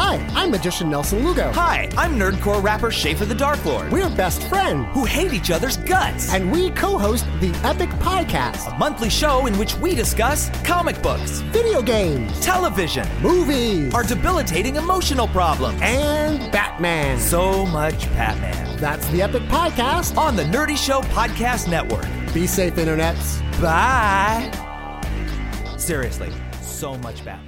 [0.00, 1.50] Hi, I'm magician Nelson Lugo.
[1.52, 5.76] Hi, I'm nerdcore rapper Schaffer the Dark Lord, We're best friends, who hate each other's
[5.78, 6.32] guts.
[6.32, 11.40] and we co-host the Epic Podcast, A monthly show in which we discuss comic books,
[11.52, 17.18] video games, television, movies, our debilitating emotional problems, and Batman.
[17.18, 18.76] so much Batman.
[18.78, 20.16] That's the Epic Podcast.
[20.16, 22.06] On the Nerdy Show Podcast Network.
[22.32, 23.40] Be safe, internets.
[23.60, 24.48] Bye.
[25.76, 26.30] Seriously,
[26.62, 27.47] so much Batman.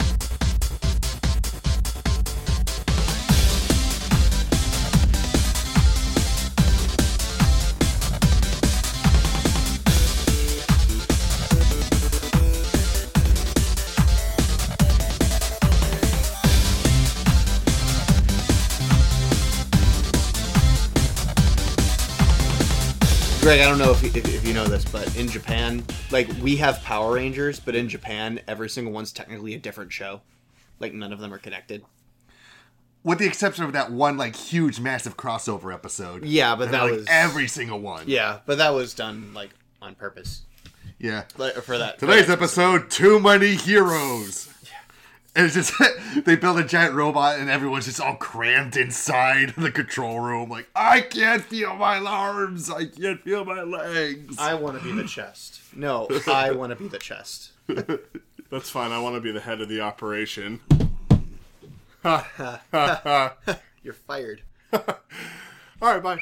[23.41, 26.57] Greg, I don't know if, if, if you know this, but in Japan, like we
[26.57, 30.21] have Power Rangers, but in Japan, every single one's technically a different show.
[30.79, 31.83] Like none of them are connected.
[33.03, 36.23] with the exception of that one like huge massive crossover episode.
[36.23, 38.03] Yeah, but And, that like, was every single one.
[38.07, 39.49] Yeah, but that was done like
[39.81, 40.43] on purpose
[40.99, 41.23] yeah.
[41.37, 41.99] like, for that.
[41.99, 44.50] for Today's that- episode: Too Many Heroes.
[45.33, 45.73] And it's just
[46.25, 50.49] they build a giant robot and everyone's just all crammed inside the control room.
[50.49, 54.37] Like I can't feel my arms, I can't feel my legs.
[54.37, 55.61] I want to be the chest.
[55.73, 57.51] No, I want to be the chest.
[57.67, 58.91] That's fine.
[58.91, 60.59] I want to be the head of the operation.
[62.03, 64.41] You're fired.
[64.73, 64.83] All
[65.81, 66.17] right, bye.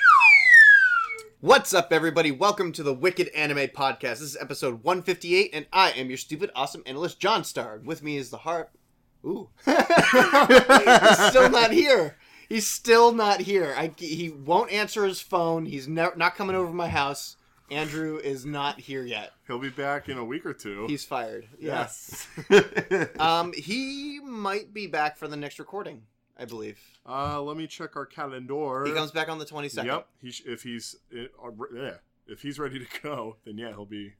[1.41, 2.31] What's up, everybody?
[2.31, 4.19] Welcome to the Wicked Anime Podcast.
[4.19, 7.79] This is episode 158, and I am your stupid, awesome analyst, John Star.
[7.83, 8.71] With me is the harp.
[9.25, 9.49] Ooh.
[9.65, 9.75] He's
[11.29, 12.15] still not here.
[12.47, 13.73] He's still not here.
[13.77, 15.65] I, he won't answer his phone.
[15.65, 17.35] He's ne- not coming over my house.
[17.69, 19.31] Andrew is not here yet.
[19.45, 20.87] He'll be back in a week or two.
[20.87, 21.47] He's fired.
[21.59, 22.27] yes.
[23.19, 26.01] Um, he might be back for the next recording,
[26.37, 26.79] I believe.
[27.07, 28.85] Uh, let me check our calendar.
[28.85, 29.85] He comes back on the 22nd.
[29.85, 30.07] Yep.
[30.21, 31.25] He sh- if he's uh,
[31.75, 31.91] yeah,
[32.27, 34.13] if he's ready to go, then yeah, he'll be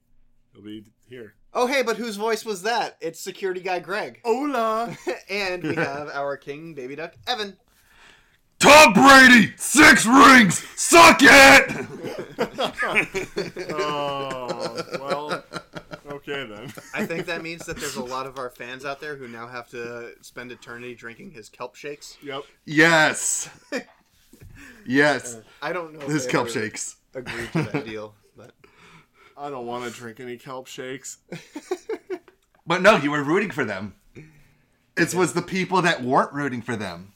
[0.53, 1.33] he'll be here.
[1.53, 2.97] Oh, hey, but whose voice was that?
[3.01, 4.21] It's security guy Greg.
[4.25, 4.95] Hola.
[5.29, 7.57] and we have our king baby duck Evan.
[8.59, 11.87] Tom Brady, six rings, suck it.
[13.73, 15.43] oh well.
[16.11, 16.73] Okay then.
[16.93, 19.47] I think that means that there's a lot of our fans out there who now
[19.47, 22.17] have to spend eternity drinking his kelp shakes.
[22.21, 22.43] Yep.
[22.65, 23.49] yes,
[24.85, 25.37] yes.
[25.61, 26.05] I don't know.
[26.05, 26.97] His they kelp shakes.
[27.15, 28.18] Agreed to that deal, but
[29.39, 31.17] I don't want to drink any kelp shakes.
[32.69, 33.95] But no, you were rooting for them.
[34.95, 37.13] It was the people that weren't rooting for them.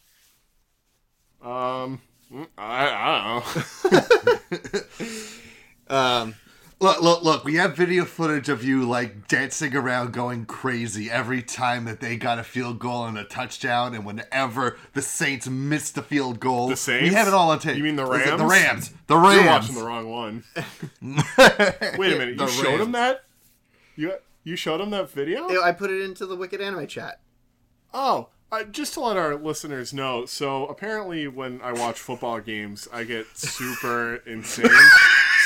[1.44, 2.02] Um,
[2.34, 3.44] mm, I, I
[3.86, 3.94] don't
[5.90, 5.96] know.
[5.96, 6.36] um,
[6.84, 7.46] Look, look, look.
[7.46, 12.18] We have video footage of you like dancing around, going crazy every time that they
[12.18, 16.68] got a field goal and a touchdown, and whenever the Saints missed a field goal.
[16.68, 17.10] The Saints?
[17.10, 17.78] We have it all on tape.
[17.78, 18.38] You mean the Is it Rams?
[18.38, 18.94] The Rams.
[19.08, 19.36] The Rams.
[19.38, 20.44] You're watching the wrong one.
[21.98, 22.38] Wait a minute.
[22.38, 22.92] The You showed him Rams.
[22.92, 23.24] that?
[23.96, 24.14] You
[24.44, 25.62] you showed him that video?
[25.62, 27.22] I put it into the Wicked Anime chat.
[27.94, 32.90] Oh, uh, just to let our listeners know, so apparently when I watch football games,
[32.92, 34.70] I get super insane.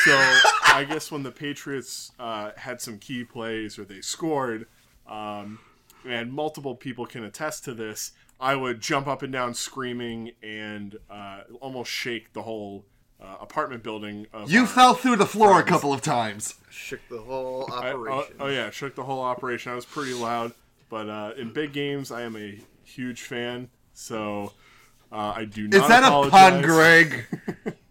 [0.07, 0.40] So
[0.73, 4.67] I guess when the Patriots uh, had some key plays or they scored,
[5.08, 5.59] um,
[6.08, 10.97] and multiple people can attest to this, I would jump up and down screaming and
[11.09, 12.85] uh, almost shake the whole
[13.22, 14.28] uh, apartment building.
[14.31, 16.53] Of You fell through the floor a couple of times.
[16.70, 18.35] Shook the whole I- operation.
[18.40, 19.72] oh, oh yeah, shook the whole operation.
[19.72, 20.53] I was pretty loud,
[20.90, 23.70] but uh, in big games, I am a huge fan.
[23.93, 24.53] So
[25.11, 25.81] uh, I do not.
[25.81, 27.26] Is that a pun, Greg?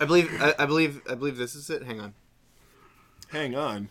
[0.00, 0.30] I believe.
[0.40, 1.02] I, I believe.
[1.08, 1.82] I believe this is it.
[1.82, 2.14] Hang on.
[3.28, 3.90] Hang on.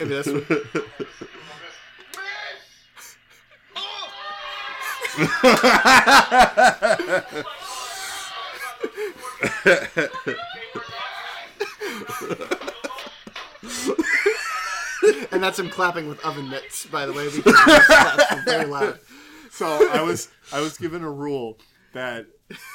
[0.00, 0.66] Maybe that's what...
[15.32, 18.98] and that's him clapping with oven mitts, by the way, because very loud.
[19.50, 21.58] So I was I was given a rule
[21.92, 22.26] that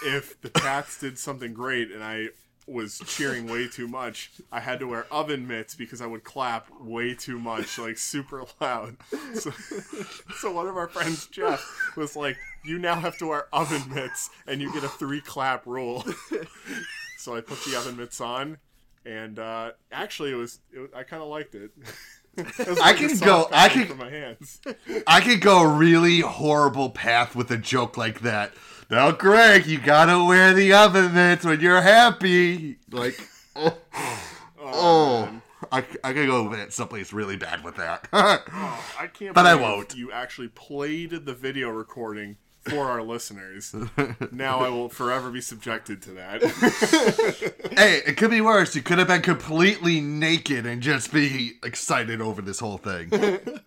[0.06, 2.30] if the Pats did something great and I
[2.68, 6.68] was cheering way too much, I had to wear oven mitts because I would clap
[6.82, 8.98] way too much, like super loud.
[9.36, 9.52] So,
[10.40, 11.64] so one of our friends, Jeff,
[11.96, 15.66] was like, "You now have to wear oven mitts, and you get a three clap
[15.66, 16.06] rule."
[17.18, 18.58] So I put the oven mitts on,
[19.04, 21.72] and uh, actually, it was, it I kind of liked it.
[22.38, 24.60] I like can go- I can- my hands.
[25.08, 28.52] I could go a really horrible path with a joke like that.
[28.90, 32.78] Now, Greg, you gotta wear the oven mitts when you're happy.
[32.92, 33.20] Like,
[33.56, 33.78] oh,
[34.60, 34.62] oh.
[34.62, 35.42] oh.
[35.72, 38.08] I, I could go with someplace really bad with that.
[38.14, 39.34] Oh, I can't.
[39.34, 39.96] But I won't.
[39.96, 42.38] You actually played the video recording
[42.70, 43.76] for our listeners.
[44.32, 46.42] now I will forever be subjected to that.
[47.78, 48.76] hey, it could be worse.
[48.76, 53.12] You could have been completely naked and just be excited over this whole thing.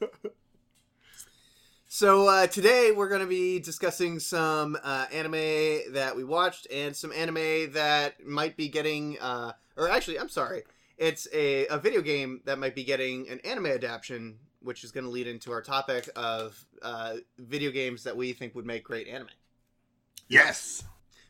[1.91, 6.95] So uh, today we're going to be discussing some uh, anime that we watched and
[6.95, 10.65] some anime that might be getting, uh, or actually, I'm sorry,
[10.99, 15.05] it's a, a video game that might be getting an anime adaptation, which is going
[15.05, 19.09] to lead into our topic of uh, video games that we think would make great
[19.09, 19.29] anime.
[20.29, 20.85] yes.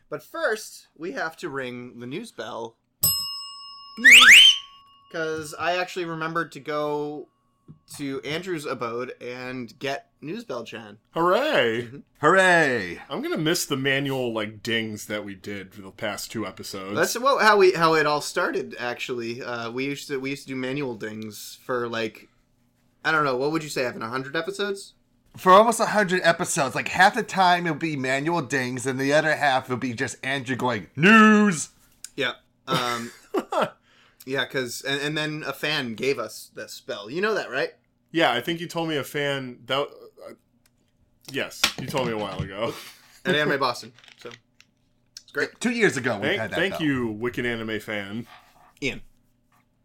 [0.09, 2.77] But first, we have to ring the news bell.
[5.07, 7.27] Because I actually remembered to go
[7.97, 10.97] to Andrew's abode and get News Bell Chan.
[11.11, 11.83] Hooray!
[11.83, 11.97] Mm-hmm.
[12.21, 13.01] Hooray!
[13.09, 16.95] I'm gonna miss the manual like dings that we did for the past two episodes.
[16.95, 18.75] That's well, how we how it all started.
[18.79, 22.27] Actually, uh, we used to we used to do manual dings for like
[23.03, 24.93] I don't know what would you say, having hundred episodes?
[25.37, 29.35] For almost 100 episodes, like half the time it'll be manual dings, and the other
[29.35, 31.69] half will be just Andrew going, News!
[32.15, 32.33] Yeah.
[32.67, 33.11] Um,
[34.25, 37.09] yeah, because and, and then a fan gave us the spell.
[37.09, 37.69] You know that, right?
[38.11, 39.79] yeah, I think you told me a fan that.
[39.81, 40.33] Uh,
[41.31, 42.73] yes, you told me a while ago.
[43.25, 43.93] At Anime Boston.
[44.17, 44.29] So
[45.21, 45.49] it's great.
[45.59, 46.55] Two years ago, we Thank, had that.
[46.55, 46.81] thank bell.
[46.83, 48.25] you, Wicked Anime fan
[48.81, 49.01] Ian.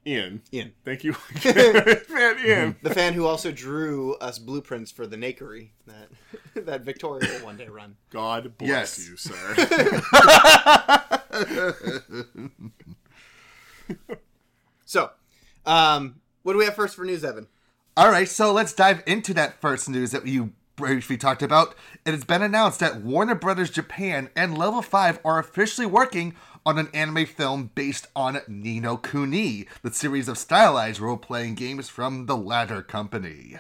[0.07, 0.43] Ian.
[0.53, 0.73] Ian.
[0.85, 2.77] Thank you, fan Ian.
[2.83, 6.09] The fan who also drew us blueprints for the Nakery that
[6.67, 7.97] that Victoria will one day run.
[8.11, 9.09] God bless Yes.
[9.09, 9.55] you, sir.
[14.87, 15.11] So,
[15.67, 17.49] um, what do we have first for news, Evan?
[17.97, 21.75] All right, so let's dive into that first news that you briefly talked about.
[22.05, 26.35] It has been announced that Warner Brothers Japan and Level 5 are officially working
[26.67, 31.55] on an anime film based on Ni no Kuni, the series of stylized role playing
[31.57, 33.57] games from the latter company.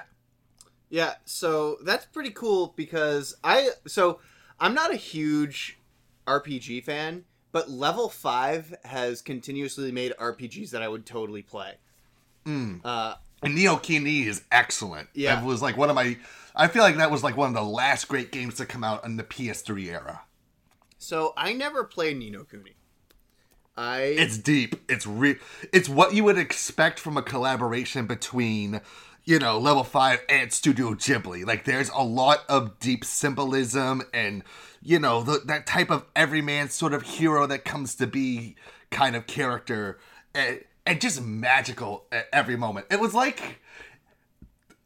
[0.89, 4.21] Yeah, so that's pretty cool because I so
[4.61, 5.79] I'm not a huge
[6.27, 11.75] RPG fan, but Level 5 has continuously made RPGs that I would totally play.
[12.47, 15.09] Uh, And Ni no Kuni is excellent.
[15.15, 15.37] Yeah.
[15.37, 16.17] That was like one of my.
[16.55, 19.05] I feel like that was like one of the last great games to come out
[19.05, 20.23] in the PS3 era.
[20.99, 22.77] so I never played Ni no Kuni.
[23.76, 24.76] I It's deep.
[24.88, 25.38] It's re-
[25.73, 28.81] It's what you would expect from a collaboration between,
[29.25, 31.44] you know, Level Five and Studio Ghibli.
[31.44, 34.45] Like, there's a lot of deep symbolism and,
[34.83, 38.54] you know, the, that type of everyman sort of hero that comes to be
[38.90, 39.99] kind of character,
[40.35, 42.87] and, and just magical at every moment.
[42.90, 43.61] It was like.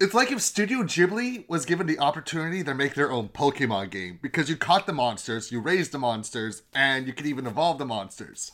[0.01, 4.21] It's like if Studio Ghibli was given the opportunity to make their own Pokemon game
[4.23, 7.85] because you caught the monsters, you raised the monsters, and you could even evolve the
[7.85, 8.53] monsters.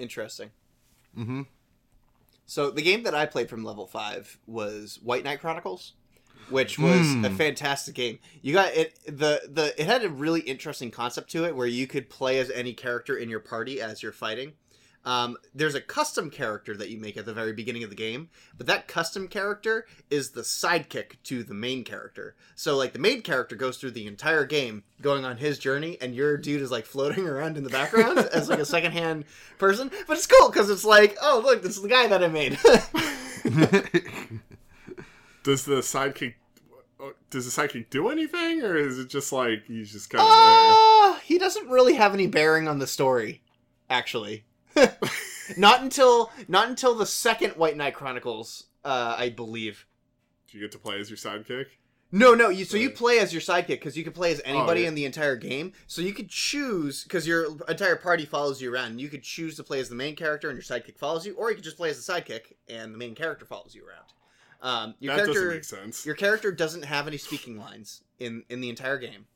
[0.00, 0.50] Interesting.
[1.16, 1.42] Mm-hmm.
[2.46, 5.92] So the game that I played from level five was White Knight Chronicles,
[6.48, 8.18] which was a fantastic game.
[8.42, 8.98] You got it.
[9.06, 12.50] The the it had a really interesting concept to it where you could play as
[12.50, 14.54] any character in your party as you're fighting.
[15.04, 18.28] Um, there's a custom character that you make at the very beginning of the game,
[18.56, 22.34] but that custom character is the sidekick to the main character.
[22.54, 26.14] So like the main character goes through the entire game going on his journey, and
[26.14, 29.24] your dude is like floating around in the background as like a secondhand
[29.58, 29.90] person.
[30.06, 32.58] But it's cool because it's like, oh look, this is the guy that I made.
[35.42, 36.34] Does the sidekick
[37.30, 41.18] does the sidekick do anything, or is it just like he's just kind of Uh,
[41.20, 43.40] he doesn't really have any bearing on the story,
[43.88, 44.44] actually.
[45.56, 49.86] not until not until the second White Knight Chronicles, uh, I believe.
[50.48, 51.66] Do you get to play as your sidekick?
[52.12, 52.48] No, no.
[52.48, 54.88] You, so you play as your sidekick because you can play as anybody yeah.
[54.88, 55.72] in the entire game.
[55.86, 59.00] So you could choose because your entire party follows you around.
[59.00, 61.50] You could choose to play as the main character and your sidekick follows you, or
[61.50, 64.06] you could just play as the sidekick and the main character follows you around.
[64.62, 66.04] Um, your That character doesn't make sense.
[66.04, 69.26] Your character doesn't have any speaking lines in in the entire game.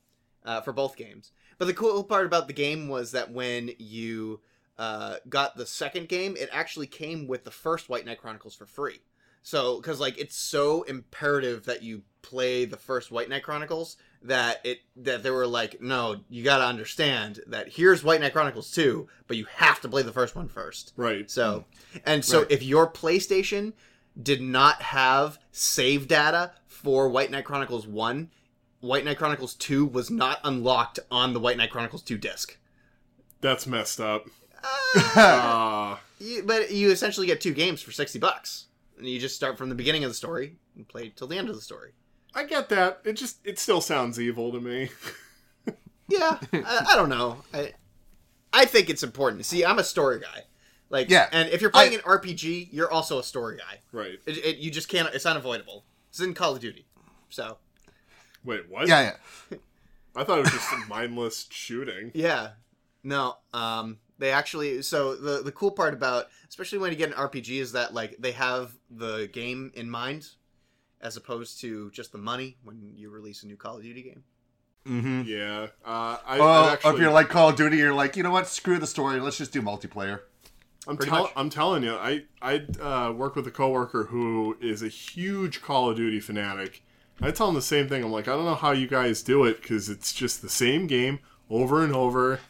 [0.44, 1.32] uh, for both games.
[1.58, 4.40] But the cool part about the game was that when you
[4.78, 8.66] uh, got the second game, it actually came with the first White Knight Chronicles for
[8.66, 9.00] free.
[9.42, 14.64] So, because like it's so imperative that you play the first White Knight Chronicles that
[14.64, 18.70] it that they were like, no, you got to understand that here's White Knight Chronicles
[18.70, 20.94] two, but you have to play the first one first.
[20.96, 21.30] Right.
[21.30, 21.66] So,
[22.06, 22.50] and so Right.
[22.52, 23.74] if your PlayStation
[24.20, 28.30] did not have save data for White Knight Chronicles 1,
[28.80, 32.56] White Knight Chronicles 2 was not unlocked on the White Knight Chronicles 2 disc.
[33.40, 34.26] That's messed up.
[35.16, 38.66] Uh, You, but you essentially get two games for 60 bucks.
[38.96, 41.48] And you just start from the beginning of the story and play till the end
[41.50, 41.90] of the story.
[42.34, 43.00] I get that.
[43.04, 44.90] It just it still sounds evil to me.
[46.08, 47.38] Yeah, I, I don't know.
[47.52, 47.72] I
[48.52, 49.44] I think it's important.
[49.46, 50.42] See, I'm a story guy.
[50.90, 53.80] Like, Yeah, and if you're playing I- an RPG, you're also a story guy.
[53.92, 54.18] right.
[54.26, 55.12] It, it, you just can't.
[55.14, 55.84] It's unavoidable.
[56.10, 56.86] It's in Call of Duty.
[57.30, 57.58] So
[58.44, 58.86] Wait, what?
[58.86, 59.14] Yeah,
[59.50, 59.58] yeah.
[60.16, 62.12] I thought it was just mindless shooting.
[62.14, 62.50] Yeah.
[63.02, 63.36] No.
[63.52, 67.60] Um they actually so the the cool part about especially when you get an RPG
[67.60, 70.28] is that like they have the game in mind
[71.00, 74.24] as opposed to just the money when you release a new Call of Duty game.
[74.86, 75.68] Yeah.
[75.84, 78.48] Uh, I, Well, actually, if you're like Call of Duty, you're like, you know what?
[78.48, 79.20] Screw the story.
[79.20, 80.20] Let's just do multiplayer.
[80.86, 84.82] I'm, pretty tell- I'm telling you, I I uh, work with a coworker who is
[84.82, 86.82] a huge Call of Duty fanatic.
[87.22, 88.02] I tell him the same thing.
[88.04, 90.86] I'm like, I don't know how you guys do it because it's just the same
[90.86, 92.40] game over and over,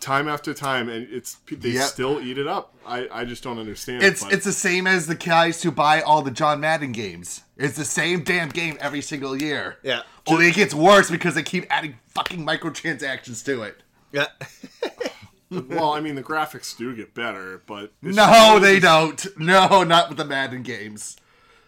[0.00, 1.88] time after time, and it's they Yep.
[1.88, 2.74] still eat it up.
[2.86, 4.02] I, I just don't understand.
[4.02, 7.42] It's it, it's the same as the guys who buy all the John Madden games.
[7.56, 9.78] It's the same damn game every single year.
[9.82, 10.02] Yeah.
[10.26, 13.82] Only it gets worse because they keep adding fucking microtransactions to it.
[14.12, 14.26] Yeah.
[15.50, 18.82] well, I mean, the graphics do get better, but it's No, still they just-
[19.26, 19.38] don't.
[19.38, 21.16] No, not with the Madden games.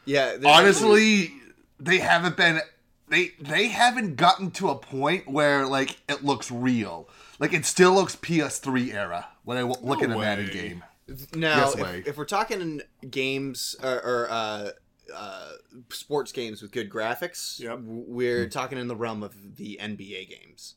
[0.04, 0.37] yeah.
[0.37, 1.33] there's Honestly,
[1.78, 2.61] they haven't been
[3.09, 7.09] they they haven't gotten to a point where like it looks real.
[7.38, 10.84] Like it still looks PS3 era when I w- look at a Madden game.
[11.10, 11.98] actually- now Yes, way.
[12.00, 14.70] if, if we're talking games or, or uh,
[15.14, 15.50] uh,
[15.90, 17.80] sports games with good graphics, Yep.
[17.82, 20.76] we're talking in the realm of the NBA games.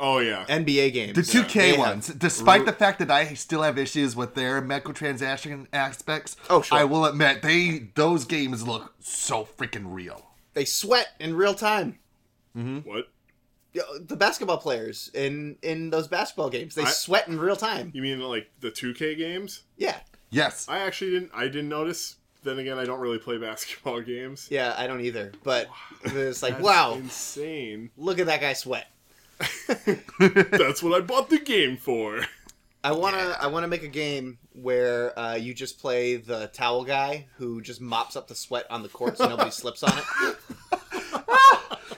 [0.00, 1.14] Oh yeah, NBA games.
[1.14, 4.60] The 2K they have- ones, despite the fact that I still have issues with their
[4.60, 6.76] microtransaction aspects, Oh, sure.
[6.78, 10.30] I will admit they those games look so freaking real.
[10.54, 12.00] they sweat in real time.
[12.54, 13.11] what?
[13.74, 17.90] Yeah, the basketball players in in those basketball games they I- sweat in real time
[17.94, 19.62] You mean like the 2K games?
[19.76, 19.98] yeah
[20.30, 20.66] Yes.
[20.68, 21.30] I actually didn't.
[21.34, 22.16] I didn't notice.
[22.42, 24.48] Then again, I don't really play basketball games.
[24.50, 25.68] yeah i don't either but
[26.04, 27.90] it's like wow insane.
[27.96, 28.88] look at that guy sweat
[30.18, 32.20] That's what I bought the game for.
[32.84, 36.48] i want to i want to make a game where uh, you just play the
[36.48, 39.96] towel guy who just mops up the sweat on the court so nobody slips on
[39.96, 40.04] it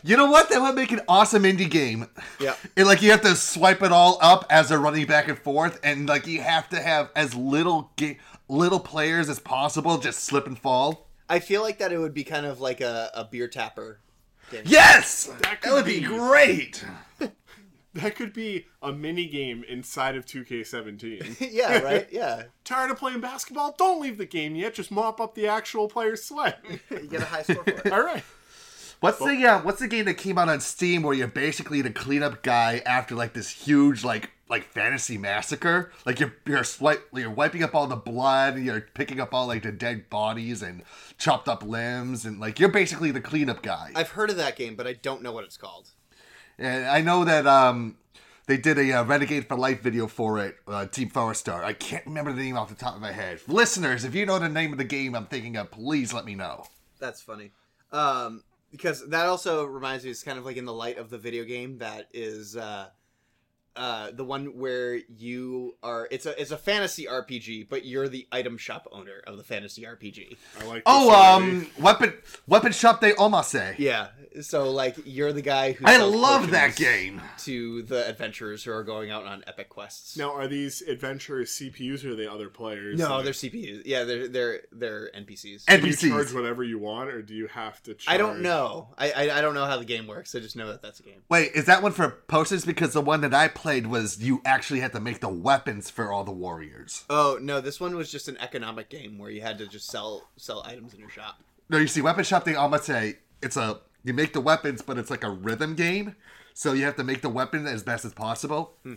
[0.07, 0.51] You know what?
[0.51, 2.07] That would make an awesome indie game.
[2.39, 5.39] yeah And like you have to swipe it all up as they're running back and
[5.39, 8.19] forth, and like you have to have as little ga-
[8.49, 11.09] little players as possible just slip and fall.
[11.31, 13.99] i feel like that it would be kind of like a, a beer tapper
[14.51, 16.85] game Yes, That that, could would be be- great.
[17.95, 21.37] That could be a mini game inside of 2K17.
[21.53, 23.75] yeah right yeah Tired of playing basketball?
[23.79, 24.75] Don't leave the game yet.
[24.75, 26.59] Just mop up the actual player's sweat.
[26.91, 28.25] you get a high score for it All right.
[29.05, 31.91] What's the uh, what's the game that came out on Steam where you're basically the
[31.91, 35.93] cleanup guy after like this huge like like fantasy massacre?
[36.07, 39.63] Like you're you're swipe you're wiping up all the blood, you're picking up all like
[39.63, 40.85] the dead bodies and
[41.19, 43.93] chopped up limbs, and like you're basically the cleanup guy.
[43.95, 45.91] i've heard of that game but i don't know what it's called
[46.57, 47.99] And I know that um,
[48.47, 51.63] they did a uh, Renegade for Life video for it, uh, Team Star.
[51.63, 53.41] I can't remember the name off the top of my head.
[53.49, 56.35] Listeners, if you know the name of the game I'm thinking of, please let me
[56.35, 56.65] know.
[56.99, 57.51] That's funny.
[57.93, 58.43] Um,
[58.75, 61.45] because that also reminds me, it's kind of like in the light of the video
[61.45, 62.89] game that is uh,
[63.77, 66.09] uh, the one where you are.
[66.11, 69.83] It's a it's a fantasy RPG, but you're the item shop owner of the fantasy
[69.83, 70.37] RPG.
[70.61, 71.51] I like this Oh, already.
[71.61, 72.13] um, weapon
[72.47, 73.77] Weapon Shop de Omasse.
[73.79, 74.09] Yeah.
[74.43, 75.85] So like you're the guy who.
[75.87, 77.21] I love that game.
[77.39, 80.17] To the adventurers who are going out on epic quests.
[80.17, 82.99] Now, are these adventurers CPUs or are they other players?
[82.99, 83.83] No, Like, they're CPUs.
[83.85, 85.67] Yeah, they're they're they're NPCs.
[85.67, 86.09] Do you NPCs.
[86.09, 88.15] charge whatever you want, or do you have to charge?
[88.15, 88.89] I don't know.
[88.99, 90.35] I, I I don't know how the game works.
[90.35, 91.23] I just know that that's a game.
[91.29, 92.65] Wait, is that one for posters?
[92.65, 96.13] Because the one that I played was you actually had to make the weapons for
[96.13, 97.05] all the warriors.
[97.09, 100.29] Oh no, this one was just an economic game where you had to just sell
[100.37, 101.41] sell items in your shop.
[101.69, 105.11] No, you see, weapon shop de say it's a you make the weapons, but it's
[105.11, 106.17] like a rhythm game.
[106.53, 108.75] So you have to make the weapon as best as possible.
[108.83, 108.95] Hmm.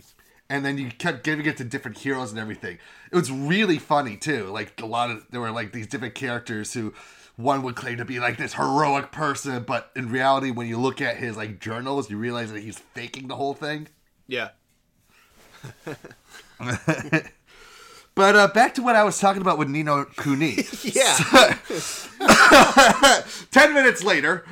[0.50, 2.78] And then you kept giving it to different heroes and everything.
[3.12, 4.44] It was really funny too.
[4.46, 6.94] Like a lot of there were like these different characters who
[7.36, 11.00] one would claim to be like this heroic person, but in reality, when you look
[11.00, 13.88] at his like journals, you realize that he's faking the whole thing.
[14.26, 14.50] Yeah.
[18.18, 20.66] But uh, back to what I was talking about with Ni no Kuni.
[20.82, 21.56] Yeah.
[23.52, 24.44] Ten minutes later,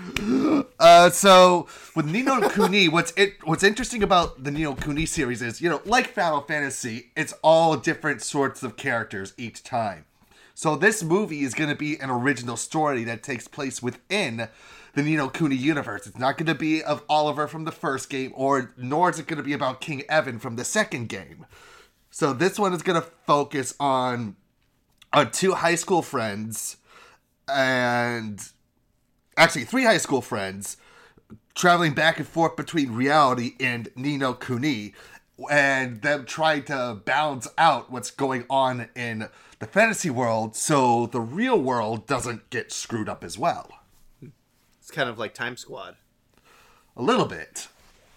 [0.78, 3.34] uh, so with Ni no Kuni, what's it?
[3.42, 7.34] What's interesting about the Ni no Kuni series is, you know, like Final Fantasy, it's
[7.42, 10.04] all different sorts of characters each time.
[10.54, 14.48] So this movie is going to be an original story that takes place within
[14.94, 16.06] the Ni no Kuni universe.
[16.06, 19.26] It's not going to be of Oliver from the first game, or nor is it
[19.26, 21.46] going to be about King Evan from the second game.
[22.16, 24.36] So this one is going to focus on
[25.12, 26.78] on two high school friends
[27.46, 28.42] and
[29.36, 30.78] actually three high school friends
[31.54, 34.94] traveling back and forth between reality and Ni no Kuni
[35.50, 41.20] and them trying to balance out what's going on in the fantasy world so the
[41.20, 43.68] real world doesn't get screwed up as well.
[44.80, 45.96] It's kind of like Time Squad,
[46.96, 47.68] A little bit.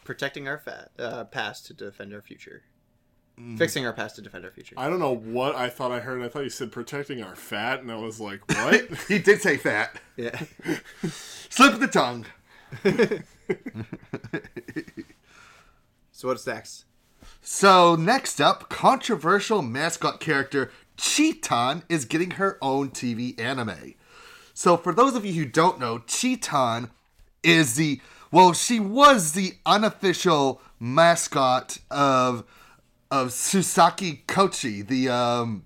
[0.06, 2.64] protecting our fa- uh, past to defend our future.
[3.40, 3.58] Mm.
[3.58, 4.76] fixing our past to defend our future.
[4.78, 6.22] I don't know what I thought I heard.
[6.22, 8.90] I thought you said protecting our fat, and I was like, what?
[9.08, 10.00] He did say fat.
[10.18, 10.38] Yeah.
[11.50, 12.26] Slip of the tongue.
[16.12, 16.84] So what's next?
[17.42, 23.94] So next up, controversial mascot character Chiitan is getting her own TV anime.
[24.54, 26.90] So for those of you who don't know, Chiitan
[27.42, 28.02] is the
[28.34, 32.44] well, she was the unofficial mascot of
[33.12, 35.64] of Susaki Kochi, the um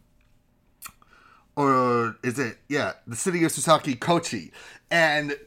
[1.56, 4.52] or is it yeah, the city of Susaki Kochi.
[4.90, 5.38] And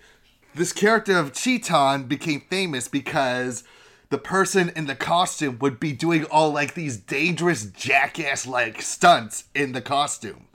[0.54, 3.64] this character of Chiitan became famous because
[4.10, 9.44] the person in the costume would be doing all like these dangerous jackass like stunts
[9.54, 10.46] in the costume.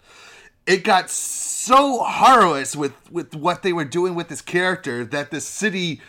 [0.65, 5.41] It got so horrendous with with what they were doing with this character that the
[5.41, 6.01] city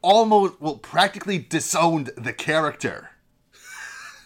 [0.00, 3.10] almost well practically disowned the character.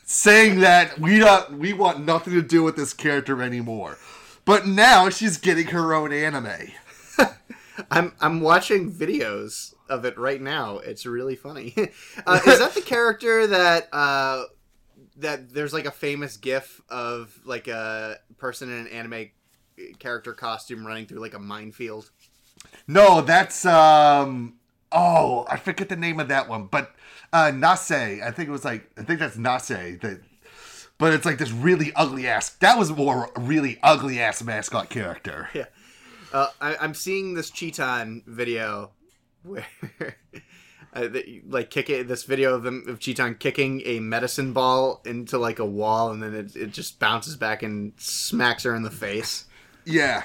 [0.07, 3.99] Saying that we don't we want nothing to do with this character anymore.
[4.47, 6.73] But now she's getting her own anime.
[7.91, 10.79] I'm I'm watching videos of it right now.
[10.79, 11.75] It's really funny.
[12.27, 14.45] uh, is that the character that uh,
[15.17, 19.31] that there's like a famous GIF of like a person in an anime
[19.99, 22.11] character costume running through like a minefield?
[22.87, 24.55] No, that's um
[24.93, 26.95] oh, I forget the name of that one, but
[27.37, 30.21] uh Nase, I think it was like I think that's Nase that
[30.99, 34.89] but it's like this really ugly ass that was more a really ugly ass mascot
[34.89, 35.49] character.
[35.55, 35.67] Yeah.
[36.33, 38.91] Uh, I, I'm seeing this Chiitan video
[39.43, 39.65] where,
[40.93, 42.09] uh, that- like, kick it.
[42.09, 46.23] This video of them of Chiitan kicking a medicine ball into like a wall, and
[46.23, 49.47] then it, it just bounces back and smacks her in the face.
[49.85, 50.25] Yeah.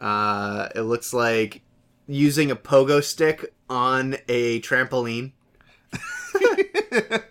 [0.00, 1.62] Uh, it looks like
[2.06, 5.32] using a pogo stick on a trampoline.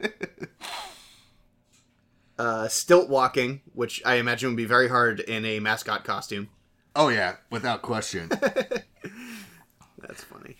[2.37, 6.49] uh, stilt walking, which I imagine would be very hard in a mascot costume.
[6.95, 8.29] Oh yeah, without question.
[9.97, 10.57] That's funny.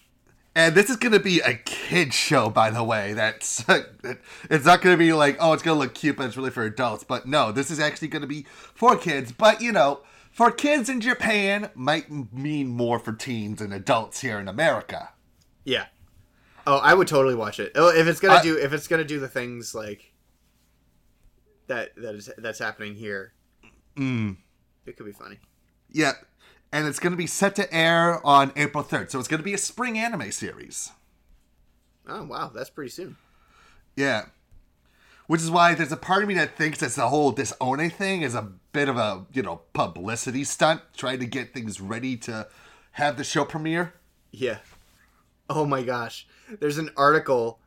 [0.55, 3.13] And this is going to be a kid show, by the way.
[3.13, 3.65] That's
[4.49, 6.51] it's not going to be like, oh, it's going to look cute, but it's really
[6.51, 7.03] for adults.
[7.03, 9.31] But no, this is actually going to be for kids.
[9.31, 10.01] But you know,
[10.31, 15.09] for kids in Japan might mean more for teens and adults here in America.
[15.63, 15.85] Yeah.
[16.65, 17.73] Oh, I would totally watch it.
[17.75, 20.13] Oh, if it's gonna I- do if it's gonna do the things like
[21.67, 23.33] that that is that's happening here.
[23.95, 24.37] Mm.
[24.85, 25.39] It could be funny.
[25.89, 26.13] Yeah,
[26.71, 29.43] and it's going to be set to air on April third, so it's going to
[29.43, 30.91] be a spring anime series.
[32.07, 33.15] Oh wow, that's pretty soon.
[33.95, 34.25] Yeah.
[35.27, 38.23] Which is why there's a part of me that thinks that the whole disown thing
[38.23, 42.47] is a bit of a, you know, publicity stunt, trying to get things ready to
[42.93, 43.93] have the show premiere.
[44.31, 44.57] Yeah.
[45.49, 46.27] Oh my gosh.
[46.59, 47.59] There's an article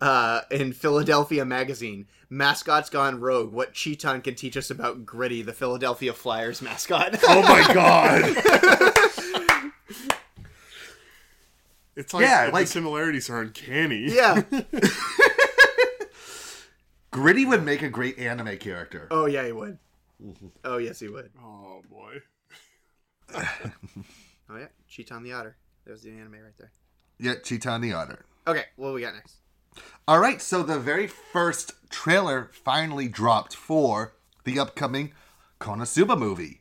[0.00, 2.06] uh, in Philadelphia Magazine.
[2.30, 3.52] Mascots gone rogue.
[3.52, 7.16] What Chiitan can teach us about Gritty, the Philadelphia Flyers mascot.
[7.24, 8.36] Oh my god!
[11.96, 14.12] It's like, Yeah, the similarities are uncanny.
[14.12, 14.42] yeah.
[17.12, 19.06] Gritty would make a great anime character.
[19.12, 19.78] Oh yeah, he would.
[20.64, 21.30] Oh yes, he would.
[21.40, 22.20] Oh boy.
[23.32, 25.56] Oh yeah, Chiitan the Otter.
[25.86, 26.72] There's the anime right there.
[27.20, 28.24] Yeah, Cheetah the Otter.
[28.46, 29.36] Okay, what we got next?
[30.06, 35.12] All right, so the very first trailer finally dropped for the upcoming
[35.60, 36.60] Konosuba movie.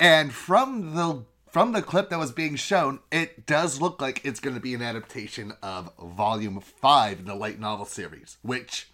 [0.00, 4.40] And from the from the clip that was being shown, it does look like it's
[4.40, 8.90] going to be an adaptation of Volume 5 in the light novel series, which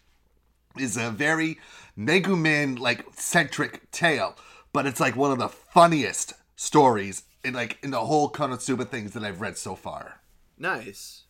[0.78, 1.58] is a very
[1.98, 4.36] Megumin like centric tale,
[4.72, 9.12] but it's like one of the funniest stories in like in the whole Konosuba things
[9.12, 10.20] that I've read so far.
[10.58, 11.23] Nice.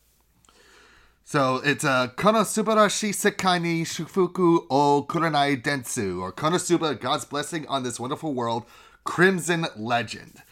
[1.27, 7.83] So it's a Konosubarashi Sekai ni Shufuku o Kuranai Densu, or Konosuba, God's Blessing on
[7.83, 8.65] This Wonderful World,
[9.05, 10.43] Crimson Legend.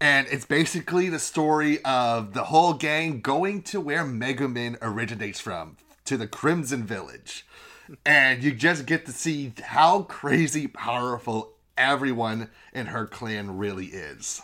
[0.00, 5.76] And it's basically the story of the whole gang going to where Megumin originates from,
[6.06, 7.46] to the Crimson Village.
[8.06, 14.40] And you just get to see how crazy powerful everyone in her clan really is.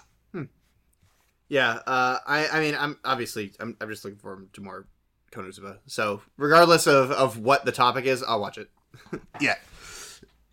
[1.48, 4.86] Yeah, uh, I, I mean, I'm obviously, I'm, I'm just looking forward to more
[5.32, 5.78] Konosuba.
[5.86, 8.68] So, regardless of, of what the topic is, I'll watch it.
[9.40, 9.56] Yeah.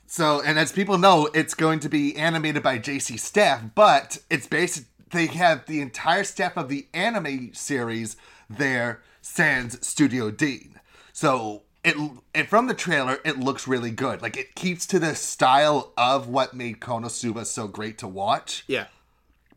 [0.05, 4.47] So, and as people know, it's going to be animated by JC Staff, but it's
[4.47, 4.85] based.
[5.11, 8.15] They have the entire staff of the anime series
[8.49, 10.79] there, sans Studio Deen.
[11.13, 11.95] So it
[12.33, 14.21] and from the trailer, it looks really good.
[14.21, 18.87] Like it keeps to the style of what made Konosuba so great to watch, Yeah,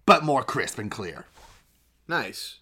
[0.07, 1.27] but more crisp and clear.
[2.09, 2.57] nice.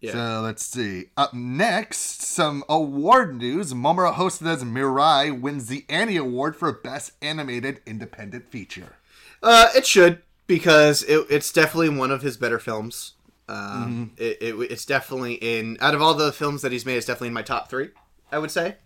[0.00, 0.12] Yeah.
[0.12, 1.06] So let's see.
[1.16, 3.72] Up next, some award news.
[3.74, 8.96] Mamoru Hosoda's Mirai wins the Annie Award for Best Animated Independent Feature.
[9.42, 13.14] Uh, it should because it, it's definitely one of his better films.
[13.48, 17.06] Um, it, it, it's definitely in out of all the films that he's made, it's
[17.06, 17.90] definitely in my top three.
[18.30, 18.76] I would say.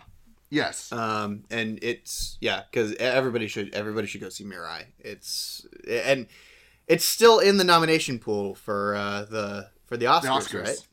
[0.51, 0.93] Yes.
[0.93, 4.85] Um, and it's yeah, because everybody should everybody should go see Mirai.
[5.01, 6.27] It's and
[6.87, 10.65] it's still in the nomination pool for uh, the for the Oscars, the Oscars.
[10.65, 10.89] right?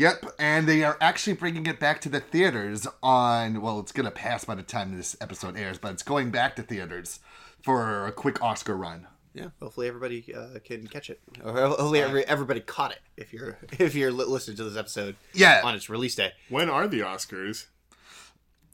[0.00, 3.60] Yep, and they are actually bringing it back to the theaters on.
[3.60, 6.62] Well, it's gonna pass by the time this episode airs, but it's going back to
[6.62, 7.20] theaters
[7.62, 9.08] for a quick Oscar run.
[9.34, 11.20] Yeah, hopefully everybody uh, can catch it.
[11.44, 15.16] Or hopefully every, everybody caught it if you're if you're li- listening to this episode.
[15.34, 15.60] Yeah.
[15.62, 17.66] on its release day, When are the Oscars?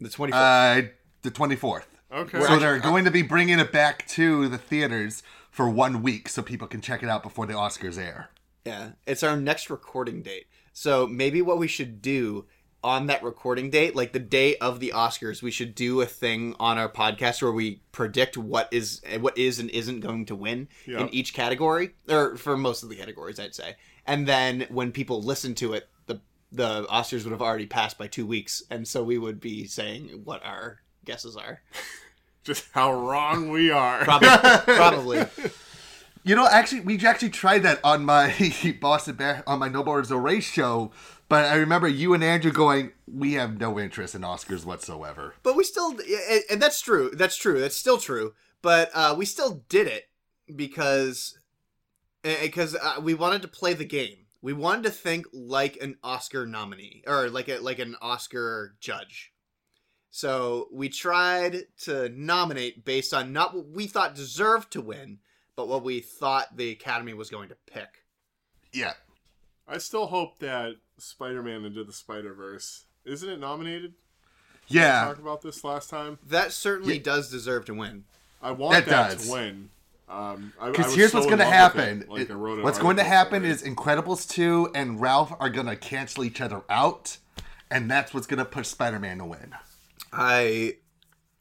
[0.00, 0.42] the twenty fourth.
[0.44, 0.82] Uh,
[1.22, 1.88] the twenty fourth.
[2.12, 2.40] Okay.
[2.40, 6.40] So they're going to be bringing it back to the theaters for one week, so
[6.40, 8.30] people can check it out before the Oscars air.
[8.66, 10.48] Yeah, it's our next recording date.
[10.72, 12.46] So maybe what we should do
[12.82, 16.56] on that recording date, like the day of the Oscars, we should do a thing
[16.58, 20.68] on our podcast where we predict what is what is and isn't going to win
[20.84, 23.76] in each category, or for most of the categories, I'd say.
[24.04, 28.08] And then when people listen to it, the the Oscars would have already passed by
[28.08, 31.62] two weeks, and so we would be saying what our guesses are.
[32.42, 34.04] Just how wrong we are.
[34.04, 35.26] Probably, probably.
[36.26, 38.34] You know, actually, we actually tried that on my
[38.80, 40.90] Boston Bear on my No Borders Race show,
[41.28, 45.54] but I remember you and Andrew going, "We have no interest in Oscars whatsoever." But
[45.54, 47.12] we still, and- and that's true.
[47.12, 47.60] That's true.
[47.60, 48.34] That's still true.
[48.60, 50.08] But uh, we still did it
[50.56, 51.38] because
[52.24, 54.26] because uh, we wanted to play the game.
[54.42, 59.32] We wanted to think like an Oscar nominee or like a like an Oscar judge.
[60.10, 65.18] So we tried to nominate based on not what we thought deserved to win,
[65.56, 68.04] but what we thought the Academy was going to pick.
[68.72, 68.92] Yeah,
[69.66, 73.94] I still hope that Spider-Man Into the Spider-Verse isn't it nominated?
[74.68, 75.04] yeah.
[75.04, 76.18] Talked about this last time.
[76.28, 78.04] That certainly does deserve to win.
[78.42, 79.26] I want That that, does.
[79.26, 79.70] to win.
[80.08, 82.02] Um, I- I Because was here's so what's going to happen.
[82.02, 83.50] it, like It- I wrote an what's going to happen for it.
[83.50, 87.16] is Incredibles 2 and Ralph are going to cancel each other out,
[87.70, 89.54] and that's what's going to push Spider Man to win.
[90.12, 90.76] I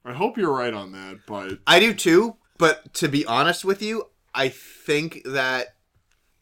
[0.04, 3.82] I hope you're right on that, but I do too, but to be honest with
[3.82, 5.76] you, I think that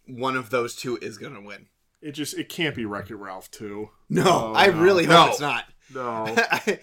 [0.06, 1.68] one of those two is going to win.
[2.02, 3.90] it just it can't be Wreck It Ralph too.
[4.10, 4.82] No, Oh, I no.
[4.82, 5.32] really hope No.
[5.32, 5.66] it's not.
[5.94, 6.26] No.
[6.38, 6.80] I,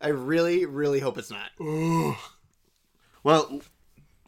[0.00, 1.50] I really, really hope it's not.
[3.24, 3.60] Well,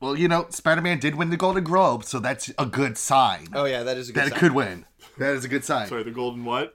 [0.00, 3.48] well, you know, Spider Man did win the Golden Globe, so that's a good sign.
[3.54, 4.38] Oh yeah, that is a good that it sign.
[4.40, 4.86] could win.
[5.18, 5.86] That is a good sign.
[5.88, 6.74] Sorry, the Golden what?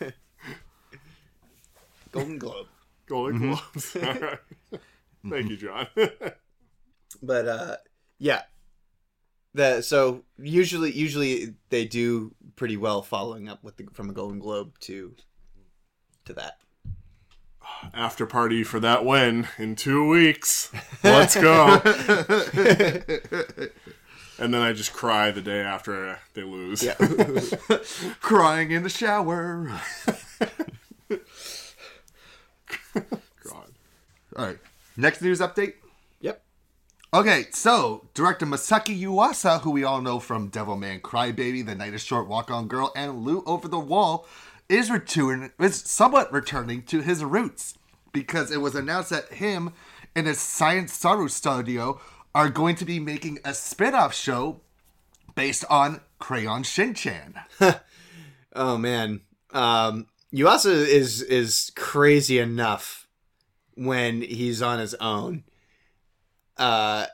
[2.12, 2.66] Golden Globe.
[3.06, 3.50] Golden Mm-hmm.
[3.50, 3.96] Globes.
[4.22, 4.80] All right.
[5.28, 5.86] Thank you, John.
[7.22, 7.76] But uh,
[8.18, 8.42] yeah,
[9.54, 14.38] the so usually usually they do pretty well following up with the from a Golden
[14.38, 15.14] Globe to
[16.24, 16.58] to that.
[17.92, 20.70] After party for that win in two weeks.
[21.02, 21.80] Let's go.
[24.38, 26.82] and then I just cry the day after they lose.
[26.82, 26.94] Yeah.
[28.20, 29.80] Crying in the shower.
[32.94, 33.72] God.
[34.36, 34.58] All right.
[34.96, 35.74] Next news update.
[37.14, 42.02] Okay, so director Masaki Yuasa, who we all know from Devilman Crybaby, The Night is
[42.02, 44.26] Short, Walk On Girl, and Lu Over the Wall,
[44.68, 47.78] is return is somewhat returning to his roots
[48.10, 49.72] because it was announced that him
[50.16, 52.00] and his Science Saru studio
[52.34, 54.60] are going to be making a spin-off show
[55.36, 57.38] based on Crayon Shin-chan.
[58.56, 59.20] Oh man,
[59.52, 63.06] um, Yuasa is is crazy enough
[63.76, 65.44] when he's on his own.
[66.56, 67.06] Uh,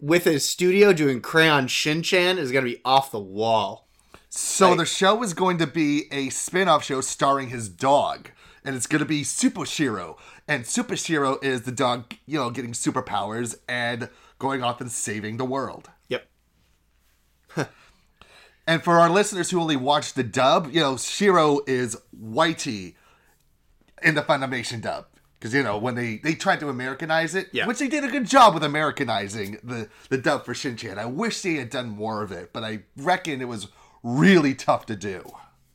[0.00, 3.88] with his studio doing Crayon Shin-chan is going to be off the wall.
[4.28, 8.30] So the show is going to be a spin-off show starring his dog,
[8.64, 10.16] and it's going to be Super Shiro.
[10.48, 15.36] And Super Shiro is the dog, you know, getting superpowers and going off and saving
[15.36, 15.90] the world.
[16.08, 16.28] Yep.
[18.66, 22.94] And for our listeners who only watch the dub, you know, Shiro is Whitey
[24.02, 25.06] in the Funimation dub.
[25.42, 27.66] Because, you know, when they, they tried to Americanize it, Yeah.
[27.66, 31.00] which they did a good job with Americanizing the, the dub for Shin-Chan.
[31.00, 33.66] I wish they had done more of it, but I reckon it was
[34.04, 35.32] really tough to do.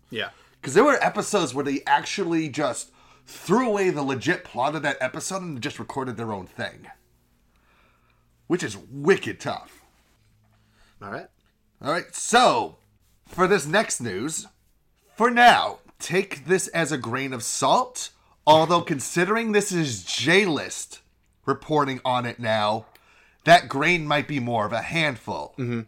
[0.09, 0.29] Yeah.
[0.61, 2.91] Because there were episodes where they actually just
[3.25, 6.87] threw away the legit plot of that episode and just recorded their own thing.
[8.47, 9.81] Which is wicked tough.
[11.01, 11.27] All right.
[11.81, 12.77] All right, so
[13.27, 14.47] for this next news,
[15.17, 18.11] for now, take this as a grain of salt.
[18.47, 21.01] Although, considering this is J List
[21.45, 22.85] reporting on it now,
[23.43, 25.53] that grain might be more of a handful.
[25.57, 25.81] Mm-hmm.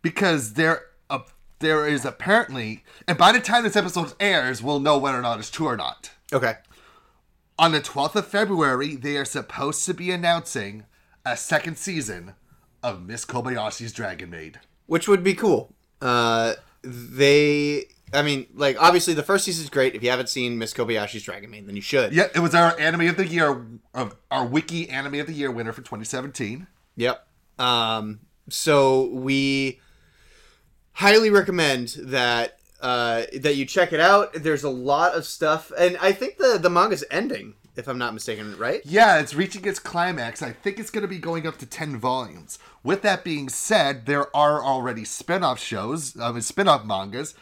[0.00, 1.20] Because there, uh,
[1.58, 5.40] there is apparently, and by the time this episode airs, we'll know whether or not
[5.40, 6.12] it's true or not.
[6.32, 6.54] Okay.
[7.58, 10.84] On the 12th of February, they are supposed to be announcing
[11.26, 12.34] a second season
[12.84, 14.60] of Miss Kobayashi's Dragon Maid.
[14.86, 15.74] Which would be cool.
[16.00, 19.94] Uh, they, I mean, like obviously the first season is great.
[19.94, 22.12] If you haven't seen Miss Kobayashi's Dragon Maid, then you should.
[22.12, 25.50] Yeah, it was our anime of the year, of our wiki anime of the year
[25.50, 26.66] winner for 2017.
[26.96, 27.26] Yep.
[27.58, 29.80] Um, so we
[30.94, 34.32] highly recommend that uh, that you check it out.
[34.34, 38.14] There's a lot of stuff, and I think the the manga's ending, if I'm not
[38.14, 38.80] mistaken, right?
[38.84, 40.42] Yeah, it's reaching its climax.
[40.42, 42.58] I think it's going to be going up to 10 volumes.
[42.82, 47.34] With that being said, there are already spin-off shows, I mean, spin-off mangas.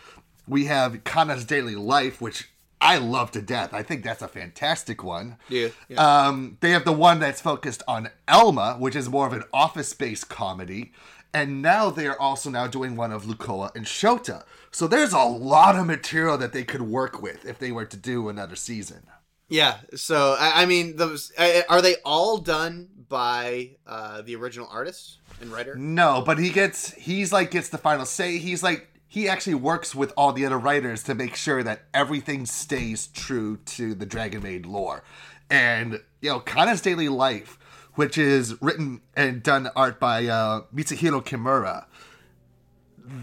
[0.48, 2.48] We have Kanna's Daily Life, which
[2.80, 3.74] I love to death.
[3.74, 5.36] I think that's a fantastic one.
[5.48, 9.44] Yeah, Um, they have the one that's focused on Elma, which is more of an
[9.52, 10.92] office-based comedy.
[11.34, 14.44] And now they are also now doing one of Lucoa and Shota.
[14.70, 17.96] So there's a lot of material that they could work with if they were to
[17.96, 19.06] do another season.
[19.48, 19.78] Yeah.
[19.94, 21.32] So I, I mean, those
[21.68, 25.74] are they all done by uh, the original artist and writer?
[25.74, 28.38] No, but he gets he's like gets the final say.
[28.38, 32.44] He's like he actually works with all the other writers to make sure that everything
[32.44, 35.02] stays true to the Dragon Maid lore.
[35.48, 37.58] And you know, Kanna's Daily Life,
[37.94, 41.86] which is written and done art by uh, Mitsuhiro Kimura.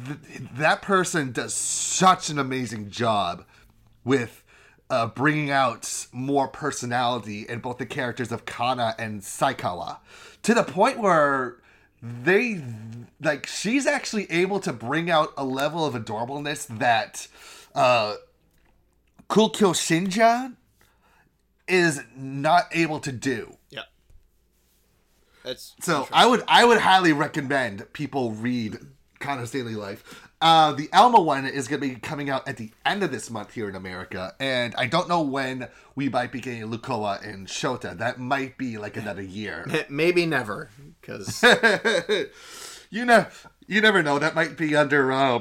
[0.08, 3.46] Th- that person does such an amazing job
[4.04, 4.44] with
[4.90, 10.00] uh, bringing out more personality in both the characters of Kanna and Saikawa
[10.42, 11.58] to the point where
[12.02, 12.62] they
[13.22, 17.28] like she's actually able to bring out a level of adorableness that
[17.74, 18.16] uh
[19.30, 20.56] Coolkyou Shinja
[21.68, 23.58] is not able to do.
[23.70, 23.82] Yeah.
[25.44, 28.78] That's So I would I would highly recommend people read
[29.20, 30.25] Kanna's Daily Life.
[30.42, 33.32] Uh, the Elma one is going to be coming out at the end of this
[33.32, 37.48] month here in America, and I don't know when we might be getting Lucoa and
[37.48, 37.98] Shota.
[37.98, 39.66] That might be like another year.
[39.90, 40.70] maybe never
[41.02, 41.44] because
[42.90, 43.26] you know,
[43.66, 44.20] you never know.
[44.20, 45.40] That might be under uh,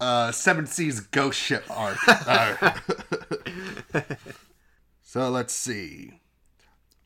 [0.00, 1.98] uh, Seven Seas Ghost Ship arc.
[5.02, 6.18] So let's see.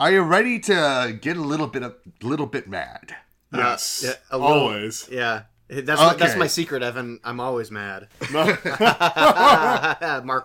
[0.00, 3.14] Are you ready to get a little bit of little bit mad?
[3.52, 4.02] Yes.
[4.02, 5.06] yeah, a little- always.
[5.12, 5.42] yeah.
[5.68, 7.20] That's my, that's my secret, Evan.
[7.22, 8.08] I'm always mad.
[8.32, 8.62] Mark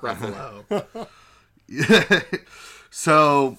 [0.02, 1.08] Ruffalo.
[2.92, 3.58] so,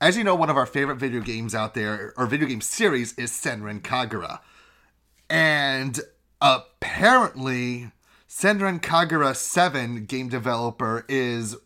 [0.00, 3.12] as you know, one of our favorite video games out there, or video game series,
[3.18, 4.40] is Senran Kagura.
[5.28, 6.00] And
[6.40, 7.90] apparently,
[8.28, 11.56] Senran Kagura 7 game developer is.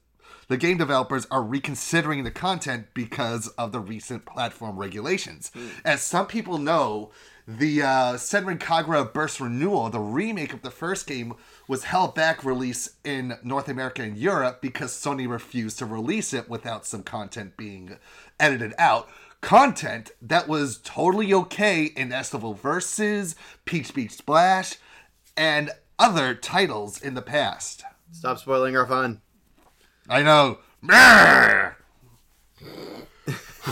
[0.49, 5.51] The game developers are reconsidering the content because of the recent platform regulations.
[5.53, 5.67] Hmm.
[5.85, 7.11] As some people know,
[7.49, 11.33] the uh, Senran Kagura Burst Renewal, the remake of the first game,
[11.67, 16.51] was held back release in North America and Europe because Sony refused to release it
[16.51, 17.97] without some content being
[18.39, 19.09] edited out.
[19.41, 23.35] Content that was totally okay in Estival Versus,
[23.65, 24.75] Peach Beach Splash,
[25.35, 27.83] and other titles in the past.
[28.13, 29.23] Stop spoiling our fun.
[30.07, 30.59] I know.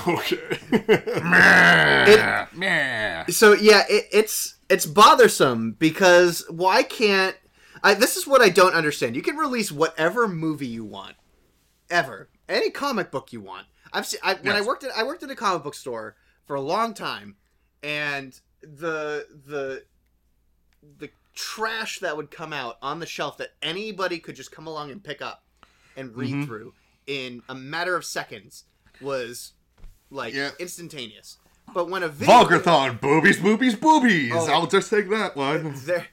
[0.06, 0.59] Okay.
[1.22, 3.24] meh, meh.
[3.28, 7.37] So yeah, it, it's it's bothersome because why can't
[7.82, 7.94] I?
[7.94, 9.16] This is what I don't understand.
[9.16, 11.16] You can release whatever movie you want,
[11.90, 13.66] ever, any comic book you want.
[13.92, 16.56] I've seen I, when I worked at I worked at a comic book store for
[16.56, 17.37] a long time,
[17.82, 19.85] and the the
[20.98, 24.90] the trash that would come out on the shelf that anybody could just come along
[24.90, 25.42] and pick up
[25.96, 26.44] and read mm-hmm.
[26.44, 26.72] through
[27.06, 28.64] in a matter of seconds
[29.00, 29.52] was
[30.10, 30.50] like Yeah.
[30.58, 31.38] instantaneous.
[31.74, 34.32] But when a video Vulgarthon, boobies, boobies, boobies.
[34.34, 34.46] Oh.
[34.52, 35.74] I'll just take that one.
[35.84, 36.06] there,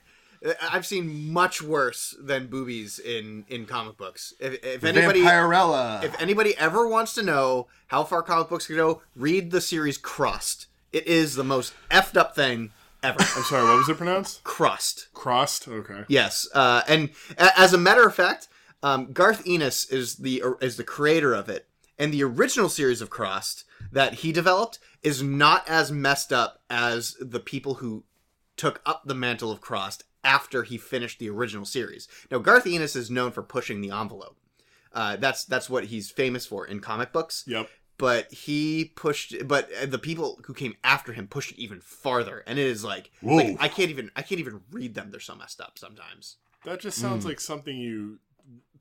[0.60, 4.34] I've seen much worse than boobies in in comic books.
[4.40, 6.02] If, if anybody Vampirella.
[6.04, 9.96] if anybody ever wants to know how far comic books can go, read the series
[9.96, 10.66] Crust.
[10.92, 13.16] It is the most effed up thing ever.
[13.36, 14.42] I'm sorry, what was it pronounced?
[14.44, 15.08] Crust.
[15.14, 15.66] Crossed?
[15.68, 16.02] Okay.
[16.08, 18.48] Yes, uh, and a- as a matter of fact,
[18.82, 23.08] um, Garth Ennis is the is the creator of it, and the original series of
[23.08, 28.04] Crossed that he developed is not as messed up as the people who
[28.56, 32.08] took up the mantle of Crossed after he finished the original series.
[32.30, 34.36] Now, Garth Ennis is known for pushing the envelope.
[34.92, 37.44] Uh, that's that's what he's famous for in comic books.
[37.46, 37.68] Yep.
[37.98, 42.58] But he pushed, but the people who came after him pushed it even farther, and
[42.58, 45.10] it is like, like I can't even I can't even read them.
[45.10, 46.36] They're so messed up sometimes.
[46.64, 47.02] That just Mm.
[47.02, 48.18] sounds like something you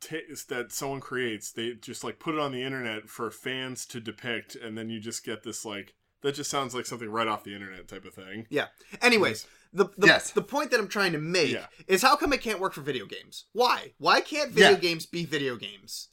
[0.10, 0.18] ta
[0.50, 1.52] that someone creates.
[1.52, 5.00] They just like put it on the internet for fans to depict, and then you
[5.00, 6.36] just get this like that.
[6.36, 8.48] Just sounds like something right off the internet type of thing.
[8.50, 8.68] Yeah.
[9.02, 10.32] Anyways, the the, Yes.
[10.32, 11.68] the point that I'm trying to make Yeah.
[11.88, 13.46] is how come it can't work for video games?
[13.54, 13.94] Why?
[13.98, 14.78] Why can't video Yeah.
[14.78, 16.10] games be video games?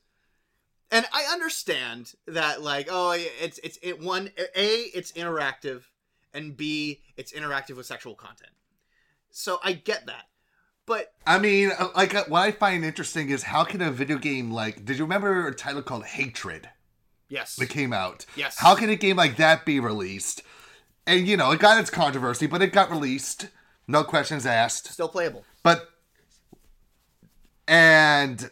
[0.90, 5.82] And I understand that like oh it's it's it one a it's interactive
[6.34, 8.52] and b it's interactive with sexual content.
[9.30, 10.24] So I get that.
[10.90, 14.18] But I mean, uh, like uh, what I find interesting is how can a video
[14.18, 14.84] game like?
[14.84, 16.68] Did you remember a title called Hatred
[17.28, 17.54] yes.
[17.54, 18.26] that came out?
[18.34, 18.58] Yes.
[18.58, 20.42] How can a game like that be released?
[21.06, 23.50] And you know, it got its controversy, but it got released.
[23.86, 24.88] No questions asked.
[24.88, 25.44] Still playable.
[25.62, 25.90] But
[27.68, 28.50] and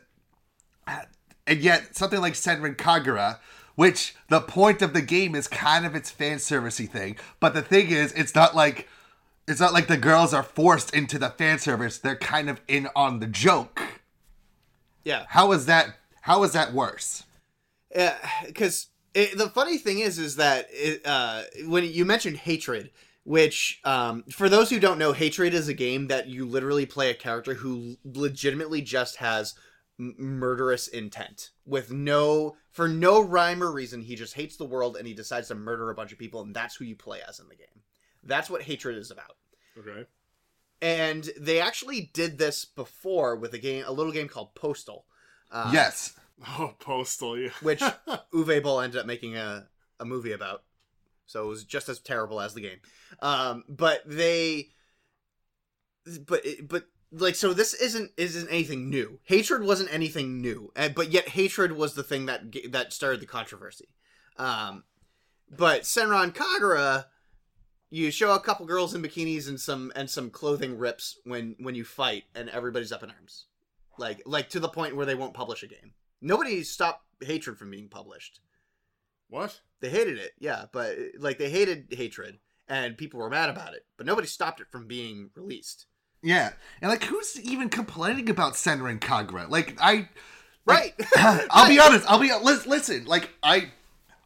[1.45, 3.41] and yet something like Senran Kagura,
[3.75, 7.17] which the point of the game is kind of its fan servicey thing.
[7.41, 8.89] But the thing is, it's not like
[9.49, 11.99] it's not like the girls are forced into the fan service.
[11.99, 14.01] They're kind of in on the joke.
[15.05, 15.25] Yeah.
[15.29, 15.97] How is that?
[16.23, 17.25] How is that worse?
[17.95, 22.91] Yeah, because the funny thing is is that it, uh, when you mentioned hatred
[23.25, 27.11] which um, for those who don't know hatred is a game that you literally play
[27.11, 29.55] a character who legitimately just has
[29.99, 34.97] m- murderous intent with no for no rhyme or reason he just hates the world
[34.97, 37.39] and he decides to murder a bunch of people and that's who you play as
[37.39, 37.83] in the game
[38.25, 39.37] that's what hatred is about
[39.79, 40.07] Okay.
[40.83, 45.05] and they actually did this before with a game a little game called postal
[45.51, 46.15] uh, yes.
[46.47, 47.39] Oh, postal.
[47.39, 47.49] Yeah.
[47.63, 47.81] which
[48.35, 49.67] Uwe Boll ended up making a,
[49.99, 50.63] a movie about.
[51.27, 52.79] So it was just as terrible as the game.
[53.21, 54.69] Um, but they,
[56.27, 59.21] but but like so this isn't isn't anything new.
[59.25, 63.27] Hatred wasn't anything new, uh, but yet hatred was the thing that that started the
[63.27, 63.89] controversy.
[64.37, 64.85] Um,
[65.51, 67.07] but Senran Kagura,
[67.91, 71.75] you show a couple girls in bikinis and some and some clothing rips when when
[71.75, 73.47] you fight, and everybody's up in arms,
[73.99, 75.95] like like to the point where they won't publish a game.
[76.21, 78.41] Nobody stopped hatred from being published.
[79.29, 79.61] What?
[79.81, 83.85] They hated it, yeah, but like they hated hatred, and people were mad about it,
[83.97, 85.87] but nobody stopped it from being released.
[86.23, 86.51] Yeah.
[86.81, 89.49] And like, who's even complaining about Senran Kagura?
[89.49, 90.09] Like, I.
[90.65, 90.95] Right.
[91.17, 92.07] I'll be honest.
[92.09, 93.05] I'll be listen.
[93.07, 93.71] Like I,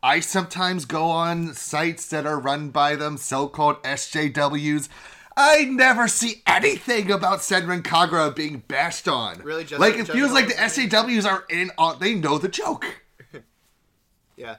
[0.02, 4.88] I sometimes go on sites that are run by them, so-called SJWs.
[5.36, 9.38] I never see anything about Senran Kagura being bashed on.
[9.42, 12.00] Really, just- like it just feels like the about SJWs are in on.
[12.00, 13.02] They know the joke.
[14.36, 14.56] yeah.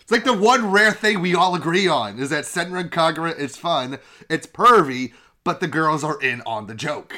[0.00, 3.56] It's like the one rare thing we all agree on is that Senran Kagura is
[3.56, 3.98] fun.
[4.28, 5.12] It's pervy,
[5.44, 7.14] but the girls are in on the joke.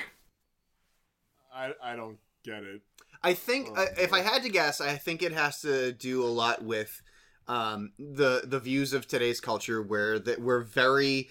[1.54, 2.82] I I don't get it.
[3.22, 6.26] I think uh, if I had to guess, I think it has to do a
[6.26, 7.02] lot with
[7.48, 11.28] um, the the views of today's culture, where that we're very,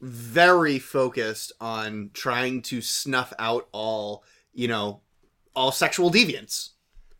[0.00, 4.24] very focused on trying to snuff out all
[4.56, 5.02] you know,
[5.54, 6.70] all sexual deviance.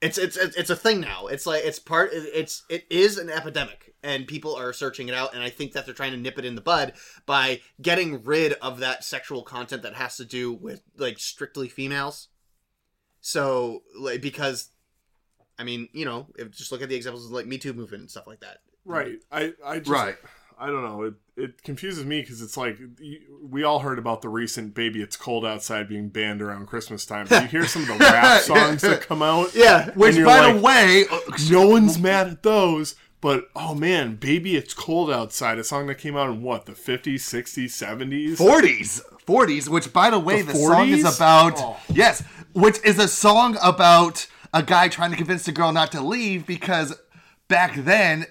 [0.03, 1.27] It's it's it's it's a thing now.
[1.27, 2.11] It's like it's part.
[2.13, 5.35] It's it is an epidemic, and people are searching it out.
[5.35, 8.55] And I think that they're trying to nip it in the bud by getting rid
[8.55, 12.29] of that sexual content that has to do with like strictly females.
[13.21, 14.71] So, like, because,
[15.59, 18.03] I mean, you know, if, just look at the examples of like Me Too movement
[18.03, 18.59] and stuff like that.
[18.85, 19.19] Right.
[19.33, 20.17] I I just Right.
[20.59, 21.03] I don't know.
[21.03, 22.79] It it confuses me because it's like
[23.43, 27.27] we all heard about the recent "Baby It's Cold Outside" being banned around Christmas time.
[27.31, 29.55] You hear some of the rap songs that come out.
[29.55, 31.19] Yeah, Which, by like, the way, uh,
[31.51, 32.95] no one's mad at those.
[33.21, 36.73] But oh man, "Baby It's Cold Outside," a song that came out in what the
[36.73, 38.37] 50s, 60s, 70s.
[38.37, 41.77] 40s 40s which by the way The the, song is about Oh.
[41.93, 46.01] yes which is a song about a guy trying to convince the girl not to
[46.01, 46.99] leave because
[47.49, 48.27] back then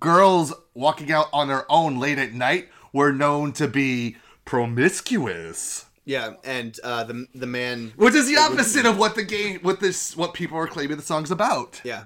[0.00, 6.34] girls walking out on their own late at night were known to be promiscuous Yeah,
[6.44, 10.16] and uh, the the man, which is the opposite of what the game what this
[10.16, 12.04] what people are claiming the song's about yeah,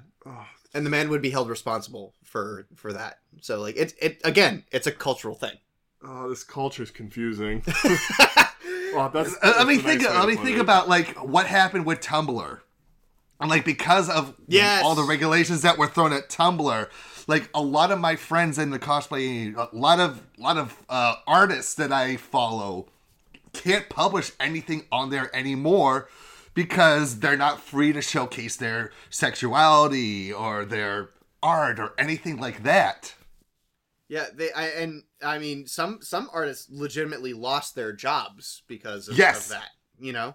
[0.74, 3.18] and the man would be held responsible for for that.
[3.40, 5.56] So like it's it again, it's a cultural thing.
[6.02, 7.62] Oh, this culture is confusing.
[8.94, 10.00] well, that's, Uh, let that's me a nice think.
[10.02, 10.60] way to let me think it.
[10.60, 12.60] about like what happened with Tumblr,
[13.40, 14.84] and like because of Yes.
[14.84, 16.88] all the regulations that were thrown at Tumblr,
[17.26, 21.14] like a lot of my friends in the cosplay, a lot of lot of uh,
[21.26, 22.86] artists that I follow
[23.52, 26.08] can't publish anything on there anymore
[26.54, 31.10] because they're not free to showcase their sexuality or their
[31.42, 33.14] art or anything like that.
[34.08, 39.16] Yeah, they I, and I mean some some artists legitimately lost their jobs because of,
[39.16, 39.44] Yes.
[39.46, 39.70] of that.
[40.00, 40.34] You know.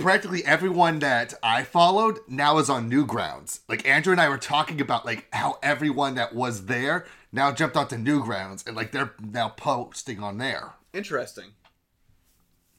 [0.00, 3.60] Practically everyone that I followed now is on Newgrounds.
[3.68, 7.76] Like Andrew and I were talking about like how everyone that was there now jumped
[7.76, 10.72] onto Newgrounds and like they're now posting on there.
[10.92, 11.50] Interesting.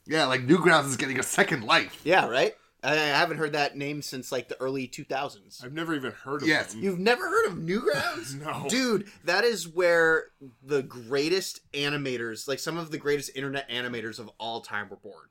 [0.08, 2.02] Yeah, like Newgrounds is getting a second life.
[2.04, 2.54] Yeah, right.
[2.84, 5.64] I, I haven't heard that name since like the early 2000s.
[5.64, 6.74] I've never even heard of Yes.
[6.74, 6.84] them.
[6.84, 8.36] You've never heard of Newgrounds?
[8.42, 8.66] No.
[8.68, 10.26] Dude, that is where
[10.64, 15.28] the greatest animators, like some of the greatest internet animators of all time were born.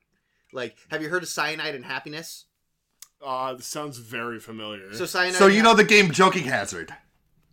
[0.52, 2.46] Like, have you heard of Cyanide and Happiness?
[3.24, 4.92] Uh, this sounds very familiar.
[4.94, 6.94] So Cyanide So and you know the game Joking Hazard.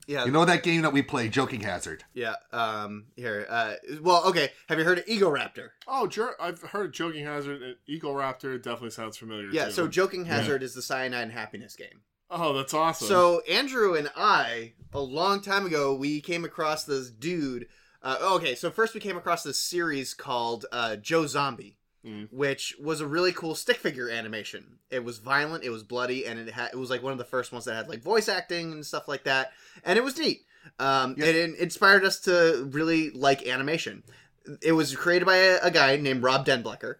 [0.07, 0.23] Yeah.
[0.23, 2.05] You know that game that we play, Joking Hazard.
[2.13, 2.35] Yeah.
[2.53, 3.45] Um here.
[3.49, 4.51] Uh well, okay.
[4.69, 5.69] Have you heard of Ego Raptor?
[5.85, 6.33] oh, sure.
[6.39, 7.61] I've heard of Joking Hazard.
[7.61, 9.49] and Eagle Raptor definitely sounds familiar.
[9.51, 9.71] Yeah, too.
[9.71, 12.01] so Joking Hazard is the Cyanide and Happiness game.
[12.31, 13.07] oh, that's awesome.
[13.09, 17.67] So Andrew and I, a long time ago, we came across this dude.
[18.01, 22.29] Uh, okay, so first we came across this series called uh, Joe Zombie, Mm.
[22.31, 24.77] which was a really cool stick figure animation.
[24.89, 27.25] It was violent, it was bloody, and it had it was like one of the
[27.25, 29.51] first ones that had like voice acting and stuff like that,
[29.83, 30.41] and it was neat.
[30.79, 31.25] Um, Yeah.
[31.25, 34.03] It in- inspired us to really like animation.
[34.61, 36.95] It was created by a, a guy named Rob DenBleyker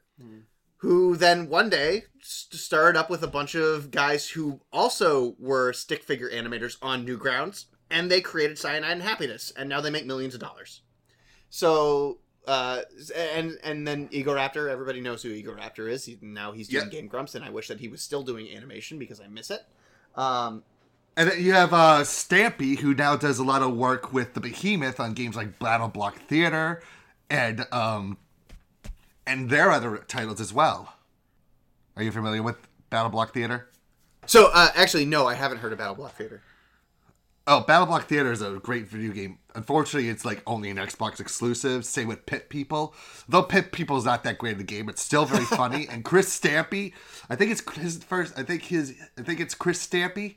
[0.82, 5.74] who then one day st- started up with a bunch of guys who also were
[5.74, 10.06] stick figure animators on Newgrounds, and they created Cyanide and Happiness, and now they make
[10.06, 10.82] millions of dollars.
[11.50, 12.82] So, uh,
[13.16, 16.06] and and then Ego Raptor, everybody knows who Ego Raptor is.
[16.06, 16.92] He, now he's doing Yep.
[16.92, 19.62] Game Grumps, and I wish that he was still doing animation because I miss it.
[20.16, 20.64] Um,
[21.16, 24.40] And then you have uh, Stampy, who now does a lot of work with the
[24.40, 26.82] Behemoth on games like Battle Block Theater
[27.30, 28.18] and um,
[29.26, 30.94] and their other titles as well.
[31.96, 32.56] Are you familiar with
[32.90, 33.70] Battle Block Theater?
[34.26, 36.42] so uh, actually, no, I haven't heard of Battle Block Theater.
[37.48, 39.40] Oh, Battle Block Theater is a great video game.
[39.58, 41.84] Unfortunately, it's like only an Xbox exclusive.
[41.84, 42.94] Same with Pit People.
[43.28, 45.88] Though Pit People is not that great of a game, it's still very funny.
[45.90, 46.94] and Chris Stampy,
[47.28, 48.38] I think it's his first.
[48.38, 48.96] I think his.
[49.18, 50.36] I think it's Chris Stampy.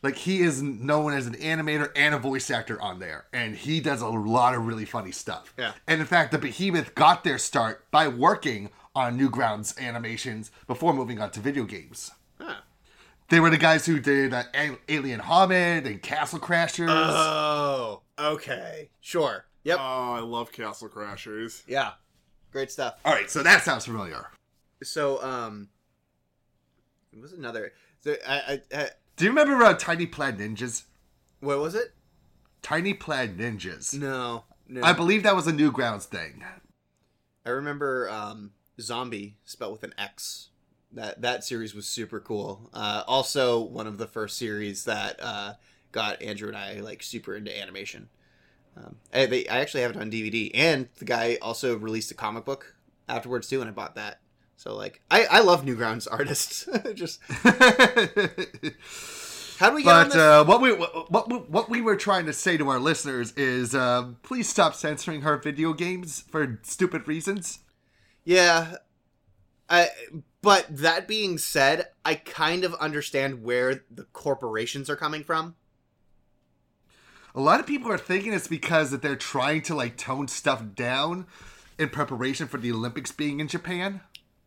[0.00, 3.80] Like he is known as an animator and a voice actor on there, and he
[3.80, 5.52] does a lot of really funny stuff.
[5.58, 5.72] Yeah.
[5.88, 11.20] And in fact, the Behemoth got their start by working on Newgrounds animations before moving
[11.20, 12.12] on to video games.
[12.40, 12.54] Huh.
[13.28, 14.42] They were the guys who did uh,
[14.88, 16.88] Alien Hominid and Castle Crashers.
[16.90, 21.62] Oh, okay, sure, yep, oh, I love Castle Crashers.
[21.66, 21.92] yeah,
[22.50, 22.94] great stuff.
[23.04, 24.26] All right, so that sounds familiar.
[24.82, 25.68] So, um,
[27.12, 27.72] what was another?
[28.00, 30.84] So, I, I, I, Do you remember uh, Tiny Plaid Ninjas?
[31.40, 31.92] what was it?
[32.62, 33.98] Tiny Plaid Ninjas.
[33.98, 34.82] No, no.
[34.82, 36.44] I believe that was a Newgrounds thing.
[37.44, 40.48] I remember um, Zombie spelled with an X.
[40.94, 42.68] That that series was super cool.
[42.72, 45.54] Uh, also, one of the first series that uh,
[45.92, 48.08] got Andrew and I like super into animation.
[48.76, 52.14] Um, I, they, I actually have it on DVD, and the guy also released a
[52.14, 52.74] comic book
[53.08, 54.20] afterwards too, and I bought that.
[54.56, 56.68] So like, I, I love Newgrounds artists.
[56.94, 57.20] Just
[59.58, 62.26] how do we get on But uh, what we what we, what we were trying
[62.26, 67.06] to say to our listeners is, uh, please stop censoring our video games for stupid
[67.06, 67.58] reasons.
[68.24, 68.76] Yeah.
[69.68, 69.88] I
[70.42, 75.54] but that being said, I kind of understand where the corporations are coming from.
[77.34, 80.62] A lot of people are thinking it's because that they're trying to like tone stuff
[80.74, 81.26] down
[81.78, 84.00] in preparation for the Olympics being in Japan.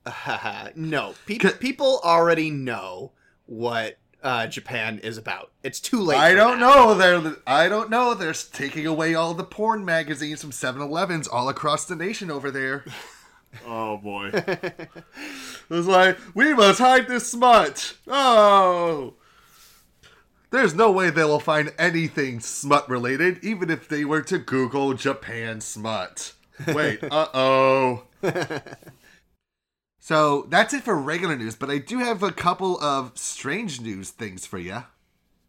[0.75, 3.11] no, people people already know
[3.47, 5.51] what uh, Japan is about.
[5.63, 6.17] It's too late.
[6.17, 6.75] I for don't that.
[6.75, 6.93] know.
[6.93, 8.13] They're I don't know.
[8.13, 12.85] They're taking away all the porn magazines from 7-Elevens all across the nation over there.
[13.65, 14.31] Oh boy.
[15.67, 17.95] It was like, we must hide this smut.
[18.05, 19.13] Oh.
[20.55, 24.93] There's no way they will find anything smut related, even if they were to Google
[24.93, 26.31] Japan smut.
[26.65, 28.03] Wait, uh oh.
[29.99, 34.11] so that's it for regular news, but I do have a couple of strange news
[34.11, 34.85] things for you.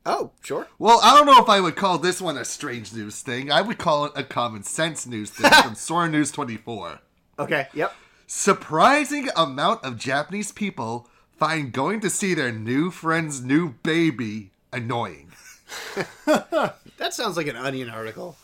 [0.04, 0.66] Oh, sure.
[0.76, 3.48] Well, I don't know if I would call this one a strange news thing.
[3.48, 6.98] I would call it a common sense news thing from Sora News 24.
[7.38, 7.68] Okay.
[7.74, 7.94] Yep.
[8.26, 15.32] Surprising amount of Japanese people find going to see their new friend's new baby annoying.
[16.98, 18.36] That sounds like an Onion article.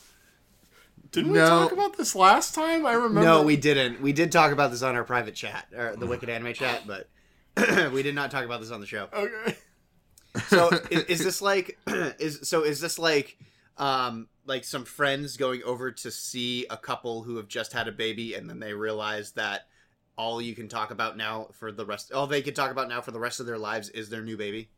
[1.11, 2.87] Didn't we talk about this last time?
[2.87, 3.23] I remember.
[3.23, 4.01] No, we didn't.
[4.01, 7.09] We did talk about this on our private chat, or the Wicked Anime chat, but
[7.93, 9.09] we did not talk about this on the show.
[9.13, 9.57] Okay.
[10.49, 13.37] So is, is this like is so is this like
[13.77, 17.93] um like some friends going over to see a couple who have just had a
[17.93, 19.67] baby and then they realize that
[20.17, 23.01] all you can talk about now for the rest all they can talk about now
[23.01, 24.71] for the rest of their lives is their new baby.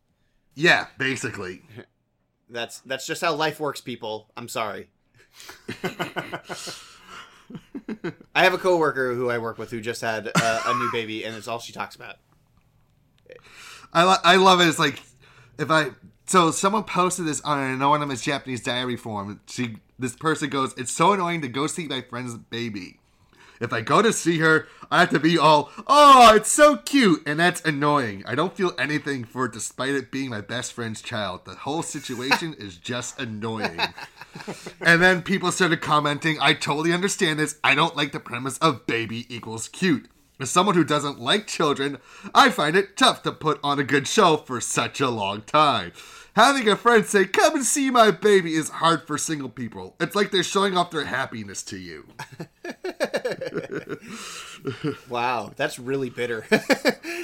[0.55, 1.63] Yeah, basically.
[2.49, 4.31] That's that's just how life works, people.
[4.37, 4.89] I'm sorry.
[8.35, 11.25] I have a coworker who I work with who just had a, a new baby,
[11.25, 12.17] and it's all she talks about.
[13.93, 14.69] I, lo- I love it.
[14.69, 15.01] It's like
[15.59, 15.89] if I
[16.27, 19.41] so someone posted this on an anonymous Japanese diary form.
[19.49, 22.99] She this person goes, "It's so annoying to go see my friend's baby.
[23.61, 27.23] If I go to see her, I have to be all, oh, it's so cute,
[27.27, 28.25] and that's annoying.
[28.27, 31.45] I don't feel anything for it, despite it being my best friend's child.
[31.45, 33.81] The whole situation is just annoying."
[34.81, 37.59] and then people started commenting, "I totally understand this.
[37.63, 40.09] I don't like the premise of baby equals cute."
[40.41, 41.99] As someone who doesn't like children,
[42.35, 45.93] I find it tough to put on a good show for such a long time.
[46.35, 49.95] Having a friend say, Come and see my baby is hard for single people.
[50.01, 52.07] It's like they're showing off their happiness to you.
[55.09, 56.47] Wow, that's really bitter.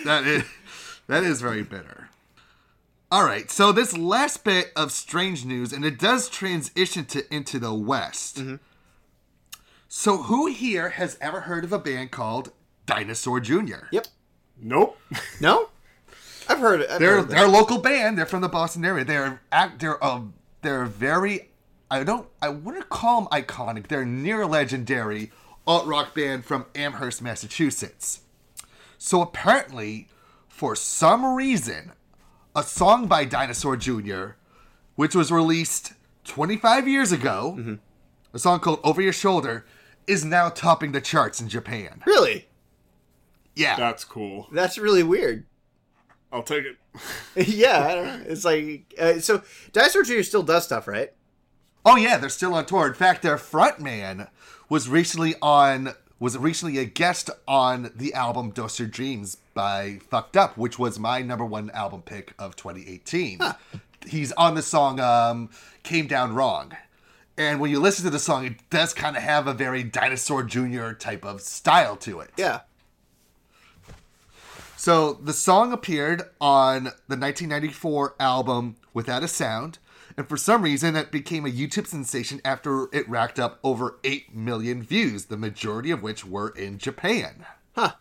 [0.05, 0.45] That is
[1.09, 2.09] that is very bitter.
[3.13, 7.75] Alright, so this last bit of strange news, and it does transition to into the
[7.75, 8.39] West.
[8.39, 8.57] Mm-hmm.
[9.89, 12.53] So who here has ever heard of a band called
[12.87, 13.87] Dinosaur Jr.?
[13.91, 14.07] yep.
[14.59, 14.99] Nope.
[15.41, 15.69] No,
[16.51, 16.87] I've heard.
[16.87, 18.19] I've They're heard they're a local band.
[18.19, 19.05] They're from the Boston area.
[19.05, 19.81] They're act.
[19.81, 20.35] They're um.
[20.63, 21.51] They're very.
[21.91, 22.29] I don't.
[22.43, 23.89] I wouldn't call them iconic.
[23.89, 25.31] They're near legendary
[25.67, 28.21] alt rock band from Amherst, Massachusetts.
[28.99, 30.09] So apparently,
[30.49, 31.93] for some reason,
[32.55, 34.31] a song by Dinosaur Jr.,
[34.97, 35.95] which was released
[36.25, 37.79] 25 years ago,
[38.35, 39.65] a song called "Over Your Shoulder,"
[40.07, 42.03] is now topping the charts in Japan.
[42.07, 42.47] really.
[43.57, 43.77] Yeah.
[43.77, 44.49] That's cool.
[44.53, 45.45] That's really weird.
[46.33, 46.77] I'll take it.
[47.49, 48.25] yeah, I don't know.
[48.29, 49.43] It's like uh, so.
[49.73, 50.23] Dinosaur Jr.
[50.23, 51.13] still does stuff, right?
[51.85, 52.87] Oh yeah, they're still on tour.
[52.87, 54.29] In fact, their frontman
[54.69, 60.37] was recently on was recently a guest on the album Dose Your Dreams by Fucked
[60.37, 63.41] Up, which was my number one album pick of 2018.
[64.07, 65.49] He's on the song um,
[65.83, 66.73] Came Down Wrong.
[67.39, 70.43] And when you listen to the song, it does kind of have a very Dinosaur
[70.43, 70.93] Jr.
[70.93, 72.31] type of style to it.
[72.37, 72.61] Yeah.
[74.81, 79.79] So the song appeared on the 1994 album Without a Sound,
[80.17, 84.35] and for some reason it became a YouTube sensation after it racked up over 8
[84.35, 87.45] million views, the majority of which were in Japan.
[87.75, 87.97] Huh.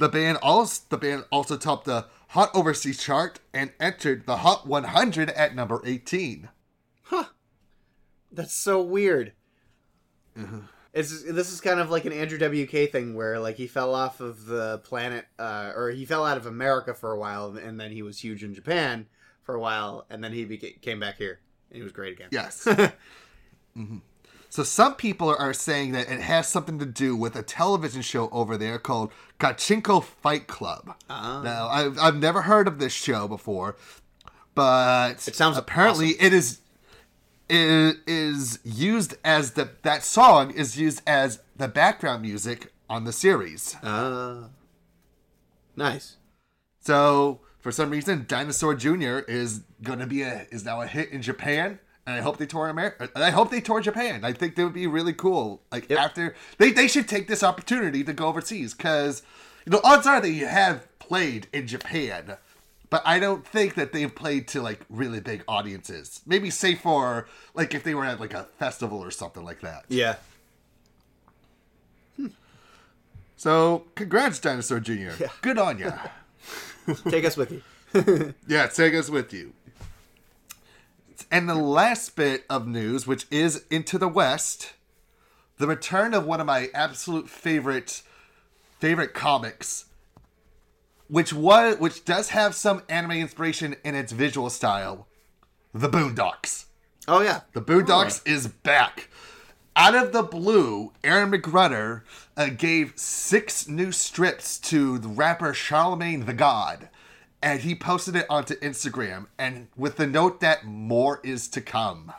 [0.00, 4.66] The band also the band also topped the Hot Overseas chart and entered the Hot
[4.66, 6.48] 100 at number 18.
[7.04, 7.26] Huh.
[8.32, 9.32] That's so weird.
[10.36, 10.62] Mm-hmm.
[10.96, 14.20] It's this is kind of like an Andrew WK thing where like he fell off
[14.20, 17.90] of the planet, uh, or he fell out of America for a while, and then
[17.92, 19.06] he was huge in Japan
[19.42, 21.38] for a while, and then he beca- came back here,
[21.70, 22.28] and he was great again.
[22.32, 22.66] Yes.
[23.76, 24.00] Mhm.
[24.48, 28.30] So some people are saying that it has something to do with a television show
[28.30, 30.94] over there called Kachinko Fight Club.
[31.10, 33.76] Now, I've, I've never heard of this show before,
[34.54, 36.60] but It sounds apparently it is
[37.48, 43.12] it is used as the that song is used as the background music on the
[43.12, 43.76] series.
[43.82, 44.48] Uh,
[45.76, 46.16] nice.
[46.80, 49.18] So for some reason, Dinosaur Jr.
[49.28, 49.62] is
[50.00, 53.08] to be a is now a hit in Japan, and I hope they tour America.
[53.16, 54.24] I hope they tour Japan.
[54.24, 55.62] I think that would be really cool.
[55.72, 55.98] Like Yep.
[55.98, 59.22] after they they should take this opportunity to go overseas because
[59.64, 62.36] you know odds are they have played in Japan.
[62.88, 66.20] But I don't think that they've played to like really big audiences.
[66.26, 69.84] Maybe say for like if they were at like a festival or something like that.
[69.88, 70.16] Yeah.
[72.16, 72.28] Hmm.
[73.36, 75.24] So congrats, Dinosaur Jr.
[75.42, 75.92] Good on ya.
[77.08, 77.62] Take us with you.
[78.46, 79.54] Yeah, take us with you.
[81.30, 84.74] And the last bit of news, which is Into the West,
[85.58, 88.02] the return of one of my absolute favorite
[88.78, 89.85] favorite comics,
[91.08, 95.06] which was which does have some anime inspiration in its visual style,
[95.72, 96.66] The Boondocks.
[97.08, 97.42] Oh yeah.
[97.52, 99.08] The Boondocks is back.
[99.76, 102.02] Out of the blue, Aaron McGruder
[102.36, 106.88] uh, gave six new strips to the rapper Charlamagne tha God,
[107.42, 112.12] and he posted it onto Instagram, and with the note that more is to come.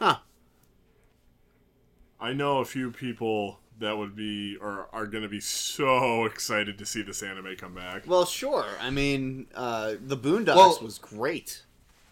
[2.19, 6.77] I know a few people that would be or are going to be so excited
[6.77, 8.03] to see this anime come back.
[8.07, 8.65] Well, sure.
[8.81, 11.63] I mean, uh, the Boondocks Well- was great.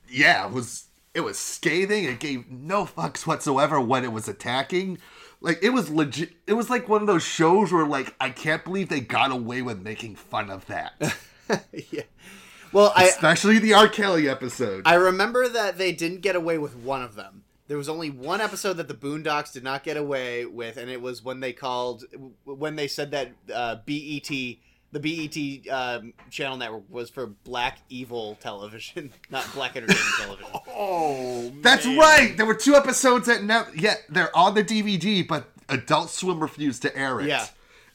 [0.10, 0.86] Yeah, it was
[1.16, 2.04] it was scathing.
[2.04, 5.00] It gave no fucks whatsoever when it was attacking.
[5.42, 6.34] Like it was legit.
[6.46, 9.62] It was like one of those shows where like I can't believe they got away
[9.62, 10.94] with making fun of that.
[11.92, 12.04] yeah.
[12.72, 13.88] Well, I Especially the R.
[13.88, 14.84] Kelly episode.
[14.86, 17.45] I remember that they didn't get away with one of them.
[17.68, 21.02] There was only one episode that the Boondocks did not get away with, and it
[21.02, 22.04] was when they called
[22.44, 24.60] when they said that uh, BET, the
[25.00, 30.52] BET um, channel network, was for Black Evil Television, not Black Entertainment Television.
[30.70, 31.98] Oh, That's man.
[31.98, 32.38] right.
[32.38, 36.84] There were two episodes that now, yeah, they're on the DVD, but Adult Swim refused
[36.84, 37.28] to air it.
[37.28, 37.48] Yeah.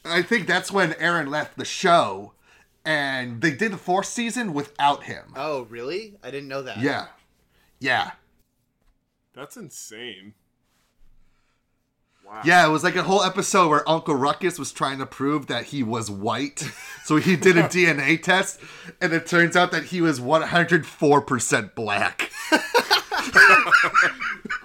[0.04, 2.32] I think that's when Aaron left the show,
[2.84, 5.32] and they did the fourth season without him.
[5.36, 6.16] Oh, really?
[6.24, 6.78] I didn't know that.
[6.78, 7.06] Yeah,
[7.78, 8.12] yeah,
[9.34, 10.34] That's insane.
[12.26, 12.42] Wow.
[12.44, 12.66] Yeah.
[12.66, 15.82] It was like a whole episode where Uncle Ruckus was trying to prove that he
[15.82, 16.60] was white,
[17.04, 18.60] so he did a DNA test,
[19.00, 22.30] and it turns out that he was 104 percent black.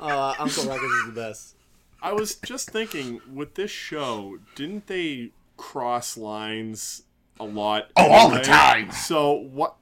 [0.02, 1.56] Uh, Uncle Ruckus is the best.
[2.02, 7.02] I was just thinking with this show, didn't they cross lines
[7.40, 7.90] a lot?
[7.96, 8.92] Oh, all the time.
[8.92, 9.78] So what?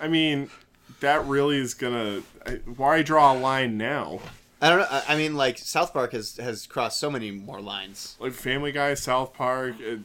[0.00, 0.50] I mean,
[1.00, 2.22] that really is gonna.
[2.46, 4.20] I- Why draw a line now?
[4.60, 4.86] I don't know.
[4.90, 8.16] I- I mean, like South Park has has crossed so many more lines.
[8.20, 9.80] Like Family Guy, South Park.
[9.80, 10.00] It,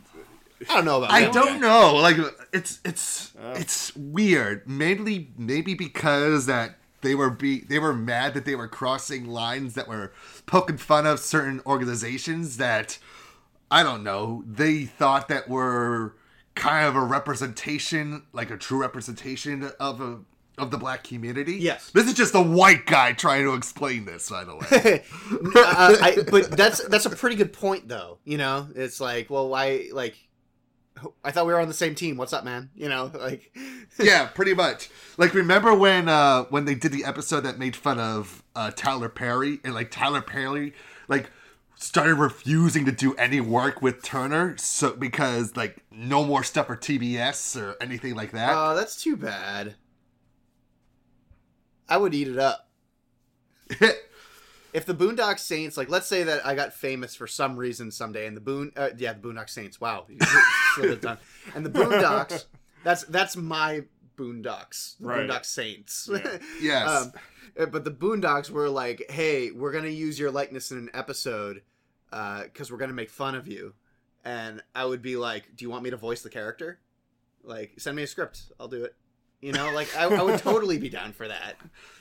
[0.70, 1.12] I don't know about.
[1.12, 1.96] I don't know.
[1.96, 2.18] Like
[2.52, 3.52] it's it's oh.
[3.54, 4.68] it's weird.
[4.68, 9.76] Mainly maybe because that they were be they were mad that they were crossing lines
[9.76, 10.12] that were
[10.46, 12.98] poking fun of certain organizations that
[13.70, 14.44] I don't know.
[14.48, 16.16] They thought that were
[16.56, 20.20] kind of a representation, like a true representation of a
[20.58, 21.56] of the black community.
[21.56, 21.92] Yes.
[21.92, 25.04] This is just a white guy trying to explain this, by the way.
[25.56, 28.18] uh, I, but that's that's a pretty good point, though.
[28.26, 29.90] You know, it's like, well, why?
[29.92, 30.18] Like,
[31.24, 32.18] I thought we were on the same team.
[32.18, 32.70] What's up, man?
[32.76, 33.56] You know, like,
[34.00, 34.90] yeah, pretty much.
[35.18, 39.10] Like remember when uh when they did the episode that made fun of uh Tyler
[39.10, 40.74] Perry and like Tyler Perry
[41.08, 41.30] like
[41.76, 46.76] started refusing to do any work with Turner so because like no more stuff for
[46.76, 48.54] TBS or anything like that.
[48.56, 49.76] oh, that's too bad.
[51.90, 52.68] I would eat it up
[54.74, 58.28] if the Boondock Saints, like, let's say that I got famous for some reason someday,
[58.28, 59.80] and the Boon, uh, yeah, the Boondock Saints.
[59.82, 60.18] Wow, you
[60.76, 61.18] slid it down.
[61.56, 62.46] And the Boondocks,
[62.84, 63.84] that's that's my
[64.18, 65.28] Boondocks, the Right.
[65.28, 66.10] Boondock Saints.
[66.62, 66.88] yes.
[66.88, 67.14] Um,
[67.60, 71.64] uh, but the Boondocks were like, "Hey, we're gonna use your likeness in an episode
[72.12, 73.74] because we're gonna make fun of you,"
[74.24, 76.80] and I would be like, "Do you want me to voice the character?
[77.44, 78.96] Like, send me a script, I'll do it."
[79.42, 81.56] You know, like I, I would totally be down for that.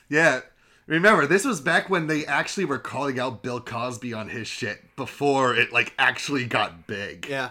[0.09, 0.41] yeah.
[0.87, 4.95] Remember, this was back when they actually were calling out Bill Cosby on his shit
[4.95, 7.27] before it like actually got big.
[7.29, 7.49] Yeah,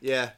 [0.00, 0.30] yeah.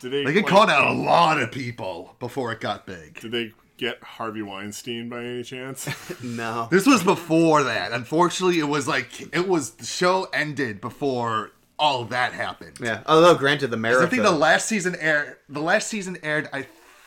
[0.00, 0.24] did they?
[0.24, 3.20] Like it called out a lot of people before it got big.
[3.20, 5.88] Did they get Harvey Weinstein by any chance?
[6.24, 7.92] No, This was before that.
[7.92, 12.78] Unfortunately, it was like it was the show ended before all that happened.
[12.82, 13.02] yeah.
[13.06, 14.02] Although, granted, the mayor.
[14.02, 15.36] I think the last season aired.
[15.48, 16.66] The last season aired, I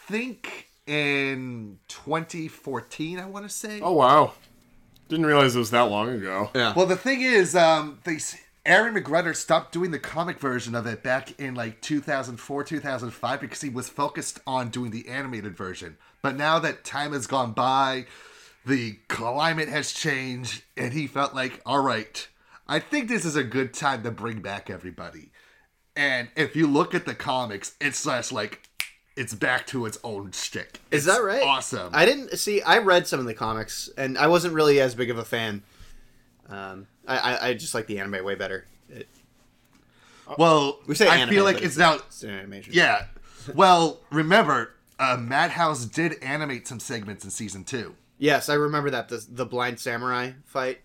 [0.10, 3.20] think, in 2014.
[3.20, 3.80] I want to say.
[3.82, 4.34] oh wow,
[5.08, 6.50] didn't realize it was that long ago.
[6.56, 6.74] yeah.
[6.76, 8.18] Well, the thing is, um, they
[8.66, 13.62] Aaron McGruder stopped doing the comic version of it back in like 2004, 2005 because
[13.62, 15.98] he was focused on doing the animated version.
[16.22, 18.06] But now that time has gone by,
[18.66, 22.28] the climate has changed, and he felt like, all right,
[22.68, 25.32] I think this is a good time to bring back everybody.
[25.96, 28.69] And if you look at the comics, it's just like
[29.20, 30.80] it's back to its own shtick.
[30.92, 31.44] Is that right?
[31.44, 31.90] Awesome.
[31.94, 32.62] I didn't see.
[32.62, 35.62] I read some of the comics, and I wasn't really as big of a fan.
[36.48, 38.66] Um, I, I, I just like the anime way better.
[38.90, 39.10] It,
[40.38, 42.74] well, we say I anime, feel like but it's now it's animation.
[42.74, 43.06] Yeah.
[43.56, 47.96] Well, remember, uh, Madhouse did animate some segments in season two.
[48.20, 50.82] Yes, I remember that the the blind samurai fight.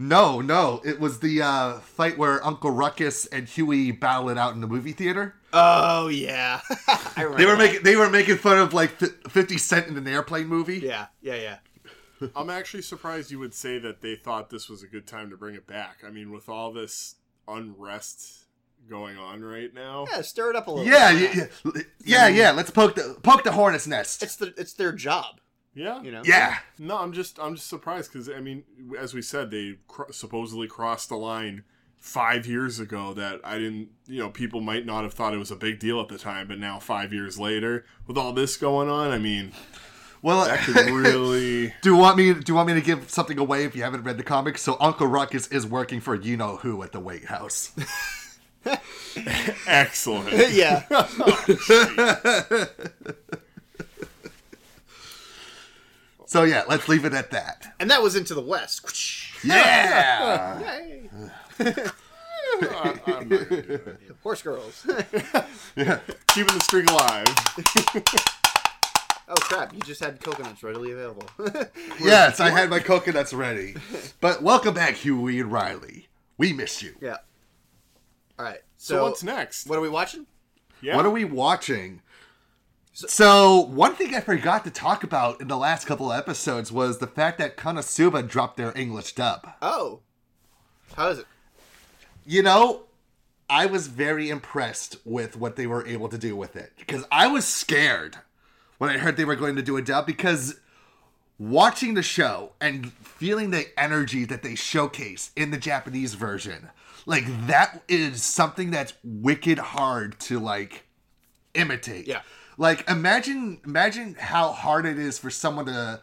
[0.00, 4.54] No, no, it was the uh, fight where Uncle Ruckus and Huey battled it out
[4.54, 5.34] in the movie theater.
[5.52, 7.30] Oh yeah, I.
[7.36, 8.92] They were making they were making fun of like
[9.28, 10.78] Fifty Cent in an airplane movie.
[10.78, 12.28] Yeah, yeah, yeah.
[12.34, 15.36] I'm actually surprised you would say that they thought this was a good time to
[15.36, 15.98] bring it back.
[16.02, 18.46] I mean, with all this unrest
[18.88, 20.06] going on right now.
[20.10, 20.90] Yeah, stir it up a little.
[20.90, 21.36] Yeah, bit.
[21.36, 21.44] yeah,
[21.74, 22.50] yeah, yeah, yeah.
[22.52, 24.22] Let's poke the poke the hornet's nest.
[24.22, 25.42] It's the it's their job.
[25.74, 26.02] Yeah.
[26.02, 26.22] You know.
[26.24, 28.64] Yeah, No, I'm just I'm just surprised because I mean,
[28.98, 31.64] as we said, they cr- supposedly crossed the line
[31.98, 33.14] five years ago.
[33.14, 36.00] That I didn't, you know, people might not have thought it was a big deal
[36.00, 39.52] at the time, but now five years later, with all this going on, I mean,
[40.22, 41.72] well, that could really.
[41.82, 42.34] do you want me?
[42.34, 44.62] Do you want me to give something away if you haven't read the comics?
[44.62, 47.72] So Uncle Ruckus is working for you know who at the White House.
[49.66, 50.30] Excellent.
[50.52, 50.84] yeah.
[50.90, 52.66] Oh,
[56.30, 57.74] So yeah, let's leave it at that.
[57.80, 59.42] And that was into the West.
[59.42, 60.60] Yeah.
[60.62, 61.08] I-
[61.58, 63.98] I'm not do it.
[64.22, 64.86] Horse girls.
[65.76, 67.26] Yeah, keeping the streak alive.
[69.28, 69.72] oh crap!
[69.72, 71.26] You just had coconuts readily available.
[72.00, 73.74] yes, I had my coconuts ready.
[74.20, 76.08] But welcome back, Huey and Riley.
[76.38, 76.94] We missed you.
[77.00, 77.18] yeah.
[78.38, 78.60] All right.
[78.78, 79.66] So, So, what's next?
[79.68, 80.26] What are we watching?
[80.80, 80.96] yeah.
[80.96, 82.02] What are we watching?
[82.92, 86.98] So, one thing I forgot to talk about in the last couple of episodes was
[86.98, 89.48] the fact that Konosuba dropped their English dub.
[89.62, 90.00] Oh,
[90.96, 91.26] how is it?
[92.26, 92.82] You know,
[93.48, 97.28] I was very impressed with what they were able to do with it because I
[97.28, 98.18] was scared
[98.78, 100.58] when I heard they were going to do a dub because
[101.38, 106.70] watching the show and feeling the energy that they showcase in the Japanese version,
[107.06, 110.84] like that is something that's wicked hard to like
[111.54, 112.06] imitate.
[112.06, 112.22] Yeah.
[112.60, 116.02] Like imagine imagine how hard it is for someone to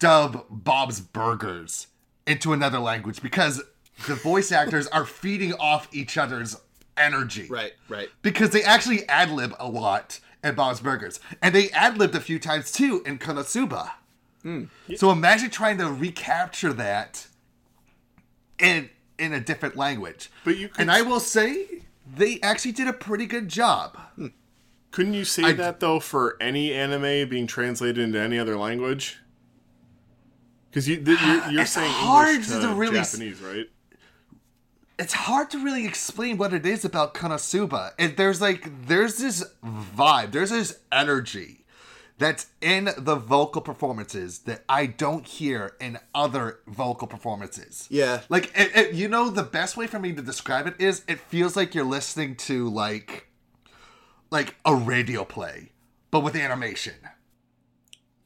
[0.00, 1.86] dub Bob's Burgers
[2.26, 3.62] into another language because
[4.08, 6.56] the voice actors are feeding off each other's
[6.96, 7.46] energy.
[7.48, 7.74] Right.
[7.88, 8.08] Right.
[8.22, 11.20] Because they actually ad lib a lot at Bob's Burgers.
[11.40, 13.92] And they ad libbed a few times too in Konosuba.
[14.42, 14.64] Hmm.
[14.96, 17.28] So imagine trying to recapture that
[18.58, 20.28] in in a different language.
[20.44, 21.82] But you could- And I will say
[22.16, 23.96] they actually did a pretty good job.
[24.16, 24.26] Hmm.
[24.90, 29.18] Couldn't you say I- that though for any anime being translated into any other language?
[30.70, 33.66] Because you, th- you're, you're saying hard English to to really s- Japanese, right?
[34.98, 37.92] it's hard to really explain what it is about Konosuba.
[37.98, 41.64] And there's like there's this vibe, there's this energy
[42.18, 47.86] that's in the vocal performances that I don't hear in other vocal performances.
[47.90, 48.22] Yeah.
[48.28, 51.20] Like it, it- you know the best way for me to describe it is it
[51.20, 53.27] feels like you're listening to like
[54.30, 55.72] like a radio play
[56.10, 56.94] but with animation.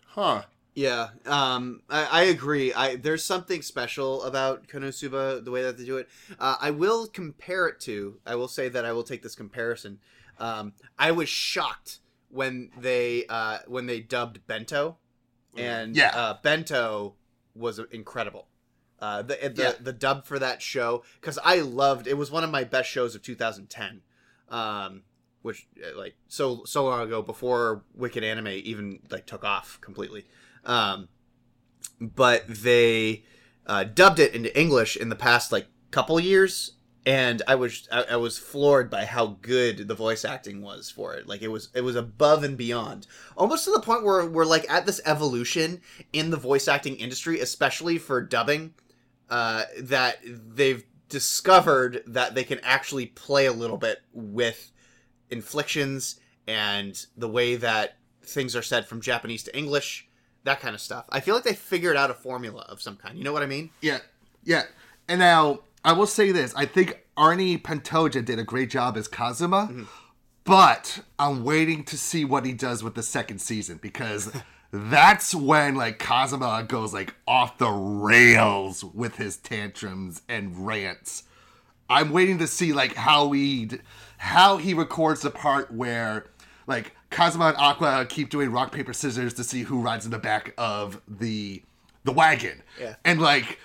[0.06, 0.42] Huh.
[0.74, 2.72] Yeah, um, I, I agree.
[2.72, 6.08] I there's something special about Konosuba, the way that they do it.
[6.38, 8.18] Uh, I will compare it to.
[8.24, 9.98] I will say that I will take this comparison.
[10.38, 11.98] Um, I was shocked
[12.30, 14.96] when they uh, when they dubbed Bento,
[15.58, 16.12] and Yeah.
[16.14, 17.16] uh, Bento
[17.54, 18.48] was incredible.
[18.98, 19.72] Uh, the the, Yeah.
[19.78, 23.14] the dub for that show because I loved it was one of my best shows
[23.14, 24.00] of 2010.
[24.48, 25.02] Um,
[25.42, 30.24] which uh, like so so long ago before Wicked Anime even like took off completely.
[30.64, 31.08] Um,
[32.00, 33.24] but they
[33.66, 36.72] uh, dubbed it into English in the past like couple years,
[37.04, 41.14] and I was I, I was floored by how good the voice acting was for
[41.14, 41.28] it.
[41.28, 44.68] Like it was it was above and beyond, almost to the point where we're like
[44.70, 45.80] at this evolution
[46.12, 48.74] in the voice acting industry, especially for dubbing,
[49.30, 54.72] uh, that they've discovered that they can actually play a little bit with
[55.32, 60.06] inflections and the way that things are said from Japanese to English,
[60.44, 61.06] that kind of stuff.
[61.10, 63.18] I feel like they figured out a formula of some kind.
[63.18, 63.70] You know what I mean?
[63.80, 63.98] Yeah,
[64.44, 64.64] yeah.
[65.08, 69.08] And now I will say this: I think Arnie Pantoja did a great job as
[69.08, 69.84] Kazuma, mm-hmm.
[70.44, 74.32] but I'm waiting to see what he does with the second season because
[74.72, 81.24] that's when like Kazuma goes like off the rails with his tantrums and rants.
[81.90, 83.70] I'm waiting to see like how he
[84.22, 86.26] how he records the part where
[86.68, 90.18] like Kazuma and Aqua keep doing rock paper scissors to see who rides in the
[90.18, 91.60] back of the
[92.04, 92.62] the wagon.
[92.80, 92.94] Yeah.
[93.04, 93.58] And like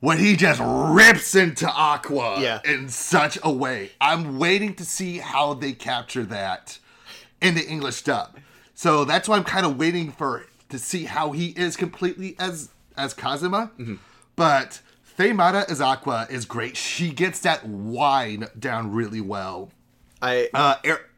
[0.00, 2.60] when he just rips into Aqua Yeah.
[2.66, 3.92] in such a way.
[3.98, 6.78] I'm waiting to see how they capture that
[7.40, 8.36] in the English dub.
[8.74, 12.68] So that's why I'm kind of waiting for to see how he is completely as
[12.94, 13.70] as Kazuma.
[13.78, 13.94] Mm-hmm.
[14.36, 14.82] But
[15.16, 16.76] Faye Mata as Aqua is great.
[16.76, 19.70] She gets that whine down really well.
[20.20, 21.10] I Uh, Er-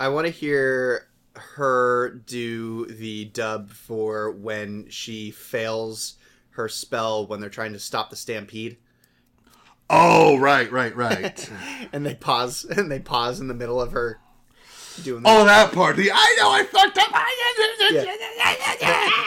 [0.00, 6.14] I want to hear her do the dub for when she fails
[6.50, 8.76] her spell when they're trying to stop the stampede
[9.90, 11.50] oh, right, right, right.
[11.92, 14.20] and they pause and they pause in the middle of her
[15.02, 15.40] doing that.
[15.40, 15.72] oh, that.
[15.72, 15.96] part.
[15.96, 17.04] The I know I fucked up.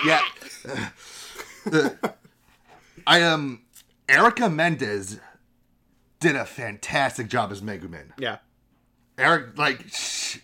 [0.04, 0.90] Yeah.
[1.72, 1.90] yeah.
[3.06, 3.62] I um
[4.10, 5.20] Erica Mendez
[6.20, 8.12] did a fantastic job as Megumin.
[8.18, 8.38] Yeah.
[9.18, 10.40] Eric like sh-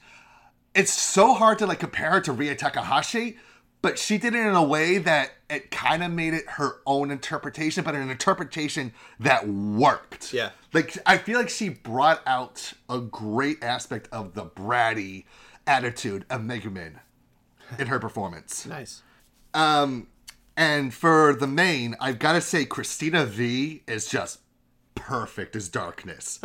[0.76, 3.38] it's so hard to like compare her to Rie Takahashi,
[3.82, 7.12] but she did it in a way that it kind of made it her own
[7.12, 10.34] interpretation, but an interpretation that worked.
[10.34, 10.52] Yeah.
[10.74, 15.26] Like I feel like she brought out a great aspect of the bratty
[15.68, 17.00] attitude of Megumin
[17.80, 18.66] in her performance.
[18.66, 19.04] Nice.
[19.54, 20.08] Um,
[20.56, 24.40] and for the main, I've got to say, Cristina Vee is just
[24.96, 26.40] perfect as darkness.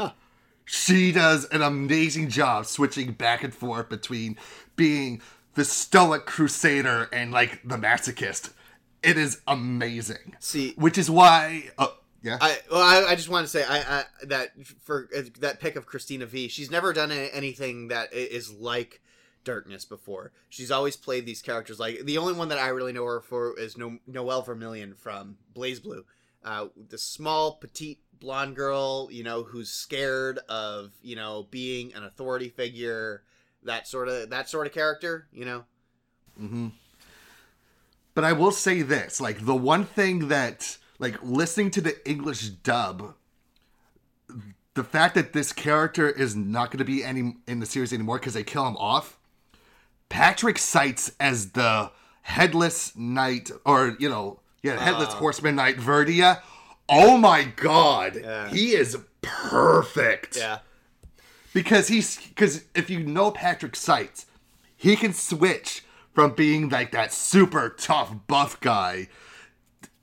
[0.64, 4.36] She does an amazing job switching back and forth between
[4.76, 5.22] being
[5.54, 8.50] the stoic crusader and like the masochist.
[9.02, 10.36] It is amazing.
[10.40, 11.70] See- which is why.
[11.78, 11.88] Uh,
[12.22, 12.38] yeah.
[12.40, 14.50] I well, I, I just want to say I, I that
[14.82, 16.48] for uh, that pick of Cristina Vee.
[16.48, 19.00] She's never done a- anything that is like
[19.48, 20.32] Darkness before.
[20.48, 21.80] She's always played these characters.
[21.80, 25.38] Like the only one that I really know her for is no- Noel Vermillion from
[25.56, 26.04] BlazBlue,
[26.44, 32.04] uh, the small petite blonde girl, you know, who's scared of you know being an
[32.04, 33.22] authority figure.
[33.64, 35.64] That sort of that sort of character, you know.
[36.36, 36.68] Hmm.
[38.14, 42.48] But I will say this, like the one thing that like listening to the English
[42.48, 43.14] dub
[44.78, 48.16] the fact that this character is not going to be any in the series anymore
[48.20, 49.17] because they kill him off.
[50.08, 51.90] Patrick Seitz as the
[52.22, 55.16] headless knight, or you know, yeah, headless ah.
[55.16, 56.40] horseman knight Verdia.
[56.88, 58.48] Oh my god, Yeah.
[58.48, 60.58] he is perfect Yeah.
[61.52, 64.26] because he's because if you know Patrick Seitz,
[64.76, 65.84] he can switch
[66.14, 69.08] from being like that super tough buff guy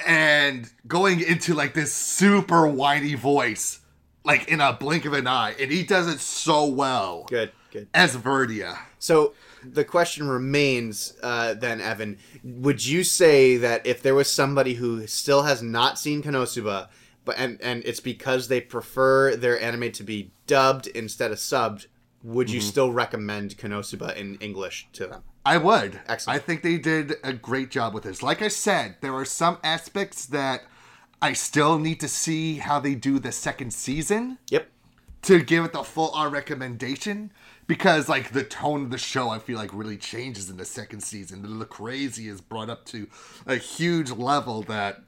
[0.06, 3.80] and going into like this super whiny voice
[4.24, 7.52] like in a blink of an eye and he does it so well Good.
[7.72, 7.88] Good.
[7.94, 8.78] as Verdia.
[9.00, 9.34] So
[9.74, 15.08] the question remains, uh, then, Evan, would you say that if there was somebody who
[15.08, 16.90] still has not seen Konosuba,
[17.24, 21.88] but and and it's because they prefer their anime to be dubbed instead of subbed,
[22.24, 25.24] would you still recommend Konosuba in English to them?
[25.46, 26.00] I would.
[26.08, 26.42] Excellent.
[26.42, 28.24] I think they did a great job with this.
[28.24, 30.62] Like I said, there are some aspects that
[31.22, 34.38] I still need to see how they do the second season.
[34.50, 34.70] Yep.
[35.24, 37.32] to give it the full on recommendation
[37.68, 41.02] because like the tone of the show I feel like really changes in the second
[41.02, 41.60] season.
[41.60, 43.08] The crazy is brought up to
[43.48, 45.02] a huge level that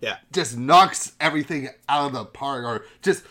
[0.00, 0.16] Yeah.
[0.32, 3.24] just knocks everything out of the park or just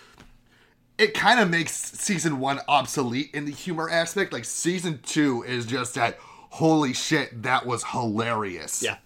[0.97, 4.31] it kind of makes season one obsolete in the humor aspect.
[4.31, 6.17] Like season two is just that
[6.51, 8.83] holy shit, that was hilarious.
[8.83, 8.97] Yeah.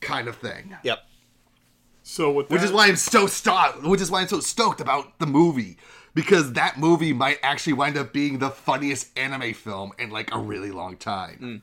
[0.00, 0.76] Kind of thing.
[0.82, 0.98] Yep.
[2.02, 3.82] So with Which is why I'm so stoked.
[3.84, 5.76] Which is why I'm so stoked about the movie
[6.14, 10.38] because that movie might actually wind up being the funniest anime film in like a
[10.38, 11.62] really long time.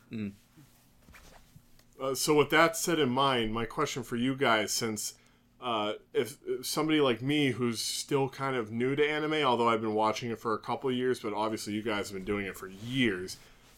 [2.02, 5.16] Uh, so with that said in mind, my question for you guys, since
[5.62, 9.82] uh, if, if somebody like me who's still kind of new to anime, although I've
[9.82, 12.46] been watching it for a couple of years, but obviously you guys have been doing
[12.46, 13.38] it for years,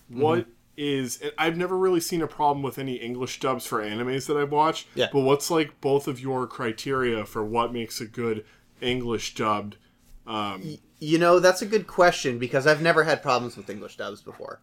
[0.09, 1.21] what is?
[1.21, 4.51] and I've never really seen a problem with any English dubs for animes that I've
[4.51, 4.87] watched.
[4.95, 5.07] Yeah.
[5.13, 8.45] But what's like both of your criteria for what makes a good
[8.81, 9.77] English dubbed?
[10.29, 14.21] Um, You know, that's a good question because I've never had problems with English dubs
[14.21, 14.59] before.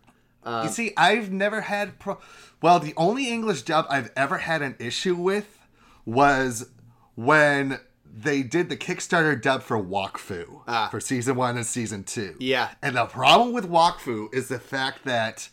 [0.46, 2.18] you see, I've never had pro.
[2.62, 5.58] Well, the only English dub I've ever had an issue with
[6.04, 6.68] was
[7.16, 12.36] when they did the Kickstarter dub for Wakfu for season one and season two.
[12.38, 12.70] Yeah.
[12.80, 15.48] And the problem with Wakfu is the fact that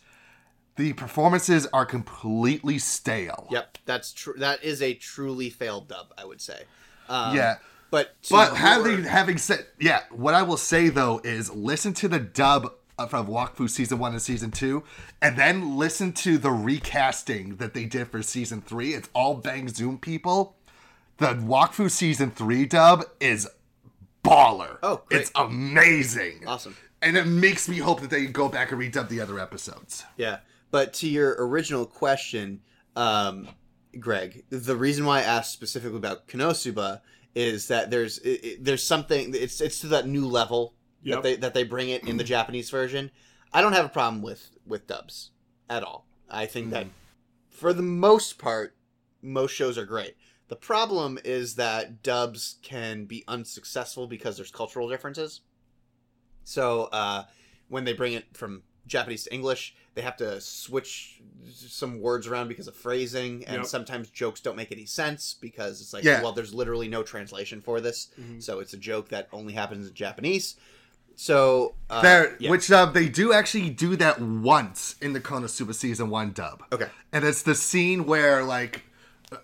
[0.76, 3.48] the performances are completely stale.
[3.50, 4.34] Yep, that's true.
[4.38, 6.62] That is a truly failed dub, I would say.
[7.08, 7.56] Um, Yeah.
[7.90, 12.18] But But having having said, yeah, what I will say though is listen to the
[12.18, 14.84] dub of of Wakfu season one and season two,
[15.20, 18.94] and then listen to the recasting that they did for season three.
[18.94, 20.56] It's all Bang Zoom people.
[21.18, 23.48] The Wakfu season three dub is
[24.24, 24.78] baller.
[24.82, 25.22] Oh, great.
[25.22, 26.44] it's amazing.
[26.46, 26.76] Awesome.
[27.02, 30.04] And it makes me hope that they go back and redub the other episodes.
[30.16, 30.38] Yeah,
[30.70, 32.62] but to your original question,
[32.96, 33.48] um,
[34.00, 37.00] Greg, the reason why I asked specifically about Konosuba
[37.34, 41.16] is that there's it, it- there's something it's it's to that new level Yep.
[41.16, 43.10] that they that they bring it in the Japanese version.
[43.52, 45.32] I don't have a problem with with dubs
[45.68, 46.06] at all.
[46.30, 46.86] I think that
[47.50, 48.74] for the most part,
[49.20, 50.16] most shows are great.
[50.48, 55.42] The problem is that dubs can be unsuccessful because there's cultural differences.
[56.44, 57.24] So uh,
[57.68, 61.20] when they bring it from Japanese to English, they have to switch
[61.54, 63.66] some words around because of phrasing, and Yep.
[63.66, 66.22] sometimes jokes don't make any sense because it's like, Yeah.
[66.22, 68.08] well, there's literally no translation for this,
[68.40, 70.56] so it's a joke that only happens in Japanese.
[71.16, 72.50] So uh, there, yeah.
[72.50, 76.64] which uh, they do actually do that once in the Konosuba season one dub.
[76.72, 76.88] Okay.
[77.12, 78.82] and it's the scene where like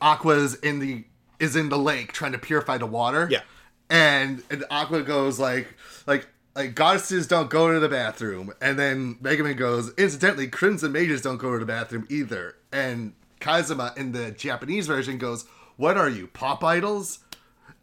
[0.00, 1.04] Aqua's in the
[1.38, 3.28] is in the lake trying to purify the water.
[3.30, 3.42] Yeah.
[3.88, 5.68] and and Aqua goes like
[6.06, 6.26] like.
[6.60, 9.94] Like goddesses don't go to the bathroom, and then Megumin goes.
[9.94, 12.56] Incidentally, crimson mages don't go to the bathroom either.
[12.70, 15.46] And Kazuma in the Japanese version goes,
[15.78, 17.20] "What are you, pop idols?"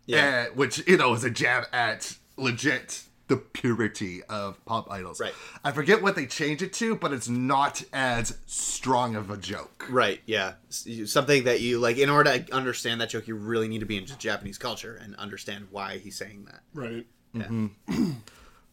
[0.05, 0.49] Yeah.
[0.49, 5.19] Uh, which you know is a jab at legit the purity of pop idols.
[5.19, 5.33] Right.
[5.63, 9.87] I forget what they changed it to, but it's not as strong of a joke.
[9.89, 10.53] Right, yeah.
[10.69, 13.97] Something that you like in order to understand that joke, you really need to be
[13.97, 16.61] into Japanese culture and understand why he's saying that.
[16.75, 17.07] right.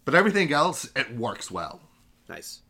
[0.05, 1.81] But everything else, it works well.
[2.29, 2.61] Nice.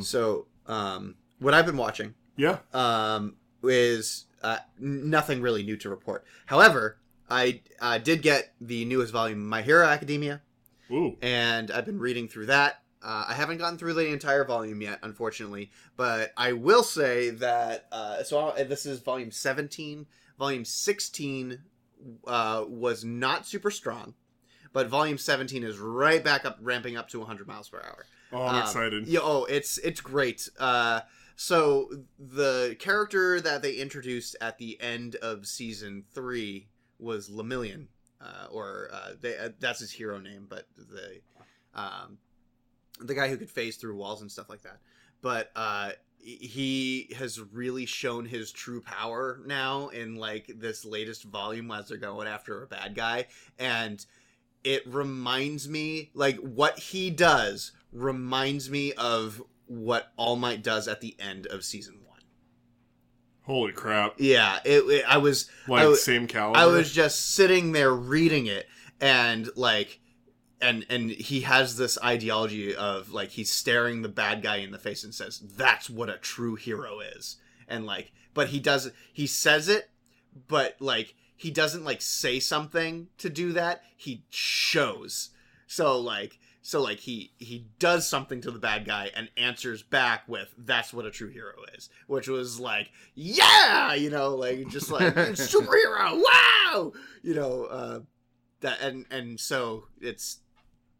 [0.00, 2.58] So, um, what I've been watching Yeah.
[2.72, 6.24] um, is uh, nothing really new to report.
[6.46, 6.98] However,
[7.28, 10.42] I uh, did get the newest volume, of My Hero Academia,
[10.92, 11.16] Ooh.
[11.22, 12.82] and I've been reading through that.
[13.02, 17.86] Uh, I haven't gotten through the entire volume yet, unfortunately, but I will say that.
[17.90, 20.06] Uh, so i this is volume seventeen.
[20.38, 21.60] Volume sixteen
[22.26, 24.14] uh, was not super strong,
[24.74, 28.04] but volume seventeen is right back up, ramping up to 100 miles per hour.
[28.32, 29.06] Oh, I'm Um, excited.
[29.06, 30.46] Yeah, oh, it's it's great.
[30.58, 31.00] Uh,
[31.36, 36.68] so the character that they introduced at the end of season three
[36.98, 37.86] was Lemillion,
[38.20, 41.20] uh, or uh, they, uh, that's his hero name, but the
[41.74, 42.18] um,
[43.00, 44.78] the guy who could phase through walls and stuff like that.
[45.22, 51.70] But uh, he has really shown his true power now in like this latest volume
[51.70, 53.26] as they're going after a bad guy,
[53.58, 54.04] and
[54.64, 61.00] it reminds me like what he does reminds me of what All Might does at
[61.00, 62.20] the end of season one.
[63.42, 64.14] Holy crap.
[64.18, 66.58] Yeah, it, it- I was Like I, same caliber.
[66.58, 68.66] I was just sitting there reading it
[69.00, 70.00] and like
[70.60, 74.78] and and he has this ideology of like he's staring the bad guy in the
[74.78, 77.36] face and says that's what a true hero is
[77.68, 79.90] and like but he does he says it
[80.48, 85.30] but like he doesn't like say something to do that he shows.
[85.66, 90.26] So like so like he he does something to the bad guy and answers back
[90.26, 93.94] with that's what a true hero is which was like yeah!
[93.94, 96.22] You know like just like superhero!
[96.22, 96.92] Wow!
[97.22, 98.00] You know uh
[98.60, 100.40] that and and so it's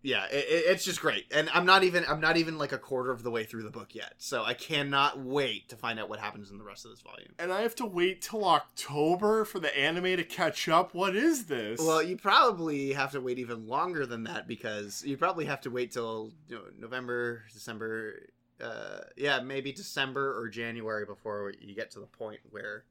[0.05, 2.79] yeah it, it- it's just great and i'm not even i'm not even like a
[2.79, 6.09] quarter of the way through the book yet so i cannot wait to find out
[6.09, 9.45] what happens in the rest of this volume and I have to wait till October
[9.45, 10.95] for the anime to catch up.
[10.95, 11.81] What is this?
[11.81, 15.71] Well, you probably have to wait even longer than that because you probably have to
[15.71, 18.15] wait till you know, November, December,
[18.61, 22.85] uh, yeah, maybe December or January before you get to the point where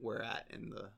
[0.00, 0.88] we're at in the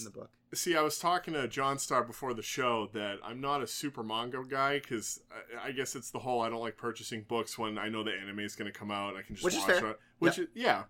[0.00, 0.30] in the book.
[0.54, 4.02] See, I was talking to John Star before the show that I'm not a super
[4.02, 5.20] manga guy because
[5.62, 8.12] I, I guess it's the whole I don't like purchasing books when I know the
[8.12, 9.16] anime is going to come out.
[9.16, 9.90] I can just Which is watch fair.
[9.90, 10.00] it.
[10.20, 10.84] Which is, yeah.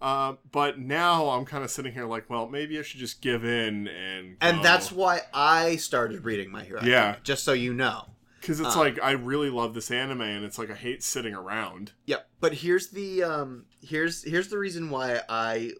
[0.00, 3.44] Uh, but now I'm kind of sitting here like, well, maybe I should just give
[3.44, 6.80] in and And that's why I started reading My Hero.
[6.82, 6.98] Yeah.
[6.98, 8.06] Academia, just so you know.
[8.40, 11.34] because it's uh, like I really love this anime and it's like I hate sitting
[11.34, 11.92] around.
[12.06, 12.28] Yep.
[12.40, 15.72] But here's the um here's here's the reason why I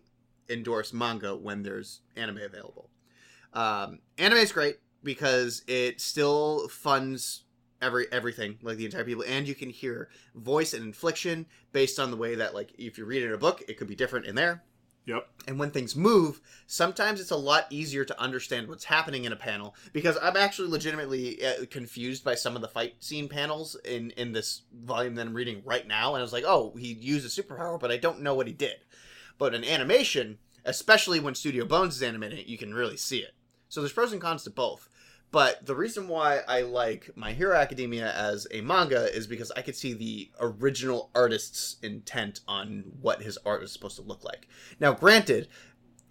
[0.51, 2.90] endorse manga when there's anime available.
[3.53, 7.44] Um anime is great because it still funds
[7.82, 12.11] every everything like the entire people and you can hear voice and inflection based on
[12.11, 14.26] the way that like if you read it in a book it could be different
[14.26, 14.62] in there
[15.07, 15.28] Yep.
[15.48, 19.36] and when things move, sometimes it's a lot easier to understand what's happening in a
[19.36, 24.11] panel because I'm actually legitimately uh, confused by some of the fight scene panels in
[24.12, 26.14] in this volume that I'm reading right now.
[26.14, 28.53] And I was like, oh, he used a superpower, but I don't know what he
[28.53, 28.76] did.
[29.41, 33.32] But in animation, especially when Studio Bones is animating it, you can really see it.
[33.70, 34.91] So there's pros and cons to both.
[35.32, 39.62] But the reason why I like My Hero Academia as a manga is because I
[39.62, 44.47] could see the original artist's intent on what his art is supposed to look like.
[44.78, 45.49] Now, granted,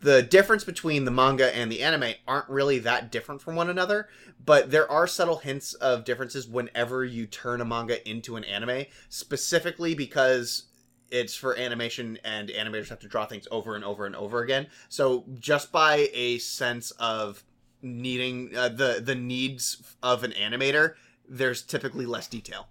[0.01, 4.07] the difference between the manga and the anime aren't really that different from one another,
[4.43, 8.85] but there are subtle hints of differences whenever you turn a manga into an anime,
[9.07, 10.63] specifically because
[11.11, 14.67] it's for animation and animators have to draw things over and over and over again.
[14.89, 17.43] So just by a sense of
[17.81, 20.95] needing uh, the the needs of an animator,
[21.27, 22.67] there's typically less detail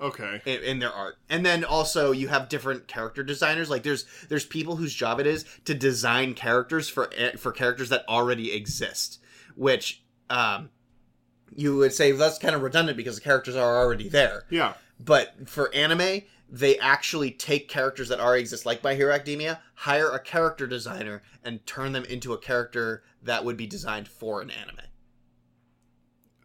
[0.00, 0.40] Okay.
[0.44, 4.44] in, in their art and then also you have different character designers like there's there's
[4.44, 9.20] people whose job it is to design characters for eh, for characters that already exist
[9.54, 10.70] which um
[11.54, 14.74] you would say that's kind of redundant because the characters are already there Yeah.
[14.98, 16.22] but for anime
[16.54, 21.22] they actually take characters that already exist like my hero academia hire a character designer
[21.42, 24.76] and turn them into a character that would be designed for an anime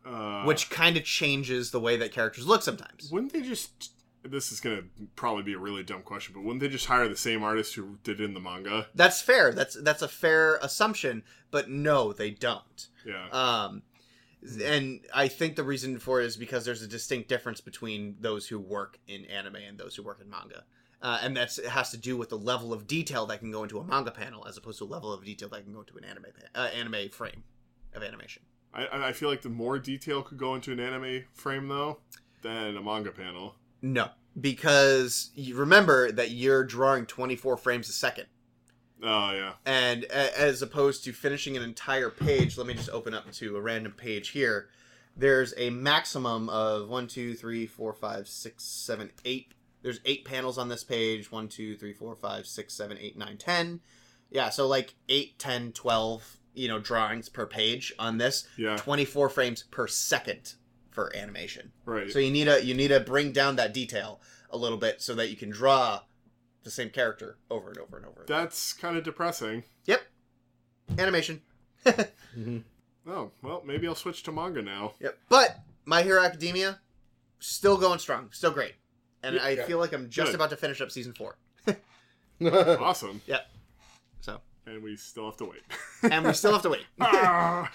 [0.06, 3.92] Uh, which kind of changes the way that characters look sometimes Wouldn't they just?
[4.24, 4.84] This is gonna
[5.16, 7.98] probably be a really dumb question, but wouldn't they just hire the same artist who
[8.04, 8.88] did it in the manga?
[8.96, 9.54] That's fair.
[9.54, 12.88] That's that's a fair assumption, but no, they don't.
[13.06, 13.30] Yeah.
[13.32, 13.84] Um,
[14.56, 18.48] and I think the reason for it is because there's a distinct difference between those
[18.48, 20.64] who work in anime and those who work in manga.
[21.02, 23.64] Uh, and that's it has to do with the level of detail that can go
[23.64, 25.96] into a manga panel as opposed to a level of detail that can go into
[25.98, 27.44] an anime pa- uh, anime frame
[27.94, 28.42] of animation.
[28.74, 32.00] I, I I feel like the more detail could go into an anime frame though
[32.42, 33.56] than a manga panel.
[33.82, 38.26] No, because you remember that you're drawing 24 frames a second.
[39.04, 39.54] Oh yeah.
[39.66, 43.56] and a- as opposed to finishing an entire page let me just open up to
[43.56, 44.70] a random page here
[45.16, 50.58] there's a maximum of one two three four five six seven eight there's eight panels
[50.58, 51.32] on this page.
[51.32, 53.80] One, two, three, four, five, six, seven, eight, nine, ten.
[54.32, 58.48] Yeah, so like eight, ten, twelve, you know, drawings per page on this.
[58.58, 58.76] Yeah.
[58.76, 60.56] 24 frames per second
[60.90, 61.72] for animation.
[61.86, 62.12] Right.
[62.12, 64.20] So you need to you need to bring down that detail
[64.50, 66.02] a little bit so that you can draw
[66.64, 68.26] the same character over and over and over.
[68.28, 69.64] That's kind of depressing.
[69.86, 70.02] Yep.
[70.98, 71.42] Animation.
[73.10, 74.92] Oh, well, maybe I'll switch to manga now.
[75.00, 75.18] Yep.
[75.30, 76.82] But My Hero Academia
[77.40, 78.74] still going strong, still great.
[79.24, 79.64] And I Yeah.
[79.66, 80.36] feel like I'm just Good.
[80.36, 81.38] about to finish up season 4.
[82.42, 83.22] Awesome.
[83.28, 83.48] Yep.
[84.20, 85.62] So, And we still have to wait.
[86.12, 86.86] and we still have to wait.
[87.00, 87.72] Ah.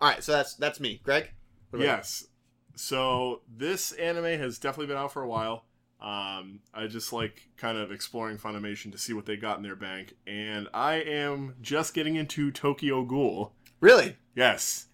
[0.00, 1.30] All right, so that's that's me, Greg.
[1.70, 1.90] what about you?
[1.96, 2.26] yes.
[2.74, 5.64] So this anime has definitely been out for a while.
[6.02, 9.76] Um, I just like kind of exploring Funimation to see what they got in their
[9.76, 13.52] bank, and I am just getting into Tokyo Ghoul.
[13.80, 14.16] Really?
[14.34, 14.86] Yes.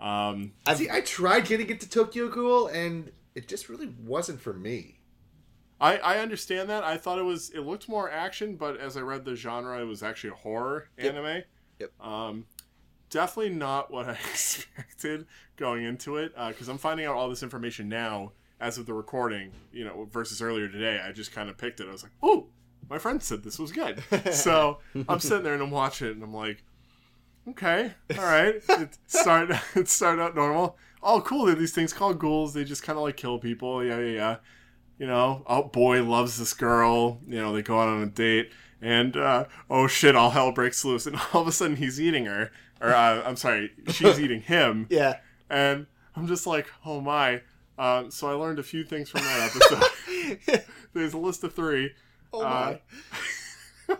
[0.00, 5.00] Um, See, I tried getting into Tokyo Ghoul, and it just really wasn't for me.
[5.78, 6.82] I, I understand that.
[6.82, 9.84] I thought it was it looked more action, but as I read the genre, it
[9.84, 11.42] was actually a horror anime.
[11.78, 11.92] Yep.
[12.00, 12.46] Um,
[13.10, 17.90] definitely not what I expected going into it because I'm finding out all this information
[17.90, 18.32] now
[18.64, 19.52] as of the recording.
[19.72, 21.88] You know, versus earlier today, I just kind of picked it.
[21.88, 22.46] I was like, oh,
[22.88, 24.02] my friend said this was good,
[24.32, 26.62] so I'm sitting there and I'm watching it, and I'm like,
[27.48, 28.56] okay, all right.
[28.68, 30.76] It started it started out normal.
[31.02, 31.54] Oh, cool.
[31.54, 32.54] These things called ghouls.
[32.54, 33.84] They just kind of like kill people.
[33.84, 34.36] Yeah, yeah, yeah
[34.98, 38.50] you know, oh boy loves this girl, you know, they go out on a date,
[38.80, 42.26] and uh, oh shit, all hell breaks loose, and all of a sudden he's eating
[42.26, 42.50] her,
[42.80, 45.18] or uh, I'm sorry, she's eating him, Yeah.
[45.50, 45.86] and
[46.16, 47.42] I'm just like, oh my.
[47.78, 50.64] Um, so I learned a few things from that episode.
[50.92, 51.90] There's a list of three.
[52.32, 52.76] Oh Uh.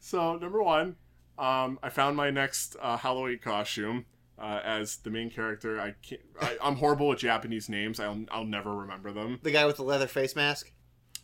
[0.00, 0.96] So number one,
[1.38, 4.06] um, I found my next uh, Halloween costume
[4.38, 5.78] uh, as the main character.
[5.80, 6.22] I can't.
[6.40, 8.00] I, I'm horrible with Japanese names.
[8.00, 9.38] I'll I'll never remember them.
[9.42, 10.72] the guy with the leather face mask?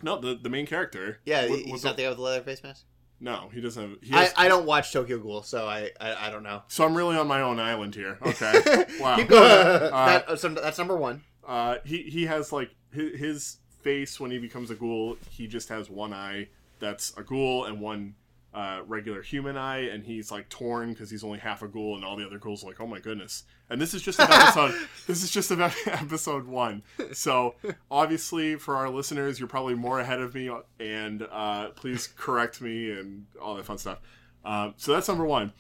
[0.03, 1.21] No, the the main character.
[1.25, 2.85] Yeah, What- he's not the- guy with the leather face mask.
[3.21, 3.83] No, he doesn't.
[3.91, 6.63] Have, he I, has, I don't watch Tokyo Ghoul, so I I, I don't know.
[6.69, 8.19] so I'm really on my own island here.
[8.21, 8.85] Okay.
[9.01, 9.17] Wow.
[9.17, 9.43] Keep going.
[9.49, 11.23] that, uh, so that's number one.
[11.47, 15.17] Uh, he he has like his, his face when he becomes a ghoul.
[15.31, 16.49] He just has one eye
[16.81, 18.15] that's a ghoul and one
[18.55, 22.05] uh, regular human eye, and he's like torn because he's only half a ghoul, and
[22.05, 23.45] all the other ghouls are like, oh my goodness.
[23.69, 24.75] And this is just episode.
[25.07, 26.83] this is just about episode one.
[27.13, 27.57] So
[27.91, 32.93] obviously, for our listeners, you're probably more ahead of me, and uh, please correct me
[32.93, 33.99] and all that fun stuff.
[34.45, 35.53] Um, so that's number one.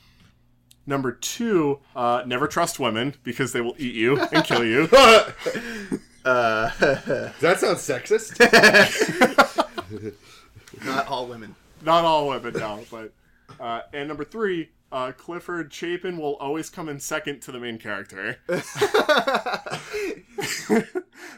[0.86, 4.88] Number two, uh, never trust women because they will eat you and kill you.
[4.92, 5.30] Uh,
[6.24, 8.38] Does that sound sexist?
[10.84, 11.54] not all women.
[11.82, 12.84] Not all women, no.
[12.90, 13.12] But
[13.60, 17.78] uh, and number three, uh, Clifford Chapin will always come in second to the main
[17.78, 18.38] character,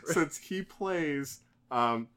[0.06, 1.40] since he plays
[1.70, 2.08] um,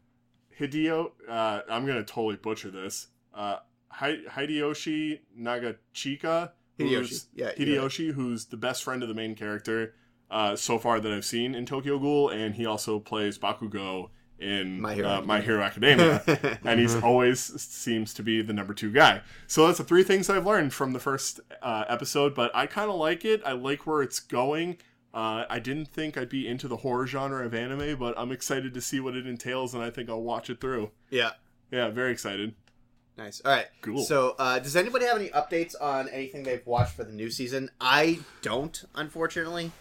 [0.59, 1.11] Hideo.
[1.27, 3.07] Uh, I'm gonna totally butcher this.
[3.33, 3.57] Uh,
[3.89, 6.51] Hi- Hideyoshi Nagachika.
[6.79, 6.97] Hideyoshi.
[7.09, 9.93] who's- Yeah, you're who's the best friend of the main character
[10.31, 14.09] uh, so far that I've seen in Tokyo Ghoul, and he also plays Bakugo
[14.39, 16.21] in My Hero uh, My Hero Academia,
[16.63, 19.21] and he's always seems to be the number two guy.
[19.47, 22.35] So that's the three things I've learned from the first uh, episode.
[22.35, 23.41] But I kind of like it.
[23.45, 24.77] I like where it's going.
[25.13, 28.73] Uh, I didn't think I'd be into the horror genre of anime, but I'm excited
[28.75, 30.91] to see what it entails, and I think I'll watch it through.
[31.09, 31.31] Yeah.
[31.71, 32.53] Yeah, very excited.
[33.19, 33.41] Nice.
[33.43, 33.67] All right.
[33.81, 34.01] Cool.
[34.03, 37.69] So, uh, does anybody have any updates on anything they've watched for the new season?
[37.79, 39.71] I don't, unfortunately.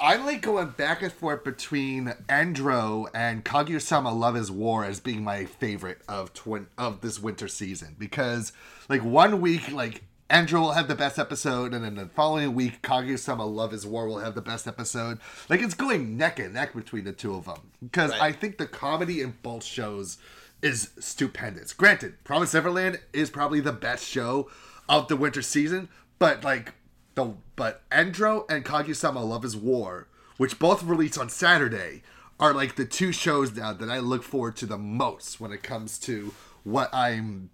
[0.00, 5.22] I'm like going back and forth between Endro and Kaguya-sama Love is War as being
[5.22, 8.52] my favorite of twin of this winter season because
[8.88, 12.80] like one week like Endro will have the best episode and then the following week
[12.80, 15.18] Kaguya-sama Love is War will have the best episode.
[15.50, 18.22] Like it's going neck and neck between the two of them because Right.
[18.22, 20.16] I think the comedy in both shows
[20.62, 21.72] is stupendous.
[21.72, 24.50] Granted, Promise Neverland is probably the best show
[24.88, 25.88] of the winter season,
[26.18, 26.74] but like
[27.14, 32.02] the but Endro and Kaguya-sama Love is War, which both release on Saturday,
[32.38, 35.62] are like the two shows now that I look forward to the most when it
[35.62, 36.34] comes to
[36.64, 37.50] what I'm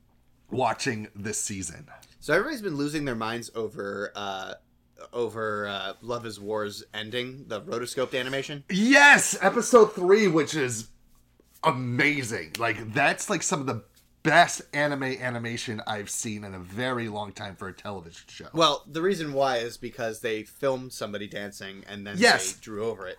[0.51, 1.89] watching this season.
[2.20, 4.55] So everybody's been losing their minds over uh,
[5.12, 8.65] over uh, Love Is War's ending, the rotoscoped animation.
[8.70, 10.89] Yes, episode three, which is
[11.67, 12.53] amazing.
[12.59, 13.83] Like that's like some of the
[14.23, 18.49] best anime animation I've seen in a very long time for a television show.
[18.53, 22.53] Well, the reason why is because they filmed somebody dancing and then Yes.
[22.53, 23.19] they drew over it.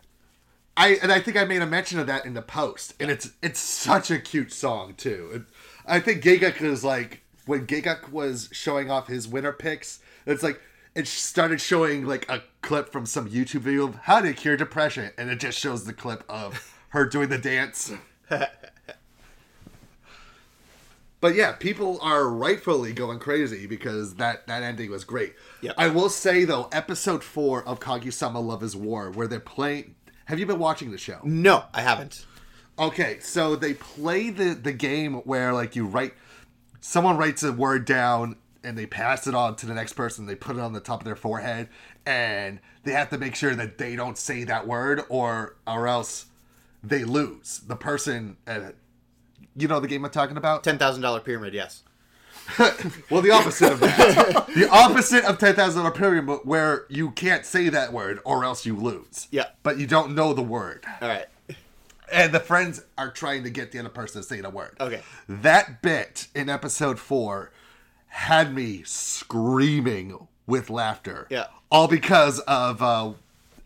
[0.75, 3.31] I and I think I made a mention of that in the post, and it's
[3.41, 5.29] it's such a cute song too.
[5.33, 5.41] It,
[5.87, 9.99] I think Gigguk is like when Gigguk was showing off his winter picks.
[10.27, 10.61] It's like
[10.93, 15.11] it started showing like a clip from some YouTube video of how to cure depression,
[15.17, 17.91] and it just shows the clip of her doing the dance,
[21.19, 25.33] But yeah, people are rightfully going crazy because that that ending was great.
[25.61, 25.73] Yep.
[25.77, 29.95] I will say though, episode four of Kaguya-sama Love Is War, where they're playing.
[30.25, 31.19] Have you been watching the show?
[31.23, 32.25] No, I haven't.
[32.77, 36.13] Okay, so they play the the game where like you write,
[36.81, 40.27] someone writes a word down and they pass it on to the next person.
[40.27, 41.69] They put it on the top of their forehead,
[42.05, 46.26] and they have to make sure that they don't say that word, or or else
[46.83, 47.61] they lose.
[47.67, 48.71] The person, uh,
[49.55, 50.63] you know the game I'm talking about.
[50.63, 51.53] Ten thousand dollar pyramid.
[51.53, 51.83] Yes.
[53.09, 54.47] Well, the opposite of that.
[54.55, 58.65] the opposite of ten thousand dollar pyramid, where you can't say that word or else
[58.65, 59.27] you lose.
[59.31, 59.47] Yeah.
[59.63, 61.25] But you don't know the word, All right.
[62.11, 64.77] and the friends are trying to get the other person to say the word.
[64.79, 65.01] Okay.
[65.27, 67.51] That bit in episode four
[68.07, 71.27] had me screaming with laughter.
[71.29, 71.47] Yeah.
[71.69, 73.11] All because of uh,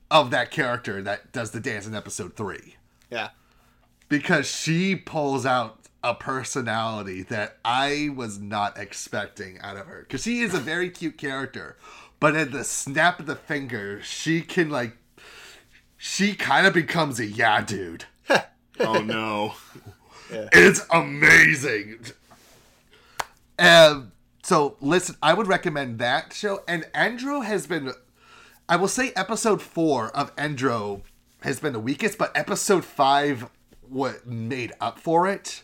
[0.09, 2.75] of that character that does the dance in episode three
[3.11, 3.29] Yeah.
[4.09, 10.01] because she pulls out a personality that I was not expecting out of her.
[10.01, 11.77] Because she is a very cute character,
[12.19, 14.97] but at the snap of the finger, she can like,
[15.97, 18.05] she kind of becomes a yeah dude.
[18.79, 19.53] Oh no.
[20.31, 21.99] It's amazing.
[23.59, 24.11] Um,
[24.43, 26.63] so listen, I would recommend that show.
[26.67, 27.93] And Endro has been,
[28.67, 31.01] I will say, episode four of Endro
[31.41, 33.49] has been the weakest, but episode five
[33.81, 35.63] what made up for it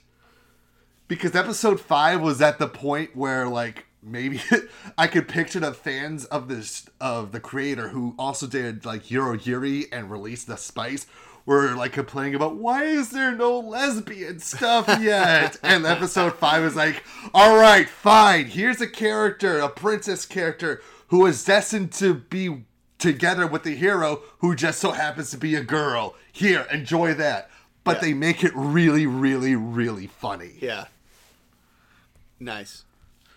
[1.08, 4.42] because episode five was at the point where like maybe
[4.98, 9.44] I could picture the fans of this of the creator who also did like Yuru
[9.46, 11.06] Yuri and released the Spyce
[11.46, 15.58] were like complaining about why is there no lesbian stuff yet?
[15.64, 18.46] and episode five is like, all right, fine.
[18.46, 22.66] Here's a character, a princess character who is destined to be
[23.00, 26.16] together with the hero who just so happens to be a girl.
[26.32, 27.50] Here, enjoy that.
[27.84, 28.02] But Yeah.
[28.02, 30.58] they make it really, really, really funny.
[30.60, 30.86] Yeah.
[32.40, 32.84] Nice.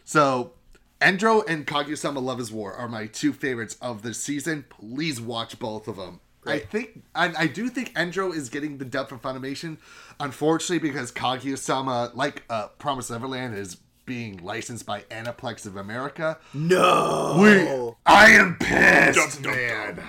[0.04, 0.52] So,
[1.00, 4.64] Endro and Kaguya-sama Love is War are my two favorites of the season.
[4.68, 6.20] Please watch both of them.
[6.46, 9.76] I think, and I do think Endro is getting the depth of Funimation.
[10.18, 13.76] Unfortunately, because Kaguya-sama, like uh, Promise Neverland, is
[14.10, 16.36] being licensed by Aniplex of America.
[16.52, 17.38] No.
[17.40, 20.02] We, I am pissed, man.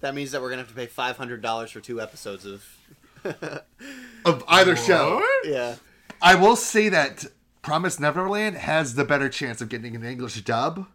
[0.00, 2.66] That means that we're gonna have to pay five hundred dollars for two episodes of.
[4.26, 5.22] Of either show.
[5.44, 5.76] Yeah.
[6.20, 7.26] I will say that
[7.62, 10.86] Promise Neverland has the better chance of getting an English dub.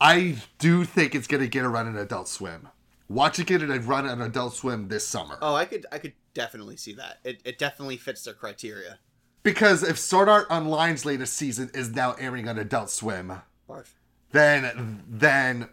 [0.00, 2.68] I do think it's going to get a run in Adult Swim.
[3.08, 5.36] Watch it get a run on Adult Swim this summer.
[5.42, 5.86] Oh, I could.
[5.90, 7.18] I could definitely see that.
[7.24, 7.40] It.
[7.44, 8.98] It definitely fits their criteria.
[9.44, 13.40] Because if Sword Art Online's latest season is now airing on Adult Swim,
[14.32, 15.68] then then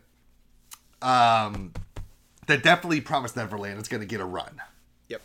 [1.02, 1.74] um
[2.48, 4.62] then definitely Promise Neverland is going to get a run.
[5.08, 5.22] Yep.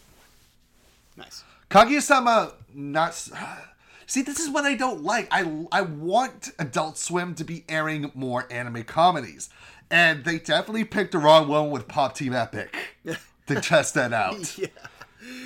[1.17, 1.45] Nice.
[1.71, 3.13] Kaguya-sama not
[4.09, 5.27] See, this is what I don't like.
[5.33, 9.51] I I want Adult Swim to be airing more anime comedies.
[9.91, 12.77] And they definitely picked the wrong one with Pop Team Epic
[13.47, 14.57] to test that out.
[14.59, 14.69] Yeah.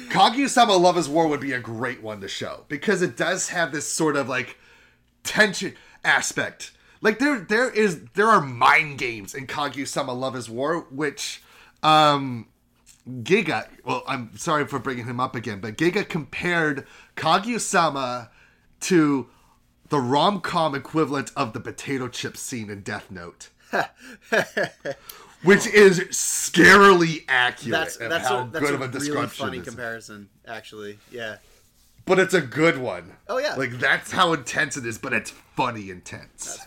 [0.09, 3.73] Kaguya-sama Love is War would be a great one to show because it does have
[3.73, 4.59] this sort of like
[5.23, 5.75] tension
[6.05, 6.73] aspect.
[7.01, 11.43] Like there there is there are mind games in Kaguya-sama Love is War which
[11.83, 12.47] um
[13.09, 16.87] Giga, well, I'm sorry for bringing him up again, but Giga compared
[17.17, 18.31] Kaguya-sama
[18.81, 19.29] to
[19.89, 23.49] the rom-com equivalent of the potato chip scene in Death Note.
[25.43, 29.47] Which is scarily accurate That's that's how a, that's good a of a really description
[29.47, 30.29] funny comparison.
[30.47, 31.37] Actually, yeah.
[32.05, 33.13] But it's a good one.
[33.29, 33.55] Oh, yeah.
[33.55, 36.57] Like that's how intense it is, but it's funny intense.
[36.57, 36.67] That's